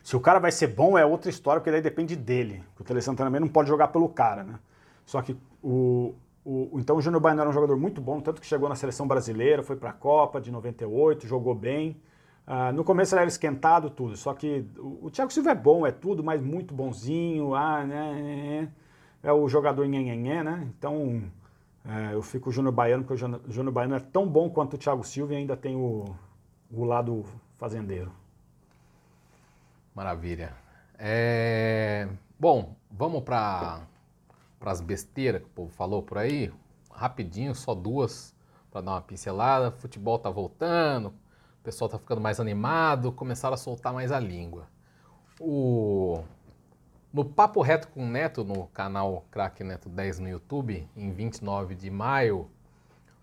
Se 0.08 0.16
o 0.16 0.22
cara 0.22 0.40
vai 0.40 0.54
ser 0.54 0.68
bom 0.68 0.98
é 0.98 1.06
outra 1.06 1.30
história, 1.30 1.60
porque 1.60 1.70
daí 1.70 1.82
depende 1.82 2.16
dele. 2.16 2.64
O 2.80 2.84
Tele 2.86 3.02
Santana 3.02 3.28
também 3.30 3.42
não 3.42 3.50
pode 3.50 3.68
jogar 3.68 3.90
pelo 3.90 4.08
cara, 4.08 4.42
né? 4.42 4.58
Só 5.06 5.22
que 5.22 5.36
o, 5.62 6.16
o, 6.46 6.80
então 6.80 6.96
o 6.96 7.02
Júnior 7.02 7.22
Baiano 7.22 7.42
era 7.42 7.50
um 7.50 7.52
jogador 7.52 7.76
muito 7.76 8.00
bom, 8.00 8.22
tanto 8.22 8.40
que 8.40 8.48
chegou 8.48 8.70
na 8.70 8.76
seleção 8.76 9.06
brasileira, 9.06 9.62
foi 9.64 9.76
para 9.76 9.90
a 9.90 9.94
Copa 9.94 10.40
de 10.40 10.50
98, 10.50 11.28
jogou 11.28 11.54
bem. 11.54 12.02
Uh, 12.48 12.72
no 12.72 12.86
começo 12.86 13.16
ele 13.16 13.20
era 13.20 13.28
esquentado 13.28 13.90
tudo, 13.90 14.16
só 14.16 14.34
que 14.34 14.66
o, 14.78 15.08
o 15.08 15.12
Thiago 15.12 15.30
Silva 15.30 15.52
é 15.52 15.56
bom, 15.56 15.86
é 15.86 15.92
tudo, 15.92 16.24
mas 16.24 16.42
muito 16.42 16.74
bonzinho, 16.74 17.54
ah, 17.54 17.84
né, 17.84 18.72
é 19.22 19.34
o 19.34 19.46
jogador 19.50 19.86
nhenhenhé, 19.90 20.42
né? 20.42 20.70
Então 20.70 21.22
é, 21.86 22.14
eu 22.14 22.22
fico 22.22 22.50
o 22.50 22.54
Júnior 22.54 22.74
Baiano, 22.74 23.04
porque 23.04 23.22
o 23.22 23.52
Júnior 23.52 23.74
Baiano 23.74 23.96
é 23.96 24.00
tão 24.00 24.26
bom 24.26 24.50
quanto 24.50 24.76
o 24.76 24.78
Thiago 24.78 25.04
Silva 25.04 25.34
e 25.34 25.36
ainda 25.36 25.58
tem 25.58 25.76
o, 25.76 26.06
o 26.72 26.86
lado 26.86 27.26
fazendeiro. 27.58 28.10
Maravilha. 29.98 30.54
É... 31.00 32.08
Bom, 32.40 32.76
vamos 32.92 33.24
para 33.24 33.82
as 34.62 34.80
besteiras 34.80 35.42
que 35.42 35.48
o 35.48 35.52
povo 35.52 35.72
falou 35.72 36.04
por 36.04 36.20
aí. 36.20 36.54
Rapidinho, 36.92 37.56
só 37.56 37.74
duas 37.74 38.32
para 38.70 38.82
dar 38.82 38.92
uma 38.92 39.02
pincelada. 39.02 39.72
Futebol 39.72 40.20
tá 40.20 40.30
voltando, 40.30 41.08
o 41.08 41.64
pessoal 41.64 41.90
tá 41.90 41.98
ficando 41.98 42.22
mais 42.22 42.40
animado, 42.40 43.12
começaram 43.12 43.56
a 43.56 43.58
soltar 43.58 43.92
mais 43.92 44.12
a 44.12 44.20
língua. 44.20 44.68
O 45.40 46.24
no 47.12 47.26
Papo 47.26 47.64
Reto 47.64 47.88
com 47.88 48.04
o 48.04 48.08
Neto, 48.08 48.44
no 48.44 48.68
canal 48.68 49.26
Crack 49.32 49.64
Neto 49.64 49.90
10 49.90 50.20
no 50.20 50.30
YouTube, 50.30 50.88
em 50.96 51.12
29 51.12 51.74
de 51.74 51.90
maio, 51.90 52.48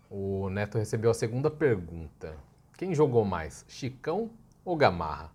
o 0.09 0.49
Neto 0.49 0.77
recebeu 0.77 1.11
a 1.11 1.13
segunda 1.13 1.49
pergunta. 1.49 2.35
Quem 2.77 2.93
jogou 2.93 3.23
mais, 3.23 3.63
Chicão 3.69 4.29
ou 4.65 4.75
Gamarra? 4.75 5.34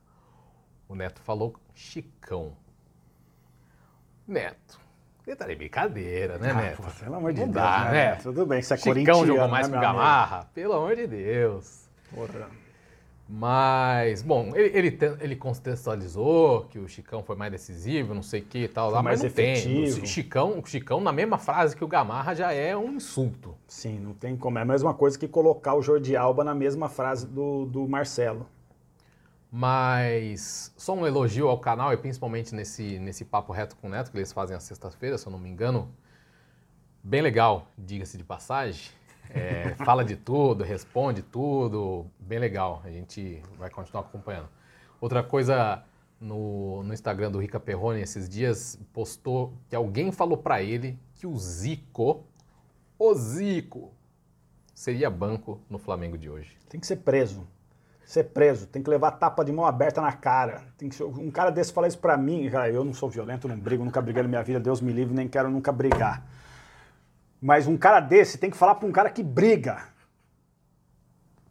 O 0.91 0.95
Neto 0.97 1.21
falou 1.21 1.55
Chicão. 1.73 2.51
Neto, 4.27 4.81
ele 5.25 5.37
tá 5.37 5.47
de 5.47 5.55
brincadeira, 5.55 6.37
né, 6.37 6.51
ah, 6.51 6.55
Neto? 6.55 6.83
Pô, 6.83 6.91
pelo 6.91 7.15
amor 7.15 7.33
de 7.33 7.41
Não 7.43 7.47
Deus, 7.47 7.65
dá, 7.65 7.85
né? 7.85 7.93
né? 7.93 8.15
Tudo 8.17 8.45
bem, 8.45 8.61
você 8.61 8.75
é 8.75 8.77
Chicão 8.77 9.25
jogou 9.25 9.47
mais 9.47 9.69
né, 9.69 9.73
que 9.73 9.79
o 9.79 9.81
Gamarra? 9.81 10.51
Pelo 10.53 10.73
amor 10.73 10.97
de 10.97 11.07
Deus. 11.07 11.89
Porra. 12.13 12.49
Mas, 13.29 14.21
bom, 14.21 14.51
ele, 14.57 14.77
ele, 14.77 14.99
ele, 15.21 15.37
contextualizou 15.37 16.65
que 16.65 16.81
o 16.81 16.89
Chicão 16.89 17.23
foi 17.23 17.37
mais 17.37 17.53
decisivo, 17.53 18.13
não 18.13 18.25
sei 18.25 18.41
o 18.41 18.45
que 18.45 18.65
e 18.65 18.69
tal, 18.69 18.91
lá, 18.91 19.01
mas 19.01 19.21
não 19.21 19.29
efetivo. 19.29 19.95
tem. 19.95 20.03
O 20.03 20.07
Chicão, 20.09 20.59
o 20.59 20.67
Chicão, 20.67 21.01
na 21.01 21.13
mesma 21.13 21.39
frase 21.39 21.77
que 21.77 21.85
o 21.85 21.89
Gamarra, 21.89 22.35
já 22.35 22.53
é 22.53 22.77
um 22.77 22.95
insulto. 22.95 23.55
Sim, 23.69 24.01
não 24.01 24.13
tem 24.13 24.37
como. 24.37 24.59
É 24.59 24.63
a 24.63 24.65
mesma 24.65 24.93
coisa 24.93 25.17
que 25.17 25.29
colocar 25.29 25.77
o 25.77 25.83
Jordi 25.83 26.17
Alba 26.17 26.43
na 26.43 26.57
mesma 26.57 26.89
frase 26.89 27.29
do, 27.29 27.67
do 27.67 27.87
Marcelo. 27.87 28.45
Mas 29.53 30.73
só 30.77 30.95
um 30.95 31.07
elogio 31.07 31.49
ao 31.49 31.59
canal 31.59 31.93
e 31.93 31.97
principalmente 31.97 32.55
nesse, 32.55 32.99
nesse 33.01 33.25
Papo 33.25 33.53
Reto 33.53 33.77
com 33.77 33.89
o 33.89 33.91
Neto, 33.91 34.11
que 34.11 34.17
eles 34.17 34.33
fazem 34.33 34.57
às 34.57 34.63
sextas-feiras, 34.63 35.21
se 35.21 35.27
eu 35.27 35.33
não 35.33 35.39
me 35.39 35.49
engano. 35.49 35.93
Bem 37.03 37.21
legal, 37.21 37.67
diga-se 37.77 38.17
de 38.17 38.23
passagem. 38.23 38.93
É, 39.29 39.75
fala 39.85 40.05
de 40.05 40.15
tudo, 40.15 40.63
responde 40.63 41.23
tudo, 41.23 42.07
bem 42.19 42.39
legal. 42.39 42.81
A 42.85 42.91
gente 42.91 43.43
vai 43.59 43.71
continuar 43.71 44.03
acompanhando. 44.03 44.49
Outra 45.01 45.23
coisa 45.23 45.83
no, 46.21 46.85
no 46.85 46.93
Instagram 46.93 47.33
do 47.33 47.41
Rica 47.41 47.59
Perrone 47.59 48.01
esses 48.01 48.29
dias 48.29 48.79
postou 48.93 49.55
que 49.69 49.75
alguém 49.75 50.13
falou 50.13 50.37
para 50.37 50.63
ele 50.63 50.99
que 51.15 51.27
o 51.27 51.37
Zico, 51.37 52.25
o 52.99 53.15
Zico, 53.15 53.93
seria 54.75 55.11
banco 55.11 55.61
no 55.69 55.79
Flamengo 55.79 56.17
de 56.17 56.31
hoje. 56.31 56.57
Tem 56.69 56.79
que 56.79 56.87
ser 56.87 56.97
preso. 56.97 57.47
Ser 58.11 58.25
preso, 58.25 58.67
tem 58.67 58.83
que 58.83 58.91
levar 58.91 59.13
tapa 59.13 59.45
de 59.45 59.53
mão 59.53 59.65
aberta 59.65 60.01
na 60.01 60.11
cara. 60.11 60.65
Tem 60.77 60.89
que 60.89 61.01
um 61.01 61.31
cara 61.31 61.49
desse 61.49 61.73
falar 61.73 61.87
isso 61.87 61.99
pra 62.01 62.17
mim, 62.17 62.51
cara, 62.51 62.69
eu 62.69 62.85
não 62.85 62.93
sou 62.93 63.09
violento, 63.09 63.47
não 63.47 63.57
brigo, 63.57 63.85
nunca 63.85 64.03
briguei 64.03 64.25
na 64.25 64.29
minha 64.29 64.43
vida, 64.43 64.59
Deus 64.59 64.81
me 64.81 64.93
livre, 64.93 65.15
nem 65.15 65.29
quero 65.29 65.49
nunca 65.49 65.71
brigar. 65.71 66.27
Mas 67.41 67.69
um 67.69 67.77
cara 67.77 68.01
desse 68.01 68.37
tem 68.37 68.51
que 68.51 68.57
falar 68.57 68.75
para 68.75 68.89
um 68.89 68.91
cara 68.91 69.11
que 69.11 69.23
briga. 69.23 69.85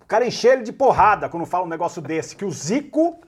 O 0.02 0.06
cara 0.06 0.28
encher 0.28 0.56
ele 0.56 0.64
de 0.64 0.74
porrada 0.74 1.30
quando 1.30 1.46
fala 1.46 1.64
um 1.64 1.70
negócio 1.70 2.02
desse, 2.02 2.36
que 2.36 2.44
o 2.44 2.52
Zico 2.52 3.22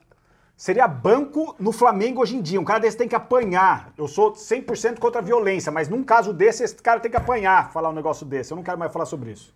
seria 0.58 0.86
banco 0.86 1.56
no 1.58 1.72
Flamengo 1.72 2.22
hoje 2.22 2.36
em 2.36 2.42
dia. 2.42 2.60
Um 2.60 2.66
cara 2.66 2.82
desse 2.82 2.98
tem 2.98 3.08
que 3.08 3.16
apanhar. 3.16 3.94
Eu 3.98 4.10
sou 4.10 4.34
100% 4.34 5.00
contra 5.00 5.22
a 5.22 5.24
violência, 5.24 5.72
mas 5.72 5.88
num 5.88 6.04
caso 6.04 6.34
desse, 6.34 6.64
esse 6.66 6.76
cara 6.76 7.00
tem 7.00 7.10
que 7.10 7.16
apanhar 7.16 7.72
falar 7.72 7.92
um 7.92 7.94
negócio 7.94 8.26
desse. 8.26 8.52
Eu 8.52 8.58
não 8.58 8.64
quero 8.64 8.78
mais 8.78 8.92
falar 8.92 9.06
sobre 9.06 9.32
isso. 9.32 9.56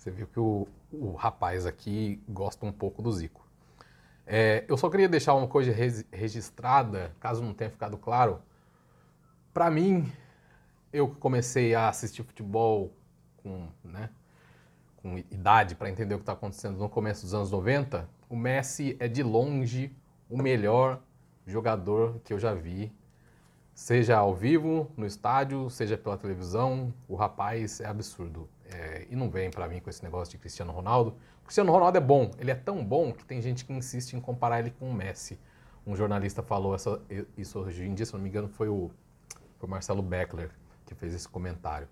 Você 0.00 0.10
viu 0.10 0.26
que 0.26 0.40
o, 0.40 0.66
o 0.90 1.12
rapaz 1.12 1.66
aqui 1.66 2.22
gosta 2.26 2.64
um 2.64 2.72
pouco 2.72 3.02
do 3.02 3.12
Zico. 3.12 3.46
É, 4.26 4.64
eu 4.66 4.74
só 4.78 4.88
queria 4.88 5.06
deixar 5.06 5.34
uma 5.34 5.46
coisa 5.46 5.70
registrada, 6.10 7.14
caso 7.20 7.42
não 7.42 7.52
tenha 7.52 7.68
ficado 7.68 7.98
claro. 7.98 8.40
Para 9.52 9.70
mim, 9.70 10.10
eu 10.90 11.06
comecei 11.06 11.74
a 11.74 11.90
assistir 11.90 12.22
futebol 12.22 12.90
com, 13.42 13.68
né, 13.84 14.08
com 14.96 15.18
idade 15.18 15.74
para 15.74 15.90
entender 15.90 16.14
o 16.14 16.18
que 16.18 16.22
está 16.22 16.32
acontecendo 16.32 16.78
no 16.78 16.88
começo 16.88 17.20
dos 17.20 17.34
anos 17.34 17.50
90, 17.50 18.08
o 18.26 18.36
Messi 18.36 18.96
é 18.98 19.06
de 19.06 19.22
longe 19.22 19.94
o 20.30 20.38
melhor 20.38 21.02
jogador 21.46 22.18
que 22.24 22.32
eu 22.32 22.38
já 22.38 22.54
vi, 22.54 22.90
seja 23.74 24.16
ao 24.16 24.34
vivo, 24.34 24.90
no 24.96 25.04
estádio, 25.04 25.68
seja 25.68 25.98
pela 25.98 26.16
televisão. 26.16 26.94
O 27.06 27.16
rapaz 27.16 27.82
é 27.82 27.86
absurdo. 27.86 28.48
É, 28.72 29.06
e 29.10 29.16
não 29.16 29.28
vem 29.28 29.50
para 29.50 29.66
mim 29.68 29.80
com 29.80 29.90
esse 29.90 30.02
negócio 30.02 30.30
de 30.30 30.38
Cristiano 30.38 30.72
Ronaldo. 30.72 31.16
O 31.42 31.44
Cristiano 31.44 31.72
Ronaldo 31.72 31.98
é 31.98 32.00
bom, 32.00 32.30
ele 32.38 32.50
é 32.50 32.54
tão 32.54 32.84
bom 32.84 33.12
que 33.12 33.24
tem 33.24 33.42
gente 33.42 33.64
que 33.64 33.72
insiste 33.72 34.12
em 34.14 34.20
comparar 34.20 34.60
ele 34.60 34.70
com 34.70 34.88
o 34.88 34.94
Messi. 34.94 35.38
Um 35.86 35.96
jornalista 35.96 36.42
falou 36.42 36.74
essa, 36.74 37.02
isso 37.36 37.58
hoje 37.58 37.84
em 37.84 37.94
dia, 37.94 38.06
se 38.06 38.12
não 38.12 38.20
me 38.20 38.28
engano, 38.28 38.48
foi 38.48 38.68
o, 38.68 38.90
foi 39.58 39.68
o 39.68 39.70
Marcelo 39.70 40.02
Beckler 40.02 40.50
que 40.86 40.94
fez 40.94 41.14
esse 41.14 41.28
comentário. 41.28 41.88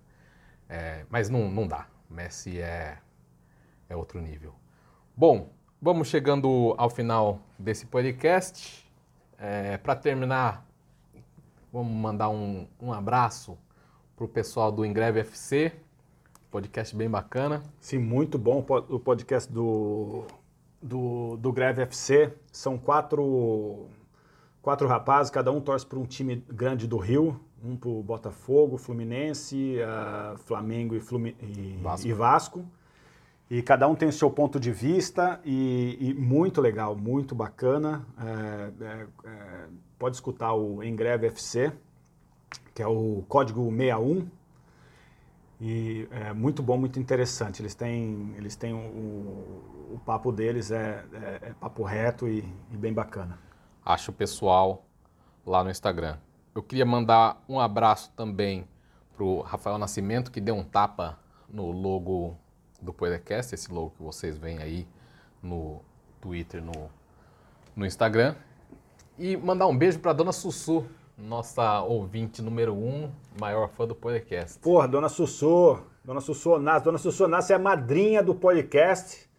É, 0.69 1.05
mas 1.09 1.29
não, 1.29 1.49
não 1.49 1.67
dá. 1.67 1.87
Messi 2.09 2.61
é, 2.61 2.97
é 3.89 3.95
outro 3.95 4.21
nível. 4.21 4.53
Bom, 5.15 5.49
vamos 5.81 6.07
chegando 6.07 6.75
ao 6.77 6.89
final 6.89 7.41
desse 7.57 7.85
podcast. 7.85 8.89
É, 9.37 9.77
Para 9.77 9.95
terminar, 9.95 10.65
vamos 11.71 11.91
mandar 11.93 12.29
um, 12.29 12.67
um 12.79 12.93
abraço 12.93 13.57
para 14.15 14.25
o 14.25 14.27
pessoal 14.27 14.71
do 14.71 14.85
Ingreve 14.85 15.21
FC, 15.21 15.73
podcast 16.51 16.95
bem 16.95 17.09
bacana. 17.09 17.63
Sim, 17.79 17.99
muito 17.99 18.37
bom 18.37 18.65
o 18.89 18.99
podcast 18.99 19.51
do, 19.51 20.25
do, 20.81 21.37
do 21.37 21.51
Greve 21.51 21.81
FC. 21.83 22.33
São 22.51 22.77
quatro, 22.77 23.87
quatro 24.61 24.87
rapazes, 24.87 25.31
cada 25.31 25.51
um 25.51 25.61
torce 25.61 25.85
para 25.85 25.99
um 25.99 26.05
time 26.05 26.43
grande 26.49 26.87
do 26.87 26.97
Rio 26.97 27.39
um 27.63 27.75
para 27.75 27.89
o 27.89 28.03
Botafogo, 28.03 28.77
Fluminense, 28.77 29.77
uh, 29.79 30.37
Flamengo 30.37 30.95
e, 30.95 30.99
Flumi 30.99 31.35
e, 31.41 31.77
Vasco. 31.81 32.07
e, 32.07 32.13
Vasco. 32.13 32.65
e 33.49 33.61
cada 33.61 33.87
um 33.87 33.95
tem 33.95 34.07
o 34.07 34.13
seu 34.13 34.29
ponto 34.29 34.59
de 34.59 34.71
vista 34.71 35.39
e, 35.43 35.97
e 35.99 36.13
muito 36.13 36.61
legal, 36.61 36.95
muito 36.95 37.35
bacana. 37.35 38.05
É, 38.17 38.85
é, 38.85 39.07
é, 39.25 39.65
pode 39.97 40.15
escutar 40.15 40.53
o 40.53 40.83
Engreve 40.83 41.27
FC, 41.27 41.71
que 42.73 42.81
é 42.81 42.87
o 42.87 43.23
código 43.27 43.69
61. 43.69 44.27
E 45.61 46.07
é 46.11 46.31
muito 46.31 46.63
bom, 46.63 46.77
muito 46.77 46.99
interessante. 46.99 47.61
Eles 47.61 47.75
têm, 47.75 48.33
eles 48.37 48.55
têm 48.55 48.73
o, 48.73 49.93
o 49.93 50.01
papo 50.05 50.31
deles 50.31 50.71
é, 50.71 51.03
é, 51.13 51.49
é 51.49 51.53
papo 51.59 51.83
reto 51.83 52.27
e, 52.27 52.39
e 52.71 52.77
bem 52.77 52.93
bacana. 52.93 53.37
Acho 53.83 54.11
o 54.11 54.13
pessoal 54.13 54.85
lá 55.45 55.63
no 55.63 55.69
Instagram. 55.69 56.17
Eu 56.55 56.63
queria 56.63 56.85
mandar 56.85 57.43
um 57.47 57.59
abraço 57.59 58.11
também 58.15 58.67
para 59.15 59.23
o 59.23 59.41
Rafael 59.41 59.77
Nascimento, 59.77 60.31
que 60.31 60.39
deu 60.39 60.55
um 60.55 60.63
tapa 60.63 61.19
no 61.49 61.71
logo 61.71 62.37
do 62.81 62.93
podcast, 62.93 63.53
esse 63.53 63.71
logo 63.71 63.91
que 63.91 64.03
vocês 64.03 64.37
veem 64.37 64.59
aí 64.59 64.87
no 65.43 65.81
Twitter, 66.21 66.63
no, 66.63 66.89
no 67.75 67.85
Instagram. 67.85 68.35
E 69.17 69.35
mandar 69.35 69.67
um 69.67 69.77
beijo 69.77 69.99
para 69.99 70.13
dona 70.13 70.31
Sussu, 70.31 70.85
nossa 71.21 71.81
ouvinte 71.81 72.41
número 72.41 72.73
um, 72.73 73.11
maior 73.39 73.69
fã 73.69 73.85
do 73.85 73.93
podcast. 73.93 74.57
Porra, 74.59 74.87
dona 74.87 75.09
Sussu, 75.09 75.79
dona 76.03 76.21
Sussu 76.21 76.57
Nas, 76.57 76.81
dona 76.81 76.97
Sussu 76.97 77.27
Nas 77.27 77.49
é 77.49 77.55
a 77.55 77.59
madrinha 77.59 78.23
do 78.23 78.33
podcast. 78.33 79.29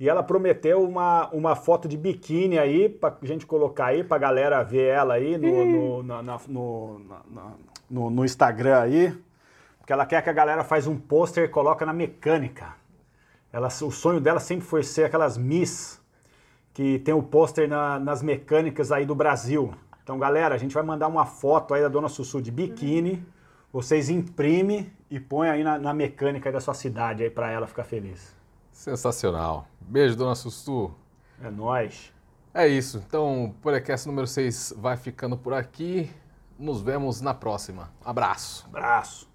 E 0.00 0.08
ela 0.08 0.22
prometeu 0.22 0.82
uma, 0.82 1.28
uma 1.30 1.56
foto 1.56 1.88
de 1.88 1.96
biquíni 1.96 2.56
aí, 2.56 2.88
pra 2.88 3.16
gente 3.22 3.44
colocar 3.44 3.86
aí, 3.86 4.04
pra 4.04 4.16
galera 4.16 4.62
ver 4.62 4.94
ela 4.94 5.14
aí 5.14 5.36
no, 5.36 5.64
no, 5.64 6.02
na, 6.04 6.22
na, 6.22 6.40
no, 6.46 7.00
na, 7.00 7.52
no, 7.90 8.10
no, 8.10 8.24
Instagram 8.24 8.78
aí. 8.78 9.18
Porque 9.78 9.92
ela 9.92 10.06
quer 10.06 10.22
que 10.22 10.30
a 10.30 10.32
galera 10.32 10.62
faz 10.62 10.86
um 10.86 10.96
pôster 10.96 11.44
e 11.44 11.48
coloca 11.48 11.84
na 11.84 11.92
mecânica. 11.92 12.76
Ela, 13.52 13.66
o 13.66 13.90
sonho 13.90 14.20
dela 14.20 14.38
sempre 14.38 14.64
foi 14.64 14.84
ser 14.84 15.04
aquelas 15.04 15.36
Miss. 15.36 16.00
que 16.72 17.00
tem 17.00 17.12
o 17.12 17.22
pôster 17.22 17.68
na, 17.68 17.98
nas 17.98 18.22
mecânicas 18.22 18.92
aí 18.92 19.04
do 19.04 19.16
Brasil. 19.16 19.74
Então, 20.08 20.18
galera, 20.18 20.54
a 20.54 20.58
gente 20.58 20.72
vai 20.72 20.82
mandar 20.82 21.06
uma 21.06 21.26
foto 21.26 21.74
aí 21.74 21.82
da 21.82 21.88
Dona 21.88 22.08
Sussu 22.08 22.40
de 22.40 22.50
biquíni. 22.50 23.22
Vocês 23.70 24.08
imprimem 24.08 24.90
e 25.10 25.20
põem 25.20 25.50
aí 25.50 25.62
na, 25.62 25.78
na 25.78 25.92
mecânica 25.92 26.50
da 26.50 26.62
sua 26.62 26.72
cidade 26.72 27.24
aí 27.24 27.28
para 27.28 27.50
ela 27.50 27.66
ficar 27.66 27.84
feliz. 27.84 28.34
Sensacional. 28.72 29.68
Beijo, 29.78 30.16
Dona 30.16 30.34
Sussu. 30.34 30.90
É 31.44 31.50
nóis. 31.50 32.10
É 32.54 32.66
isso. 32.66 33.04
Então, 33.06 33.44
o 33.44 33.52
podcast 33.52 34.08
número 34.08 34.26
6 34.26 34.76
vai 34.78 34.96
ficando 34.96 35.36
por 35.36 35.52
aqui. 35.52 36.10
Nos 36.58 36.80
vemos 36.80 37.20
na 37.20 37.34
próxima. 37.34 37.90
Abraço. 38.02 38.64
Abraço. 38.66 39.28